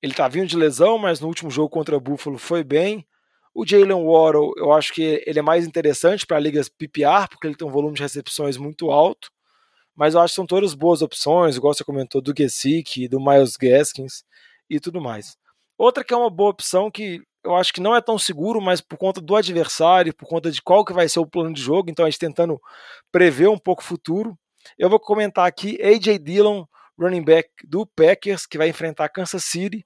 ele 0.00 0.14
tá 0.14 0.26
vindo 0.26 0.46
de 0.46 0.56
lesão, 0.56 0.96
mas 0.96 1.20
no 1.20 1.28
último 1.28 1.50
jogo 1.50 1.68
contra 1.68 1.96
o 1.96 2.00
Buffalo 2.00 2.38
foi 2.38 2.64
bem. 2.64 3.06
O 3.54 3.66
Jalen 3.66 3.92
Waddle, 3.92 4.54
eu 4.56 4.72
acho 4.72 4.94
que 4.94 5.22
ele 5.26 5.38
é 5.38 5.42
mais 5.42 5.66
interessante 5.66 6.26
para 6.26 6.40
ligas 6.40 6.70
PPR, 6.70 7.28
porque 7.28 7.46
ele 7.46 7.54
tem 7.54 7.68
um 7.68 7.70
volume 7.70 7.94
de 7.94 8.02
recepções 8.02 8.56
muito 8.56 8.90
alto. 8.90 9.30
Mas 9.94 10.14
eu 10.14 10.20
acho 10.20 10.32
que 10.32 10.36
são 10.36 10.46
todas 10.46 10.72
boas 10.72 11.02
opções, 11.02 11.56
igual 11.56 11.74
você 11.74 11.84
comentou, 11.84 12.22
do 12.22 12.32
Gesicki, 12.36 13.06
do 13.06 13.20
Miles 13.20 13.56
Gaskins 13.56 14.24
e 14.68 14.80
tudo 14.80 15.00
mais. 15.00 15.36
Outra 15.82 16.04
que 16.04 16.14
é 16.14 16.16
uma 16.16 16.30
boa 16.30 16.50
opção 16.50 16.88
que 16.88 17.20
eu 17.44 17.56
acho 17.56 17.72
que 17.72 17.80
não 17.80 17.96
é 17.96 18.00
tão 18.00 18.16
seguro, 18.16 18.60
mas 18.60 18.80
por 18.80 18.96
conta 18.96 19.20
do 19.20 19.34
adversário, 19.34 20.14
por 20.14 20.28
conta 20.28 20.48
de 20.48 20.62
qual 20.62 20.84
que 20.84 20.92
vai 20.92 21.08
ser 21.08 21.18
o 21.18 21.26
plano 21.26 21.52
de 21.52 21.60
jogo, 21.60 21.90
então 21.90 22.06
a 22.06 22.08
gente 22.08 22.20
tentando 22.20 22.60
prever 23.10 23.48
um 23.48 23.58
pouco 23.58 23.82
o 23.82 23.84
futuro. 23.84 24.38
Eu 24.78 24.88
vou 24.88 25.00
comentar 25.00 25.44
aqui 25.44 25.76
AJ 25.82 26.20
Dillon, 26.20 26.64
running 26.96 27.24
back 27.24 27.48
do 27.64 27.84
Packers, 27.84 28.46
que 28.46 28.56
vai 28.56 28.68
enfrentar 28.68 29.08
Kansas 29.08 29.42
City. 29.42 29.84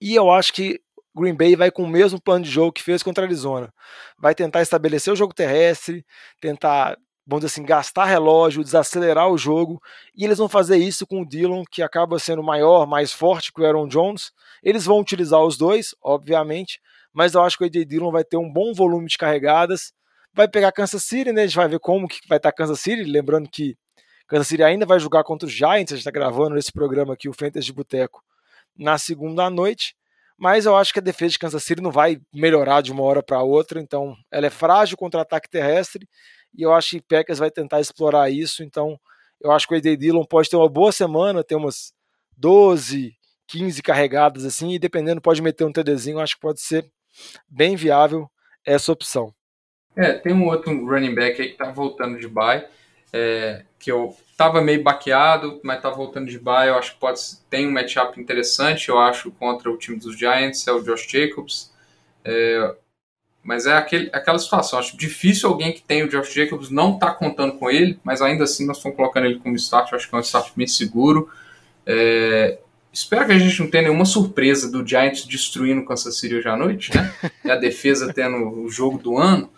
E 0.00 0.14
eu 0.14 0.30
acho 0.30 0.52
que 0.52 0.80
Green 1.12 1.34
Bay 1.34 1.56
vai 1.56 1.68
com 1.68 1.82
o 1.82 1.88
mesmo 1.88 2.22
plano 2.22 2.44
de 2.44 2.50
jogo 2.52 2.70
que 2.70 2.84
fez 2.84 3.02
contra 3.02 3.24
a 3.24 3.26
Arizona. 3.26 3.74
Vai 4.16 4.36
tentar 4.36 4.62
estabelecer 4.62 5.12
o 5.12 5.16
jogo 5.16 5.34
terrestre, 5.34 6.06
tentar 6.40 6.96
vamos 7.26 7.44
dizer 7.44 7.54
assim, 7.54 7.66
gastar 7.66 8.04
relógio, 8.04 8.62
desacelerar 8.62 9.30
o 9.30 9.38
jogo, 9.38 9.80
e 10.14 10.24
eles 10.24 10.38
vão 10.38 10.48
fazer 10.48 10.76
isso 10.76 11.06
com 11.06 11.22
o 11.22 11.26
Dillon, 11.26 11.64
que 11.70 11.82
acaba 11.82 12.18
sendo 12.18 12.42
maior, 12.42 12.86
mais 12.86 13.12
forte 13.12 13.52
que 13.52 13.60
o 13.60 13.66
Aaron 13.66 13.88
Jones. 13.88 14.30
Eles 14.62 14.84
vão 14.84 15.00
utilizar 15.00 15.42
os 15.42 15.56
dois, 15.56 15.94
obviamente, 16.02 16.80
mas 17.12 17.34
eu 17.34 17.42
acho 17.42 17.56
que 17.56 17.64
o 17.64 17.66
AJ 17.66 17.86
Dillon 17.86 18.10
vai 18.10 18.24
ter 18.24 18.36
um 18.36 18.52
bom 18.52 18.74
volume 18.74 19.06
de 19.06 19.16
carregadas. 19.16 19.92
Vai 20.32 20.48
pegar 20.48 20.72
Kansas 20.72 21.04
City, 21.04 21.32
né? 21.32 21.42
A 21.42 21.46
gente 21.46 21.56
vai 21.56 21.68
ver 21.68 21.78
como 21.78 22.08
que 22.08 22.18
vai 22.28 22.38
estar 22.38 22.52
Kansas 22.52 22.80
City, 22.80 23.04
lembrando 23.04 23.48
que 23.48 23.76
Kansas 24.26 24.48
City 24.48 24.62
ainda 24.62 24.84
vai 24.84 24.98
jogar 24.98 25.22
contra 25.22 25.46
os 25.46 25.52
Giants, 25.52 25.92
a 25.92 25.96
gente 25.96 25.98
está 25.98 26.10
gravando 26.10 26.58
esse 26.58 26.72
programa 26.72 27.14
aqui, 27.14 27.28
o 27.28 27.32
Fantasy 27.32 27.66
de 27.66 27.72
Boteco, 27.72 28.22
na 28.76 28.98
segunda 28.98 29.48
noite. 29.48 29.94
Mas 30.36 30.66
eu 30.66 30.76
acho 30.76 30.92
que 30.92 30.98
a 30.98 31.02
defesa 31.02 31.32
de 31.32 31.38
Kansas 31.38 31.62
City 31.62 31.80
não 31.80 31.92
vai 31.92 32.20
melhorar 32.34 32.80
de 32.80 32.90
uma 32.90 33.02
hora 33.04 33.22
para 33.22 33.40
outra, 33.42 33.80
então 33.80 34.16
ela 34.30 34.46
é 34.46 34.50
frágil 34.50 34.96
contra 34.96 35.20
ataque 35.20 35.48
terrestre 35.48 36.08
e 36.56 36.62
eu 36.62 36.72
acho 36.72 36.90
que 36.90 37.02
Packers 37.02 37.38
vai 37.38 37.50
tentar 37.50 37.80
explorar 37.80 38.30
isso, 38.30 38.62
então 38.62 38.98
eu 39.40 39.50
acho 39.50 39.66
que 39.66 39.74
o 39.74 39.76
AD 39.76 39.96
Dillon 39.96 40.24
pode 40.24 40.48
ter 40.48 40.56
uma 40.56 40.68
boa 40.68 40.92
semana, 40.92 41.44
ter 41.44 41.54
umas 41.54 41.92
12, 42.36 43.14
15 43.46 43.82
carregadas 43.82 44.44
assim, 44.44 44.72
e 44.72 44.78
dependendo 44.78 45.20
pode 45.20 45.42
meter 45.42 45.64
um 45.64 45.72
TDzinho, 45.72 46.20
acho 46.20 46.34
que 46.34 46.40
pode 46.40 46.60
ser 46.60 46.86
bem 47.48 47.76
viável 47.76 48.28
essa 48.64 48.92
opção. 48.92 49.34
É, 49.96 50.14
tem 50.14 50.32
um 50.32 50.46
outro 50.46 50.72
running 50.86 51.14
back 51.14 51.40
aí 51.40 51.50
que 51.50 51.56
tá 51.56 51.70
voltando 51.70 52.18
de 52.18 52.26
bye, 52.26 52.66
é, 53.12 53.64
que 53.78 53.92
eu 53.92 54.16
tava 54.36 54.60
meio 54.60 54.82
baqueado, 54.82 55.60
mas 55.62 55.80
tá 55.80 55.90
voltando 55.90 56.28
de 56.28 56.38
bye, 56.38 56.68
eu 56.68 56.76
acho 56.76 56.94
que 56.94 57.00
pode 57.00 57.20
tem 57.48 57.66
um 57.68 57.70
matchup 57.70 58.20
interessante, 58.20 58.88
eu 58.88 58.98
acho, 58.98 59.30
contra 59.32 59.70
o 59.70 59.78
time 59.78 59.98
dos 59.98 60.18
Giants, 60.18 60.66
é 60.66 60.72
o 60.72 60.82
Josh 60.82 61.06
Jacobs. 61.08 61.72
É, 62.24 62.74
mas 63.44 63.66
é 63.66 63.74
aquele, 63.74 64.08
aquela 64.12 64.38
situação. 64.38 64.78
Acho 64.78 64.96
difícil 64.96 65.50
alguém 65.50 65.72
que 65.72 65.82
tem 65.82 66.02
o 66.02 66.08
Josh 66.08 66.32
Jacobs 66.32 66.70
não 66.70 66.98
tá 66.98 67.10
contando 67.12 67.52
com 67.58 67.70
ele, 67.70 68.00
mas 68.02 68.22
ainda 68.22 68.44
assim 68.44 68.66
nós 68.66 68.78
estamos 68.78 68.96
colocando 68.96 69.26
ele 69.26 69.38
como 69.38 69.54
start. 69.56 69.92
Acho 69.92 70.08
que 70.08 70.14
é 70.14 70.18
um 70.18 70.22
start 70.22 70.52
bem 70.56 70.66
seguro. 70.66 71.28
É, 71.86 72.58
espero 72.90 73.26
que 73.26 73.32
a 73.32 73.38
gente 73.38 73.60
não 73.60 73.70
tenha 73.70 73.84
nenhuma 73.84 74.06
surpresa 74.06 74.70
do 74.72 74.84
Giants 74.84 75.26
destruindo 75.26 75.82
o 75.82 75.84
Kansas 75.84 76.18
City 76.18 76.34
hoje 76.36 76.48
à 76.48 76.56
noite, 76.56 76.96
né? 76.96 77.14
E 77.44 77.50
a 77.50 77.56
defesa 77.56 78.10
tendo 78.12 78.36
o 78.36 78.70
jogo 78.70 78.96
do 78.96 79.18
ano. 79.18 79.50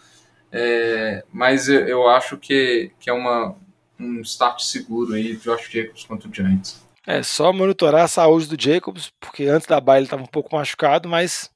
É, 0.50 1.24
mas 1.32 1.68
eu, 1.68 1.86
eu, 1.86 2.08
acho 2.08 2.36
que, 2.36 2.90
que 2.98 3.08
é 3.08 3.12
uma, 3.12 3.54
um 4.00 4.20
start 4.22 4.62
seguro 4.62 5.14
aí, 5.14 5.36
Josh 5.36 5.70
Jacobs 5.70 6.04
contra 6.04 6.28
o 6.28 6.34
Giants. 6.34 6.84
É 7.06 7.22
só 7.22 7.52
monitorar 7.52 8.04
a 8.04 8.08
saúde 8.08 8.48
do 8.48 8.60
Jacobs, 8.60 9.12
porque 9.20 9.44
antes 9.44 9.68
da 9.68 9.80
baile 9.80 10.00
ele 10.00 10.06
estava 10.06 10.22
um 10.24 10.26
pouco 10.26 10.56
machucado, 10.56 11.08
mas 11.08 11.48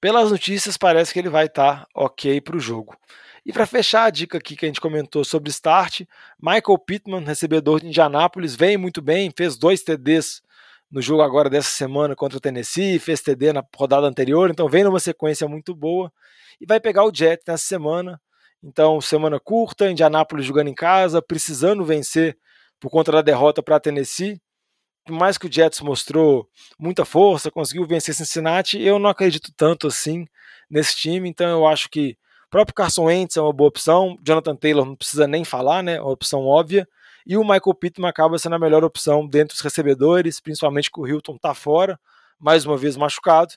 pelas 0.00 0.30
notícias, 0.30 0.76
parece 0.76 1.12
que 1.12 1.18
ele 1.18 1.28
vai 1.28 1.46
estar 1.46 1.80
tá 1.80 1.88
ok 1.94 2.40
para 2.40 2.56
o 2.56 2.60
jogo. 2.60 2.96
E 3.44 3.52
para 3.52 3.66
fechar 3.66 4.04
a 4.04 4.10
dica 4.10 4.38
aqui 4.38 4.54
que 4.54 4.66
a 4.66 4.68
gente 4.68 4.80
comentou 4.80 5.24
sobre 5.24 5.50
start, 5.50 6.02
Michael 6.40 6.78
Pittman, 6.84 7.24
recebedor 7.24 7.80
de 7.80 7.86
Indianápolis, 7.86 8.54
vem 8.54 8.76
muito 8.76 9.00
bem, 9.00 9.32
fez 9.34 9.56
dois 9.56 9.82
TDs 9.82 10.42
no 10.90 11.02
jogo 11.02 11.22
agora 11.22 11.50
dessa 11.50 11.70
semana 11.70 12.16
contra 12.16 12.38
o 12.38 12.40
Tennessee, 12.40 12.98
fez 12.98 13.20
TD 13.20 13.52
na 13.52 13.64
rodada 13.76 14.06
anterior, 14.06 14.50
então 14.50 14.68
vem 14.68 14.84
numa 14.84 15.00
sequência 15.00 15.46
muito 15.46 15.74
boa 15.74 16.12
e 16.60 16.66
vai 16.66 16.80
pegar 16.80 17.04
o 17.04 17.14
Jets 17.14 17.44
nessa 17.46 17.64
semana. 17.64 18.20
Então, 18.62 19.00
semana 19.00 19.38
curta, 19.38 19.90
Indianápolis 19.90 20.46
jogando 20.46 20.68
em 20.68 20.74
casa, 20.74 21.22
precisando 21.22 21.84
vencer 21.84 22.36
por 22.80 22.90
conta 22.90 23.12
da 23.12 23.22
derrota 23.22 23.62
para 23.62 23.78
Tennessee. 23.78 24.40
Mais 25.08 25.38
que 25.38 25.46
o 25.46 25.52
Jets 25.52 25.80
mostrou 25.80 26.48
muita 26.78 27.04
força, 27.04 27.50
conseguiu 27.50 27.86
vencer 27.86 28.14
Cincinnati, 28.14 28.80
eu 28.80 28.98
não 28.98 29.10
acredito 29.10 29.52
tanto 29.56 29.86
assim 29.86 30.26
nesse 30.70 30.96
time, 30.96 31.28
então 31.28 31.48
eu 31.48 31.66
acho 31.66 31.88
que 31.88 32.16
o 32.46 32.50
próprio 32.50 32.74
Carson 32.74 33.04
Wentz 33.04 33.36
é 33.36 33.42
uma 33.42 33.52
boa 33.52 33.68
opção, 33.68 34.16
Jonathan 34.22 34.56
Taylor 34.56 34.84
não 34.84 34.96
precisa 34.96 35.26
nem 35.26 35.44
falar, 35.44 35.82
né? 35.82 35.96
É 35.96 36.00
uma 36.00 36.12
opção 36.12 36.46
óbvia. 36.46 36.88
E 37.26 37.36
o 37.36 37.42
Michael 37.42 37.74
Pittman 37.78 38.08
acaba 38.08 38.38
sendo 38.38 38.54
a 38.54 38.58
melhor 38.58 38.82
opção 38.82 39.26
dentro 39.26 39.54
dos 39.54 39.60
recebedores, 39.60 40.40
principalmente 40.40 40.90
que 40.90 40.98
o 40.98 41.06
Hilton 41.06 41.36
está 41.36 41.52
fora, 41.52 42.00
mais 42.38 42.64
uma 42.64 42.76
vez 42.76 42.96
machucado. 42.96 43.52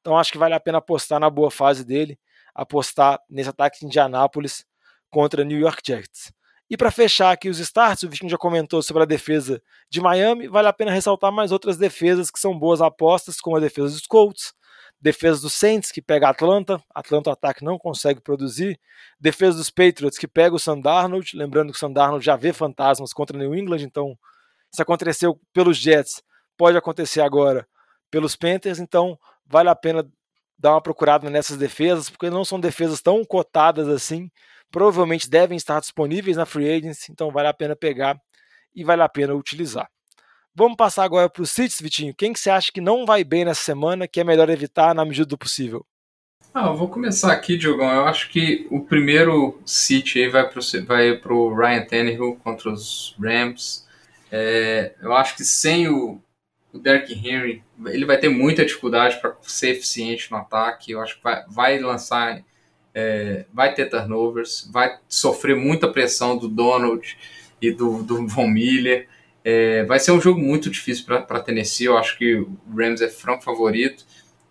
Então 0.00 0.18
acho 0.18 0.30
que 0.30 0.36
vale 0.36 0.52
a 0.52 0.60
pena 0.60 0.76
apostar 0.76 1.18
na 1.18 1.30
boa 1.30 1.50
fase 1.50 1.86
dele, 1.86 2.18
apostar 2.54 3.18
nesse 3.30 3.48
ataque 3.48 3.80
de 3.80 3.86
Indianápolis 3.86 4.66
contra 5.10 5.42
New 5.42 5.58
York 5.58 5.80
Jets. 5.82 6.30
E 6.74 6.76
para 6.76 6.90
fechar 6.90 7.30
aqui 7.30 7.48
os 7.48 7.60
starts, 7.60 8.02
o 8.02 8.08
Vitinho 8.08 8.28
já 8.28 8.36
comentou 8.36 8.82
sobre 8.82 9.04
a 9.04 9.06
defesa 9.06 9.62
de 9.88 10.00
Miami, 10.00 10.48
vale 10.48 10.66
a 10.66 10.72
pena 10.72 10.90
ressaltar 10.90 11.30
mais 11.30 11.52
outras 11.52 11.76
defesas 11.76 12.32
que 12.32 12.40
são 12.40 12.58
boas 12.58 12.82
apostas, 12.82 13.40
como 13.40 13.56
a 13.56 13.60
defesa 13.60 13.90
dos 13.90 14.08
Colts, 14.08 14.52
Defesa 15.00 15.40
dos 15.40 15.52
Saints, 15.52 15.92
que 15.92 16.02
pega 16.02 16.28
Atlanta. 16.28 16.82
Atlanta 16.92 17.30
o 17.30 17.32
ataque 17.32 17.62
não 17.62 17.78
consegue 17.78 18.20
produzir. 18.20 18.76
Defesa 19.20 19.56
dos 19.56 19.70
Patriots, 19.70 20.18
que 20.18 20.26
pega 20.26 20.56
o 20.56 20.58
Sandarnold. 20.58 21.36
Lembrando 21.36 21.70
que 21.70 21.76
o 21.76 21.78
Sandarnold 21.78 22.26
já 22.26 22.34
vê 22.34 22.52
fantasmas 22.52 23.12
contra 23.12 23.38
New 23.38 23.54
England. 23.54 23.82
Então, 23.82 24.18
se 24.68 24.82
aconteceu 24.82 25.40
pelos 25.52 25.76
Jets, 25.76 26.24
pode 26.56 26.76
acontecer 26.76 27.20
agora 27.20 27.68
pelos 28.10 28.34
Panthers. 28.34 28.80
Então, 28.80 29.16
vale 29.46 29.68
a 29.68 29.76
pena 29.76 30.04
dar 30.58 30.72
uma 30.72 30.82
procurada 30.82 31.30
nessas 31.30 31.56
defesas, 31.56 32.10
porque 32.10 32.30
não 32.30 32.44
são 32.44 32.58
defesas 32.58 33.00
tão 33.00 33.24
cotadas 33.24 33.86
assim. 33.86 34.28
Provavelmente 34.74 35.30
devem 35.30 35.56
estar 35.56 35.78
disponíveis 35.78 36.36
na 36.36 36.44
Free 36.44 36.68
Agency. 36.68 37.12
Então, 37.12 37.30
vale 37.30 37.46
a 37.46 37.54
pena 37.54 37.76
pegar 37.76 38.18
e 38.74 38.82
vale 38.82 39.02
a 39.02 39.08
pena 39.08 39.32
utilizar. 39.32 39.88
Vamos 40.52 40.76
passar 40.76 41.04
agora 41.04 41.30
para 41.30 41.42
os 41.42 41.52
Cits, 41.52 41.80
Vitinho. 41.80 42.12
Quem 42.12 42.32
que 42.32 42.40
você 42.40 42.50
acha 42.50 42.72
que 42.74 42.80
não 42.80 43.06
vai 43.06 43.22
bem 43.22 43.44
nessa 43.44 43.62
semana, 43.62 44.08
que 44.08 44.18
é 44.18 44.24
melhor 44.24 44.50
evitar 44.50 44.92
na 44.92 45.04
medida 45.04 45.26
do 45.26 45.38
possível? 45.38 45.86
Ah, 46.52 46.66
eu 46.66 46.74
vou 46.74 46.88
começar 46.88 47.32
aqui, 47.32 47.56
Diogão. 47.56 47.88
Eu 47.88 48.04
acho 48.04 48.28
que 48.30 48.66
o 48.68 48.80
primeiro 48.80 49.60
City 49.64 50.20
aí 50.24 50.28
vai 50.28 51.16
para 51.18 51.32
o 51.32 51.54
Ryan 51.54 51.84
Tannehill 51.84 52.40
contra 52.42 52.68
os 52.68 53.14
Rams. 53.16 53.86
É, 54.28 54.96
eu 55.00 55.14
acho 55.14 55.36
que 55.36 55.44
sem 55.44 55.88
o, 55.88 56.20
o 56.72 56.80
Derrick 56.80 57.14
Henry, 57.14 57.62
ele 57.86 58.04
vai 58.04 58.18
ter 58.18 58.28
muita 58.28 58.64
dificuldade 58.64 59.20
para 59.20 59.36
ser 59.42 59.70
eficiente 59.70 60.32
no 60.32 60.36
ataque. 60.36 60.90
Eu 60.90 61.00
acho 61.00 61.16
que 61.16 61.22
vai, 61.22 61.44
vai 61.48 61.78
lançar, 61.78 62.42
é, 62.94 63.44
vai 63.52 63.74
ter 63.74 63.90
turnovers, 63.90 64.68
vai 64.72 64.96
sofrer 65.08 65.56
muita 65.56 65.90
pressão 65.90 66.36
do 66.38 66.48
Donald 66.48 67.18
e 67.60 67.72
do, 67.72 68.02
do 68.02 68.26
Von 68.28 68.48
Miller. 68.48 69.08
É, 69.42 69.84
vai 69.84 69.98
ser 69.98 70.12
um 70.12 70.20
jogo 70.20 70.40
muito 70.40 70.70
difícil 70.70 71.04
para 71.04 71.40
Tennessee. 71.40 71.86
Eu 71.86 71.98
acho 71.98 72.16
que 72.16 72.36
o 72.36 72.56
Rams 72.74 73.02
é 73.02 73.08
franco 73.08 73.42
favorito. 73.42 74.04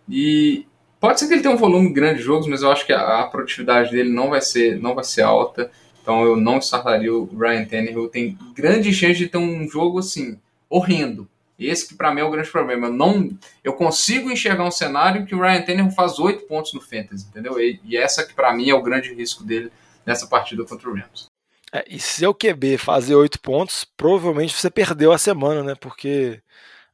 E 0.08 0.66
pode 1.00 1.18
ser 1.18 1.26
que 1.26 1.34
ele 1.34 1.42
tenha 1.42 1.54
um 1.54 1.58
volume 1.58 1.92
grande 1.92 2.18
de 2.18 2.24
jogos, 2.24 2.46
mas 2.46 2.62
eu 2.62 2.70
acho 2.70 2.84
que 2.84 2.92
a, 2.92 3.20
a 3.20 3.26
produtividade 3.26 3.90
dele 3.90 4.10
não 4.10 4.28
vai 4.28 4.40
ser, 4.40 4.78
não 4.78 4.94
vai 4.94 5.04
ser 5.04 5.22
alta. 5.22 5.70
Então 6.02 6.22
eu 6.22 6.36
não 6.36 6.58
startaria 6.58 7.12
o 7.12 7.24
Ryan 7.24 7.64
Tannehill. 7.64 8.08
Tem 8.08 8.38
grande 8.54 8.92
chance 8.92 9.18
de 9.18 9.26
ter 9.26 9.38
um 9.38 9.66
jogo 9.66 9.98
assim 9.98 10.38
horrendo. 10.68 11.28
Esse 11.58 11.88
que 11.88 11.94
para 11.94 12.12
mim 12.12 12.20
é 12.20 12.24
o 12.24 12.30
grande 12.30 12.50
problema. 12.50 12.88
Eu, 12.88 12.92
não, 12.92 13.30
eu 13.62 13.72
consigo 13.74 14.30
enxergar 14.30 14.64
um 14.64 14.70
cenário 14.70 15.24
que 15.24 15.34
o 15.34 15.40
Ryan 15.40 15.62
Tannehill 15.62 15.90
faz 15.90 16.18
oito 16.18 16.46
pontos 16.46 16.72
no 16.72 16.80
Fantasy, 16.80 17.26
entendeu? 17.28 17.60
E, 17.60 17.80
e 17.84 17.96
essa 17.96 18.26
que 18.26 18.34
para 18.34 18.52
mim 18.52 18.70
é 18.70 18.74
o 18.74 18.82
grande 18.82 19.14
risco 19.14 19.44
dele 19.44 19.70
nessa 20.04 20.26
partida 20.26 20.64
contra 20.64 20.88
o 20.90 20.94
Rams. 20.94 21.26
É, 21.72 21.84
e 21.88 21.98
se 21.98 22.26
o 22.26 22.34
QB 22.34 22.78
fazer 22.78 23.14
oito 23.14 23.40
pontos, 23.40 23.84
provavelmente 23.96 24.54
você 24.54 24.70
perdeu 24.70 25.12
a 25.12 25.18
semana, 25.18 25.62
né? 25.62 25.74
Porque 25.74 26.40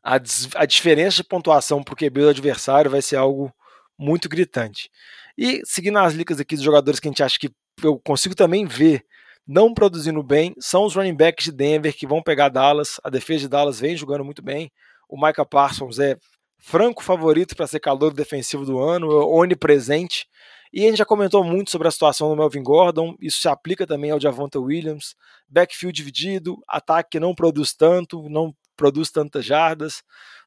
a, 0.02 0.14
a 0.54 0.66
diferença 0.66 1.16
de 1.16 1.24
pontuação 1.24 1.82
para 1.82 1.92
o 1.92 1.96
QB 1.96 2.20
do 2.20 2.28
adversário 2.28 2.90
vai 2.90 3.02
ser 3.02 3.16
algo 3.16 3.52
muito 3.98 4.28
gritante. 4.28 4.90
E 5.36 5.60
seguindo 5.64 5.98
as 5.98 6.14
ligas 6.14 6.40
aqui 6.40 6.54
dos 6.54 6.64
jogadores 6.64 7.00
que 7.00 7.08
a 7.08 7.10
gente 7.10 7.22
acha 7.22 7.38
que 7.38 7.50
eu 7.82 7.98
consigo 7.98 8.34
também 8.34 8.66
ver 8.66 9.04
não 9.50 9.74
produzindo 9.74 10.22
bem, 10.22 10.54
são 10.60 10.84
os 10.84 10.94
running 10.94 11.16
backs 11.16 11.46
de 11.46 11.50
Denver 11.50 11.92
que 11.92 12.06
vão 12.06 12.22
pegar 12.22 12.50
Dallas. 12.50 13.00
A 13.02 13.10
defesa 13.10 13.40
de 13.40 13.48
Dallas 13.48 13.80
vem 13.80 13.96
jogando 13.96 14.24
muito 14.24 14.40
bem. 14.40 14.70
O 15.08 15.20
Micah 15.20 15.44
Parsons 15.44 15.98
é 15.98 16.16
franco 16.56 17.02
favorito 17.02 17.56
para 17.56 17.66
ser 17.66 17.80
calor 17.80 18.14
defensivo 18.14 18.64
do 18.64 18.78
ano, 18.78 19.08
onipresente. 19.08 20.28
E 20.72 20.84
a 20.84 20.86
gente 20.86 20.98
já 20.98 21.04
comentou 21.04 21.42
muito 21.42 21.72
sobre 21.72 21.88
a 21.88 21.90
situação 21.90 22.28
do 22.28 22.36
Melvin 22.36 22.62
Gordon, 22.62 23.16
isso 23.20 23.40
se 23.40 23.48
aplica 23.48 23.84
também 23.84 24.12
ao 24.12 24.20
Javonta 24.20 24.60
Williams. 24.60 25.16
Backfield 25.48 25.96
dividido, 25.96 26.56
ataque 26.68 27.10
que 27.10 27.20
não 27.20 27.34
produz 27.34 27.74
tanto, 27.74 28.28
não 28.28 28.54
produz 28.76 29.10
tantas 29.10 29.44
jardas. 29.44 30.04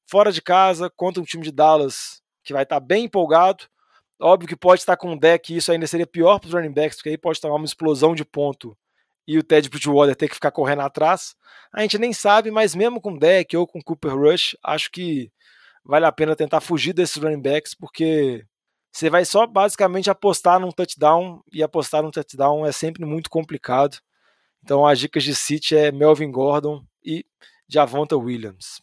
Fora 0.09 0.31
de 0.31 0.41
casa, 0.41 0.89
contra 0.89 1.21
um 1.21 1.25
time 1.25 1.43
de 1.43 1.51
Dallas 1.51 2.21
que 2.41 2.53
vai 2.53 2.63
estar 2.63 2.79
bem 2.79 3.03
empolgado. 3.03 3.65
Óbvio 4.17 4.47
que 4.47 4.55
pode 4.55 4.79
estar 4.79 4.95
com 4.95 5.11
um 5.11 5.17
deck, 5.17 5.53
e 5.53 5.57
isso 5.57 5.73
ainda 5.73 5.87
seria 5.87 6.07
pior 6.07 6.39
para 6.39 6.47
os 6.47 6.53
running 6.53 6.71
backs, 6.71 6.95
porque 6.95 7.09
aí 7.09 7.17
pode 7.17 7.41
tomar 7.41 7.55
uma 7.55 7.65
explosão 7.65 8.15
de 8.15 8.23
ponto 8.23 8.77
e 9.27 9.37
o 9.37 9.43
Ted 9.43 9.69
Bridgewater 9.69 10.15
ter 10.15 10.27
que 10.27 10.35
ficar 10.35 10.51
correndo 10.51 10.81
atrás. 10.81 11.35
A 11.73 11.81
gente 11.81 11.97
nem 11.97 12.13
sabe, 12.13 12.51
mas 12.51 12.75
mesmo 12.75 13.01
com 13.01 13.17
deck 13.17 13.55
ou 13.55 13.65
com 13.65 13.81
Cooper 13.81 14.15
Rush, 14.15 14.55
acho 14.63 14.91
que 14.91 15.31
vale 15.83 16.05
a 16.05 16.11
pena 16.11 16.35
tentar 16.35 16.61
fugir 16.61 16.93
desses 16.93 17.17
running 17.17 17.41
backs, 17.41 17.73
porque 17.73 18.45
você 18.91 19.09
vai 19.09 19.25
só 19.25 19.47
basicamente 19.47 20.09
apostar 20.09 20.59
num 20.59 20.71
touchdown 20.71 21.41
e 21.51 21.63
apostar 21.63 22.03
num 22.03 22.11
touchdown 22.11 22.65
é 22.65 22.71
sempre 22.71 23.05
muito 23.05 23.29
complicado. 23.29 23.97
Então 24.63 24.85
as 24.85 24.99
dicas 24.99 25.23
de 25.23 25.35
City 25.35 25.75
é 25.75 25.91
Melvin 25.91 26.31
Gordon 26.31 26.85
e 27.03 27.25
Javonta 27.67 28.15
Williams. 28.15 28.81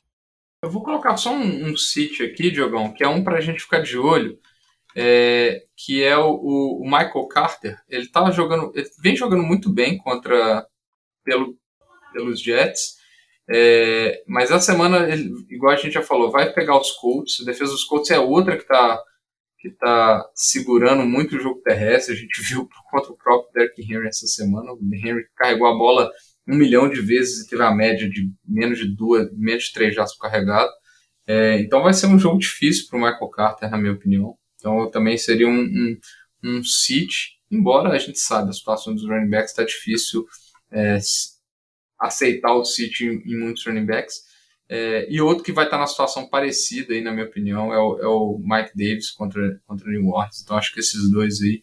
Eu 0.63 0.71
vou 0.71 0.83
colocar 0.83 1.17
só 1.17 1.33
um, 1.33 1.71
um 1.71 1.77
City 1.77 2.23
aqui, 2.23 2.51
Diogão, 2.51 2.93
que 2.93 3.03
é 3.03 3.09
um 3.09 3.25
para 3.25 3.39
a 3.39 3.41
gente 3.41 3.63
ficar 3.63 3.81
de 3.81 3.97
olho, 3.97 4.39
é, 4.97 5.63
que 5.77 6.03
é 6.03 6.17
o, 6.17 6.81
o, 6.81 6.85
Michael 6.85 7.27
Carter. 7.29 7.79
Ele 7.89 8.09
tá 8.09 8.31
jogando, 8.31 8.73
ele 8.75 8.89
vem 9.03 9.17
jogando 9.17 9.43
muito 9.43 9.73
bem 9.73 9.99
contra 9.99 10.67
pelo, 11.25 11.57
pelos 12.13 12.41
Jets. 12.41 12.99
É, 13.53 14.23
mas 14.27 14.51
essa 14.51 14.73
semana, 14.73 15.09
ele, 15.09 15.31
igual 15.51 15.73
a 15.73 15.77
gente 15.77 15.95
já 15.95 16.03
falou, 16.03 16.31
vai 16.31 16.53
pegar 16.53 16.79
os 16.79 16.93
Colts. 16.93 17.41
A 17.41 17.45
defesa 17.45 17.73
dos 17.73 17.85
Colts 17.85 18.11
é 18.11 18.19
outra 18.19 18.57
que 18.57 18.63
está 18.63 19.03
que 19.61 19.69
está 19.69 20.27
segurando 20.35 21.05
muito 21.05 21.37
o 21.37 21.41
jogo 21.41 21.61
terrestre. 21.61 22.15
A 22.15 22.17
gente 22.17 22.41
viu 22.49 22.69
contra 22.91 23.13
o 23.13 23.17
próprio 23.17 23.53
Derrick 23.53 23.83
Henry 23.83 24.09
essa 24.09 24.27
semana. 24.27 24.73
O 24.73 24.81
Henry 24.95 25.27
carregou 25.37 25.67
a 25.67 25.77
bola 25.77 26.11
um 26.49 26.57
milhão 26.57 26.89
de 26.89 27.01
vezes 27.01 27.45
e 27.45 27.49
teve 27.49 27.63
a 27.63 27.75
média 27.75 28.09
de 28.09 28.31
menos 28.47 28.79
de 28.79 28.89
duas, 28.89 29.29
menos 29.37 29.65
de 29.65 29.73
três 29.73 29.95
jardas 29.95 30.17
carregado. 30.17 30.71
É, 31.27 31.61
então 31.61 31.83
vai 31.83 31.93
ser 31.93 32.07
um 32.07 32.19
jogo 32.19 32.39
difícil 32.39 32.87
para 32.89 32.99
o 32.99 33.03
Michael 33.03 33.31
Carter, 33.31 33.71
na 33.71 33.79
minha 33.79 33.93
opinião. 33.93 34.35
Então 34.61 34.89
também 34.91 35.19
seria 35.19 35.49
um, 35.49 35.61
um, 35.63 35.99
um 36.45 36.63
sit, 36.63 37.11
embora 37.51 37.91
a 37.91 37.99
gente 37.99 38.21
saiba 38.21 38.51
a 38.51 38.53
situação 38.53 38.95
dos 38.95 39.05
running 39.05 39.29
backs 39.29 39.51
está 39.51 39.65
difícil 39.65 40.25
é, 40.71 40.99
aceitar 41.99 42.55
o 42.55 42.65
sit 42.65 43.01
em, 43.01 43.23
em 43.27 43.39
muitos 43.39 43.67
running 43.67 43.87
backs. 43.87 44.31
É, 44.69 45.13
e 45.13 45.21
outro 45.21 45.43
que 45.43 45.53
vai 45.53 45.65
estar 45.65 45.79
na 45.79 45.87
situação 45.89 46.29
parecida, 46.29 46.95
aí, 46.95 47.03
na 47.03 47.11
minha 47.11 47.27
opinião, 47.27 47.75
é 47.75 47.79
o, 47.79 47.99
é 47.99 48.07
o 48.07 48.39
Mike 48.39 48.71
Davis 48.77 49.11
contra, 49.11 49.61
contra 49.67 49.89
o 49.89 49.91
New 49.91 50.07
Orleans. 50.07 50.41
Então 50.43 50.57
acho 50.57 50.73
que 50.73 50.79
esses 50.79 51.11
dois 51.11 51.41
aí 51.43 51.61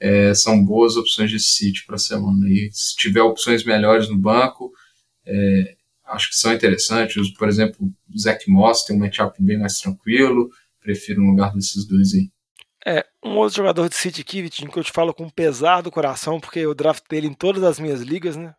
é, 0.00 0.32
são 0.32 0.64
boas 0.64 0.96
opções 0.96 1.30
de 1.30 1.38
City 1.38 1.84
para 1.84 1.96
a 1.96 1.98
semana. 1.98 2.48
E 2.48 2.70
se 2.72 2.96
tiver 2.96 3.20
opções 3.20 3.64
melhores 3.64 4.08
no 4.08 4.16
banco, 4.16 4.72
é, 5.26 5.76
acho 6.06 6.30
que 6.30 6.36
são 6.36 6.52
interessantes. 6.52 7.30
Por 7.34 7.48
exemplo, 7.48 7.86
o 7.86 8.18
Zach 8.18 8.50
Moss 8.50 8.84
tem 8.84 8.96
um 8.96 9.00
matchup 9.00 9.36
bem 9.42 9.58
mais 9.58 9.78
tranquilo. 9.78 10.48
Prefiro 10.80 11.22
no 11.22 11.30
lugar 11.30 11.52
desses 11.52 11.86
dois 11.86 12.14
aí. 12.14 12.30
É, 12.86 13.04
um 13.24 13.36
outro 13.36 13.56
jogador 13.56 13.88
de 13.88 13.94
City 13.94 14.20
aqui, 14.20 14.48
que 14.48 14.78
eu 14.78 14.84
te 14.84 14.92
falo 14.92 15.12
com 15.12 15.28
pesar 15.28 15.82
do 15.82 15.90
coração, 15.90 16.40
porque 16.40 16.60
eu 16.60 16.74
draftei 16.74 17.18
ele 17.18 17.26
em 17.26 17.34
todas 17.34 17.62
as 17.62 17.78
minhas 17.78 18.00
ligas, 18.00 18.36
né? 18.36 18.54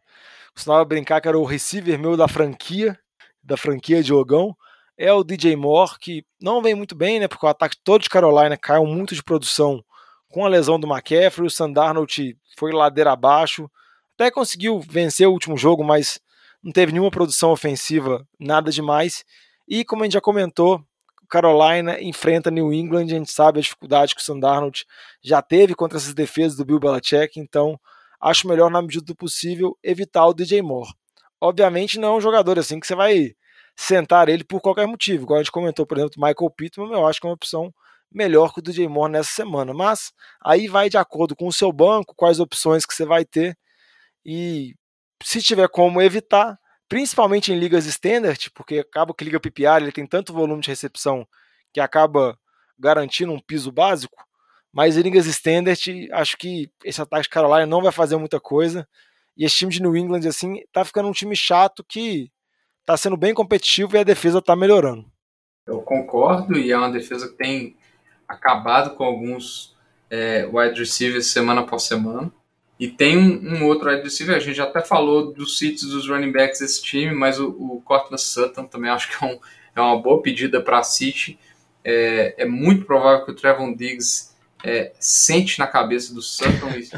Costumava 0.54 0.84
brincar 0.86 1.22
que 1.22 1.28
era 1.28 1.40
o 1.40 1.46
receiver 1.46 1.98
meu 1.98 2.18
da 2.18 2.28
franquia 2.28 3.00
da 3.44 3.58
franquia 3.58 4.04
de 4.04 4.14
Ogão 4.14 4.56
é 4.98 5.14
o 5.14 5.24
DJ 5.24 5.56
Moore, 5.56 5.98
que 6.00 6.26
não 6.42 6.62
vem 6.62 6.76
muito 6.76 6.94
bem, 6.94 7.20
né? 7.20 7.28
Porque 7.28 7.46
o 7.46 7.50
ataque 7.50 7.78
todo 7.84 8.02
de 8.02 8.10
Carolina 8.10 8.58
caiu 8.58 8.86
muito 8.86 9.16
de 9.16 9.24
produção 9.24 9.82
com 10.28 10.46
a 10.46 10.50
lesão 10.50 10.78
do 10.78 10.88
McCaffrey. 10.88 11.48
O 11.48 11.50
Sandarnold 11.50 12.38
foi 12.58 12.74
ladeira 12.74 13.14
abaixo. 13.14 13.72
Até 14.16 14.30
conseguiu 14.30 14.82
vencer 14.82 15.26
o 15.26 15.32
último 15.32 15.56
jogo, 15.58 15.86
mas 15.86 16.20
não 16.62 16.74
teve 16.74 16.92
nenhuma 16.92 17.10
produção 17.10 17.52
ofensiva, 17.52 18.28
nada 18.38 18.70
demais. 18.72 19.24
E 19.66 19.86
como 19.86 20.04
a 20.04 20.06
gente 20.06 20.14
já 20.14 20.22
comentou, 20.22 20.84
Carolina 21.30 22.02
enfrenta 22.02 22.52
New 22.52 22.74
England, 22.74 23.06
a 23.06 23.08
gente 23.08 23.32
sabe 23.32 23.60
a 23.60 23.62
dificuldade 23.62 24.16
que 24.16 24.22
o 24.22 24.24
Sandarnold 24.24 24.86
já 25.22 25.42
teve 25.42 25.76
contra 25.76 25.98
essas 25.98 26.14
defesas 26.14 26.58
do 26.58 26.66
Bill 26.66 26.80
Belichick, 26.80 27.40
então 27.40 27.80
acho 28.20 28.48
melhor, 28.48 28.70
na 28.70 28.82
medida 28.82 29.06
do 29.06 29.16
possível, 29.16 29.78
evitar 29.84 30.26
o 30.26 30.34
DJ 30.34 30.62
Moore. 30.62 30.92
Obviamente 31.40 32.00
não 32.00 32.16
é 32.16 32.18
um 32.18 32.22
jogador 32.22 32.60
assim 32.60 32.80
que 32.80 32.88
você 32.88 32.96
vai 32.96 33.34
sentar 33.76 34.28
ele 34.28 34.44
por 34.44 34.60
qualquer 34.60 34.86
motivo. 34.88 35.24
Igual 35.24 35.40
a 35.40 35.44
gente 35.44 35.52
comentou, 35.52 35.86
por 35.86 35.98
exemplo, 35.98 36.16
Michael 36.18 36.52
Pittman, 36.52 36.92
eu 36.92 37.08
acho 37.08 37.22
que 37.22 37.28
é 37.28 37.30
uma 37.30 37.36
opção 37.36 37.74
melhor 38.12 38.54
que 38.54 38.60
o 38.60 38.74
Jay 38.74 38.88
Moore 38.88 39.12
nessa 39.12 39.32
semana. 39.32 39.74
Mas 39.74 40.12
aí 40.44 40.68
vai 40.68 40.90
de 40.90 40.98
acordo 40.98 41.36
com 41.36 41.48
o 41.48 41.54
seu 41.54 41.72
banco, 41.72 42.14
quais 42.16 42.40
opções 42.40 42.86
que 42.86 42.94
você 42.94 43.06
vai 43.06 43.24
ter. 43.24 43.58
E 44.26 44.76
se 45.24 45.42
tiver 45.42 45.70
como 45.70 46.02
evitar, 46.02 46.60
principalmente 46.90 47.54
em 47.54 47.60
ligas 47.60 47.86
standard, 47.86 48.50
porque 48.52 48.80
acaba 48.80 49.14
que 49.14 49.24
liga 49.24 49.40
PPR 49.40 49.78
ele 49.78 49.92
tem 49.92 50.08
tanto 50.08 50.34
volume 50.34 50.62
de 50.62 50.70
recepção 50.70 51.26
que 51.72 51.80
acaba 51.80 52.38
garantindo 52.78 53.32
um 53.32 53.40
piso 53.40 53.72
básico, 53.72 54.26
mas 54.74 54.98
em 54.98 55.02
ligas 55.02 55.28
standard, 55.28 56.10
acho 56.12 56.38
que 56.38 56.72
esse 56.84 57.00
ataque 57.00 57.24
de 57.24 57.30
Carolina 57.30 57.66
não 57.66 57.82
vai 57.82 57.92
fazer 57.92 58.18
muita 58.18 58.40
coisa. 58.40 58.88
E 59.38 59.46
esse 59.46 59.58
time 59.58 59.72
de 59.72 59.82
New 59.82 59.96
England, 59.96 60.28
assim, 60.28 60.62
tá 60.72 60.84
ficando 60.84 61.08
um 61.08 61.14
time 61.14 61.36
chato 61.36 61.84
que 61.88 62.32
tá 62.86 62.98
sendo 62.98 63.16
bem 63.16 63.34
competitivo 63.34 63.96
e 63.96 64.00
a 64.00 64.04
defesa 64.04 64.42
tá 64.42 64.56
melhorando. 64.56 65.06
Eu 65.66 65.82
concordo, 65.82 66.58
e 66.58 66.72
é 66.72 66.78
uma 66.78 66.92
defesa 66.92 67.30
que 67.30 67.36
tem 67.36 67.78
acabado 68.28 68.96
com 68.96 69.04
alguns 69.04 69.76
é, 70.10 70.48
wide 70.52 70.80
receivers 70.80 71.28
semana 71.28 71.62
após 71.62 71.84
semana. 71.84 72.32
E 72.80 72.88
tem 72.88 73.18
um, 73.18 73.58
um, 73.58 73.66
outro 73.66 73.90
wide 73.90 74.04
receiver, 74.04 74.38
a 74.38 74.40
gente 74.40 74.56
já 74.56 74.64
até 74.64 74.80
falou 74.80 75.34
dos 75.34 75.58
sítios 75.58 75.92
dos 75.92 76.08
running 76.08 76.32
backs 76.32 76.60
desse 76.60 76.82
time, 76.82 77.14
mas 77.14 77.38
o, 77.38 77.50
o 77.50 77.82
Cortland 77.84 78.22
Sutton 78.22 78.64
também 78.64 78.90
acho 78.90 79.10
que 79.10 79.24
é, 79.24 79.28
um, 79.28 79.40
é 79.76 79.82
uma 79.82 80.02
boa 80.02 80.22
pedida 80.22 80.62
para 80.62 80.80
a 80.80 80.84
City. 80.84 81.38
É, 81.84 82.36
é, 82.38 82.46
muito 82.46 82.86
provável 82.86 83.26
que 83.26 83.32
o 83.32 83.36
Trevon 83.36 83.74
Diggs 83.74 84.34
é, 84.64 84.94
sente 84.98 85.60
na 85.60 85.68
cabeça 85.68 86.14
do 86.14 86.22
Sutton 86.22 86.70
e, 86.70 86.90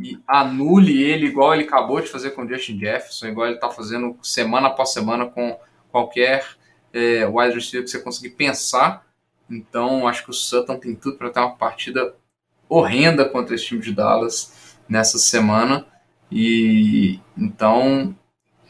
e, 0.12 0.18
anule 0.26 1.02
ele 1.02 1.26
igual 1.26 1.52
ele 1.52 1.64
acabou 1.64 2.00
de 2.00 2.08
fazer 2.08 2.30
com 2.30 2.42
o 2.42 2.48
Justin 2.48 2.78
Jefferson, 2.78 3.26
igual 3.26 3.48
ele 3.48 3.56
está 3.56 3.68
fazendo 3.68 4.18
semana 4.22 4.68
após 4.68 4.94
semana 4.94 5.26
com 5.26 5.58
qualquer 5.90 6.46
é, 6.90 7.26
wide 7.26 7.54
receiver 7.54 7.84
que 7.84 7.90
você 7.90 7.98
conseguir 7.98 8.30
pensar. 8.30 9.06
Então 9.50 10.08
acho 10.08 10.24
que 10.24 10.30
o 10.30 10.34
Sutton 10.34 10.78
tem 10.78 10.94
tudo 10.94 11.18
para 11.18 11.28
ter 11.28 11.40
uma 11.40 11.54
partida 11.54 12.14
horrenda 12.66 13.26
contra 13.26 13.54
esse 13.54 13.66
time 13.66 13.82
de 13.82 13.92
Dallas 13.92 14.56
nessa 14.88 15.18
semana. 15.18 15.86
E 16.30 17.20
então 17.36 18.14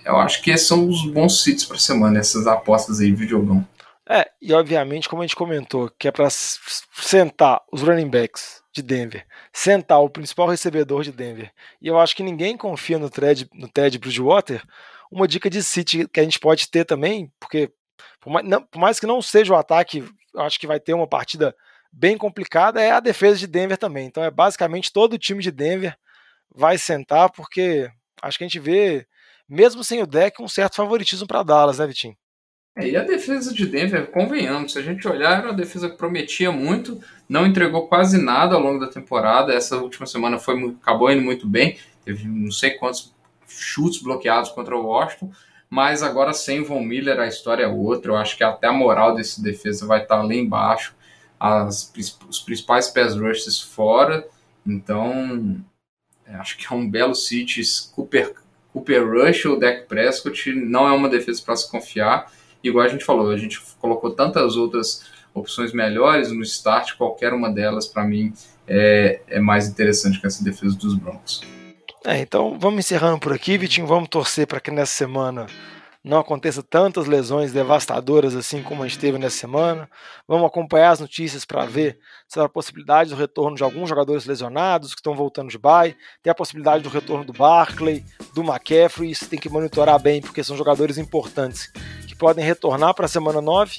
eu 0.05 0.17
acho 0.17 0.43
que 0.43 0.51
esses 0.51 0.67
são 0.67 0.89
os 0.89 1.05
bons 1.11 1.43
sítios 1.43 1.67
para 1.67 1.79
semana, 1.79 2.19
essas 2.19 2.47
apostas 2.47 3.01
aí, 3.01 3.13
videogão. 3.13 3.67
É, 4.09 4.31
e 4.41 4.55
obviamente, 4.55 5.07
como 5.07 5.21
a 5.21 5.27
gente 5.27 5.37
comentou, 5.37 5.91
que 5.99 6.09
é 6.09 6.11
para 6.11 6.31
sentar 6.31 7.61
os 7.71 7.83
running 7.83 8.09
backs 8.09 8.63
de 8.73 8.83
Denver, 8.83 9.27
sentar 9.53 10.01
o 10.01 10.09
principal 10.09 10.49
recebedor 10.49 11.03
de 11.03 11.13
Denver, 11.13 11.53
e 11.81 11.89
eu 11.89 11.99
acho 11.99 12.17
que 12.17 12.23
ninguém 12.23 12.57
confia 12.57 12.99
no 12.99 13.11
Ted, 13.11 13.47
no 13.53 13.69
Ted 13.69 13.99
Bridgewater, 13.99 14.63
uma 15.11 15.29
dica 15.29 15.51
de 15.51 15.63
City 15.63 16.09
que 16.09 16.21
a 16.21 16.23
gente 16.23 16.39
pode 16.39 16.71
ter 16.71 16.87
também, 16.87 17.31
porque 17.39 17.71
por 18.19 18.31
mais, 18.31 18.47
não, 18.47 18.63
por 18.63 18.79
mais 18.79 18.99
que 18.99 19.07
não 19.07 19.21
seja 19.21 19.53
o 19.53 19.57
ataque, 19.57 20.05
eu 20.35 20.41
acho 20.41 20.59
que 20.59 20.67
vai 20.67 20.81
ter 20.81 20.95
uma 20.95 21.07
partida 21.07 21.55
bem 21.93 22.17
complicada, 22.17 22.81
é 22.81 22.91
a 22.91 23.01
defesa 23.01 23.39
de 23.39 23.47
Denver 23.47 23.77
também. 23.77 24.07
Então 24.07 24.23
é 24.23 24.31
basicamente 24.31 24.93
todo 24.93 25.15
o 25.15 25.19
time 25.19 25.43
de 25.43 25.51
Denver 25.51 25.97
vai 26.55 26.79
sentar, 26.79 27.31
porque 27.31 27.91
acho 28.23 28.39
que 28.39 28.45
a 28.45 28.47
gente 28.47 28.59
vê, 28.59 29.07
mesmo 29.49 29.85
sem 29.85 30.03
o 30.03 30.07
deck, 30.07 30.43
um 30.43 30.49
certo 30.49 30.77
favoritismo 30.77 31.27
para 31.27 31.43
Dallas, 31.43 31.79
né, 31.79 31.87
Vitinho? 31.87 32.17
É, 32.79 32.91
e 32.91 32.97
a 32.97 33.03
defesa 33.03 33.53
de 33.53 33.67
Denver, 33.67 34.07
convenhamos, 34.13 34.73
se 34.73 34.79
a 34.79 34.83
gente 34.83 35.07
olhar, 35.09 35.39
era 35.39 35.49
uma 35.49 35.57
defesa 35.57 35.91
que 35.91 35.97
prometia 35.97 36.53
muito, 36.53 37.03
não 37.29 37.45
entregou 37.45 37.89
quase 37.89 38.23
nada 38.23 38.55
ao 38.55 38.61
longo 38.61 38.79
da 38.79 38.87
temporada. 38.87 39.53
Essa 39.53 39.77
última 39.79 40.07
semana 40.07 40.39
foi 40.39 40.77
acabou 40.81 41.11
indo 41.11 41.23
muito 41.23 41.45
bem, 41.47 41.77
teve 42.05 42.29
não 42.29 42.53
sei 42.53 42.71
quantos 42.71 43.13
chutes 43.49 44.01
bloqueados 44.01 44.51
contra 44.51 44.77
o 44.77 44.87
Washington, 44.87 45.33
mas 45.69 46.05
agora 46.05 46.33
sem 46.33 46.63
Von 46.63 46.83
Miller 46.83 47.19
a 47.19 47.27
história 47.27 47.65
é 47.65 47.69
outra. 47.69 48.13
Eu 48.13 48.17
acho 48.17 48.37
que 48.37 48.45
até 48.45 48.69
a 48.69 48.73
moral 48.73 49.13
desse 49.15 49.43
defesa 49.43 49.85
vai 49.85 50.03
estar 50.03 50.23
lá 50.23 50.35
embaixo, 50.35 50.95
as, 51.39 51.93
os 52.29 52.41
principais 52.41 52.89
pass 52.89 53.17
rushes 53.17 53.61
fora, 53.61 54.25
então 54.65 55.61
acho 56.35 56.57
que 56.57 56.67
é 56.73 56.77
um 56.77 56.89
belo 56.89 57.15
City. 57.15 57.63
Cooper, 57.95 58.35
Cooper 58.73 59.07
Rush 59.09 59.47
ou 59.47 59.59
Dak 59.59 59.87
Prescott 59.87 60.53
não 60.53 60.87
é 60.87 60.93
uma 60.93 61.09
defesa 61.09 61.43
para 61.45 61.57
se 61.57 61.71
confiar. 61.71 62.31
Igual 62.63 62.85
a 62.85 62.89
gente 62.89 63.05
falou, 63.05 63.31
a 63.31 63.37
gente 63.37 63.61
colocou 63.81 64.11
tantas 64.11 64.57
outras 64.57 65.05
opções 65.33 65.73
melhores 65.73 66.33
no 66.33 66.43
start, 66.43 66.97
qualquer 66.97 67.33
uma 67.33 67.51
delas, 67.51 67.87
para 67.87 68.05
mim, 68.05 68.33
é, 68.67 69.21
é 69.29 69.41
mais 69.41 69.69
interessante 69.69 70.21
que 70.21 70.27
essa 70.27 70.43
defesa 70.43 70.77
dos 70.77 70.95
Broncos. 70.95 71.43
É, 72.05 72.21
então 72.21 72.59
vamos 72.59 72.81
encerrando 72.81 73.19
por 73.19 73.33
aqui, 73.33 73.57
Vitinho. 73.59 73.87
Vamos 73.87 74.09
torcer 74.09 74.47
para 74.47 74.61
que 74.61 74.71
nessa 74.71 74.93
semana 74.93 75.47
não 76.09 76.19
aconteça 76.19 76.63
tantas 76.63 77.07
lesões 77.07 77.53
devastadoras 77.53 78.35
assim 78.35 78.63
como 78.63 78.83
a 78.83 78.89
gente 78.89 78.99
teve 78.99 79.19
nessa 79.19 79.37
semana. 79.37 79.91
Vamos 80.27 80.47
acompanhar 80.47 80.93
as 80.93 81.01
notícias 81.01 81.45
para 81.45 81.67
ver 81.67 81.99
se 82.27 82.41
há 82.41 82.45
a 82.45 82.49
possibilidade 82.49 83.11
do 83.11 83.17
retorno 83.17 83.55
de 83.55 83.63
alguns 83.63 83.91
jogadores 83.91 84.25
lesionados 84.25 84.95
que 84.95 85.01
estão 85.01 85.15
voltando 85.15 85.51
de 85.51 85.59
bye. 85.59 85.95
Tem 86.23 86.31
a 86.31 86.35
possibilidade 86.35 86.83
do 86.83 86.89
retorno 86.89 87.27
do 87.27 87.35
Barkley, 87.35 88.07
do 88.35 88.43
McCaffrey. 88.43 89.11
Isso 89.11 89.29
tem 89.29 89.39
que 89.39 89.51
monitorar 89.51 90.01
bem 90.01 90.23
porque 90.23 90.43
são 90.43 90.57
jogadores 90.57 90.97
importantes 90.97 91.71
que 92.07 92.17
podem 92.17 92.43
retornar 92.43 92.95
para 92.95 93.05
a 93.05 93.09
semana 93.09 93.43
9. 93.43 93.77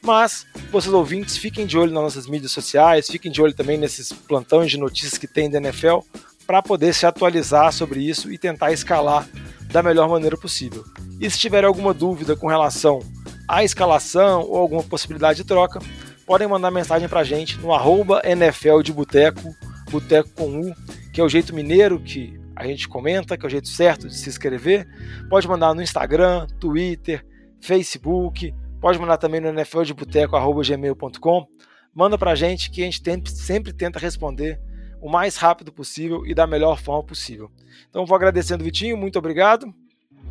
Mas, 0.00 0.46
vocês 0.70 0.94
ouvintes, 0.94 1.36
fiquem 1.36 1.66
de 1.66 1.76
olho 1.76 1.92
nas 1.92 2.02
nossas 2.04 2.26
mídias 2.28 2.52
sociais, 2.52 3.08
fiquem 3.08 3.30
de 3.30 3.42
olho 3.42 3.54
também 3.54 3.76
nesses 3.76 4.12
plantões 4.12 4.70
de 4.70 4.78
notícias 4.78 5.18
que 5.18 5.26
tem 5.26 5.50
da 5.50 5.58
NFL 5.58 5.98
para 6.46 6.62
poder 6.62 6.94
se 6.94 7.06
atualizar 7.06 7.72
sobre 7.72 8.08
isso 8.08 8.32
e 8.32 8.38
tentar 8.38 8.70
escalar 8.70 9.28
da 9.72 9.82
melhor 9.82 10.08
maneira 10.08 10.36
possível. 10.36 10.84
E 11.22 11.30
se 11.30 11.38
tiver 11.38 11.64
alguma 11.64 11.94
dúvida 11.94 12.34
com 12.34 12.48
relação 12.48 12.98
à 13.46 13.62
escalação 13.62 14.42
ou 14.42 14.56
alguma 14.56 14.82
possibilidade 14.82 15.36
de 15.36 15.44
troca, 15.44 15.78
podem 16.26 16.48
mandar 16.48 16.72
mensagem 16.72 17.08
para 17.08 17.20
a 17.20 17.24
gente 17.24 17.60
no 17.60 17.72
arroba 17.72 18.20
NFL 18.24 18.80
de 18.82 18.92
Boteco, 18.92 19.54
Boteco 19.88 20.30
com 20.30 20.60
U, 20.60 20.74
que 21.12 21.20
é 21.20 21.24
o 21.24 21.28
jeito 21.28 21.54
mineiro 21.54 22.00
que 22.00 22.36
a 22.56 22.66
gente 22.66 22.88
comenta, 22.88 23.38
que 23.38 23.46
é 23.46 23.48
o 23.48 23.50
jeito 23.50 23.68
certo 23.68 24.08
de 24.08 24.16
se 24.16 24.28
inscrever. 24.28 24.84
Pode 25.30 25.46
mandar 25.46 25.72
no 25.76 25.80
Instagram, 25.80 26.48
Twitter, 26.58 27.24
Facebook, 27.60 28.52
pode 28.80 28.98
mandar 28.98 29.16
também 29.16 29.40
no 29.40 29.46
nfldeboteco.gmail.com. 29.52 31.46
Manda 31.94 32.18
para 32.18 32.32
a 32.32 32.34
gente 32.34 32.68
que 32.68 32.82
a 32.82 32.84
gente 32.84 33.00
sempre 33.30 33.72
tenta 33.72 34.00
responder 34.00 34.60
o 35.00 35.08
mais 35.08 35.36
rápido 35.36 35.72
possível 35.72 36.26
e 36.26 36.34
da 36.34 36.48
melhor 36.48 36.80
forma 36.80 37.04
possível. 37.04 37.48
Então 37.88 38.04
vou 38.04 38.16
agradecendo, 38.16 38.64
Vitinho, 38.64 38.96
muito 38.96 39.20
obrigado. 39.20 39.72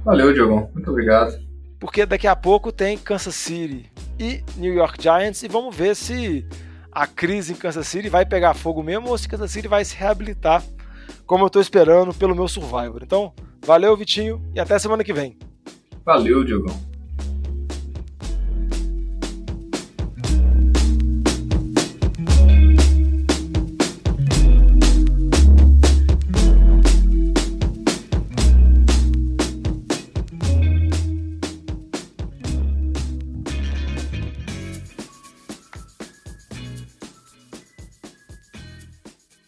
Valeu, 0.03 0.33
Diogão. 0.33 0.69
Muito 0.73 0.89
obrigado. 0.89 1.37
Porque 1.79 2.05
daqui 2.05 2.27
a 2.27 2.35
pouco 2.35 2.71
tem 2.71 2.97
Kansas 2.97 3.35
City 3.35 3.91
e 4.19 4.43
New 4.57 4.73
York 4.73 5.01
Giants 5.01 5.41
e 5.43 5.47
vamos 5.47 5.75
ver 5.75 5.95
se 5.95 6.45
a 6.91 7.07
crise 7.07 7.53
em 7.53 7.55
Kansas 7.55 7.87
City 7.87 8.09
vai 8.09 8.25
pegar 8.25 8.53
fogo 8.53 8.83
mesmo 8.83 9.09
ou 9.09 9.17
se 9.17 9.27
Kansas 9.27 9.51
City 9.51 9.67
vai 9.67 9.83
se 9.83 9.95
reabilitar, 9.95 10.63
como 11.25 11.43
eu 11.43 11.47
estou 11.47 11.61
esperando 11.61 12.13
pelo 12.13 12.35
meu 12.35 12.47
Survivor. 12.47 13.01
Então, 13.01 13.33
valeu, 13.65 13.95
Vitinho, 13.95 14.41
e 14.53 14.59
até 14.59 14.77
semana 14.77 15.03
que 15.03 15.13
vem. 15.13 15.37
Valeu, 16.05 16.43
Diogão. 16.43 16.90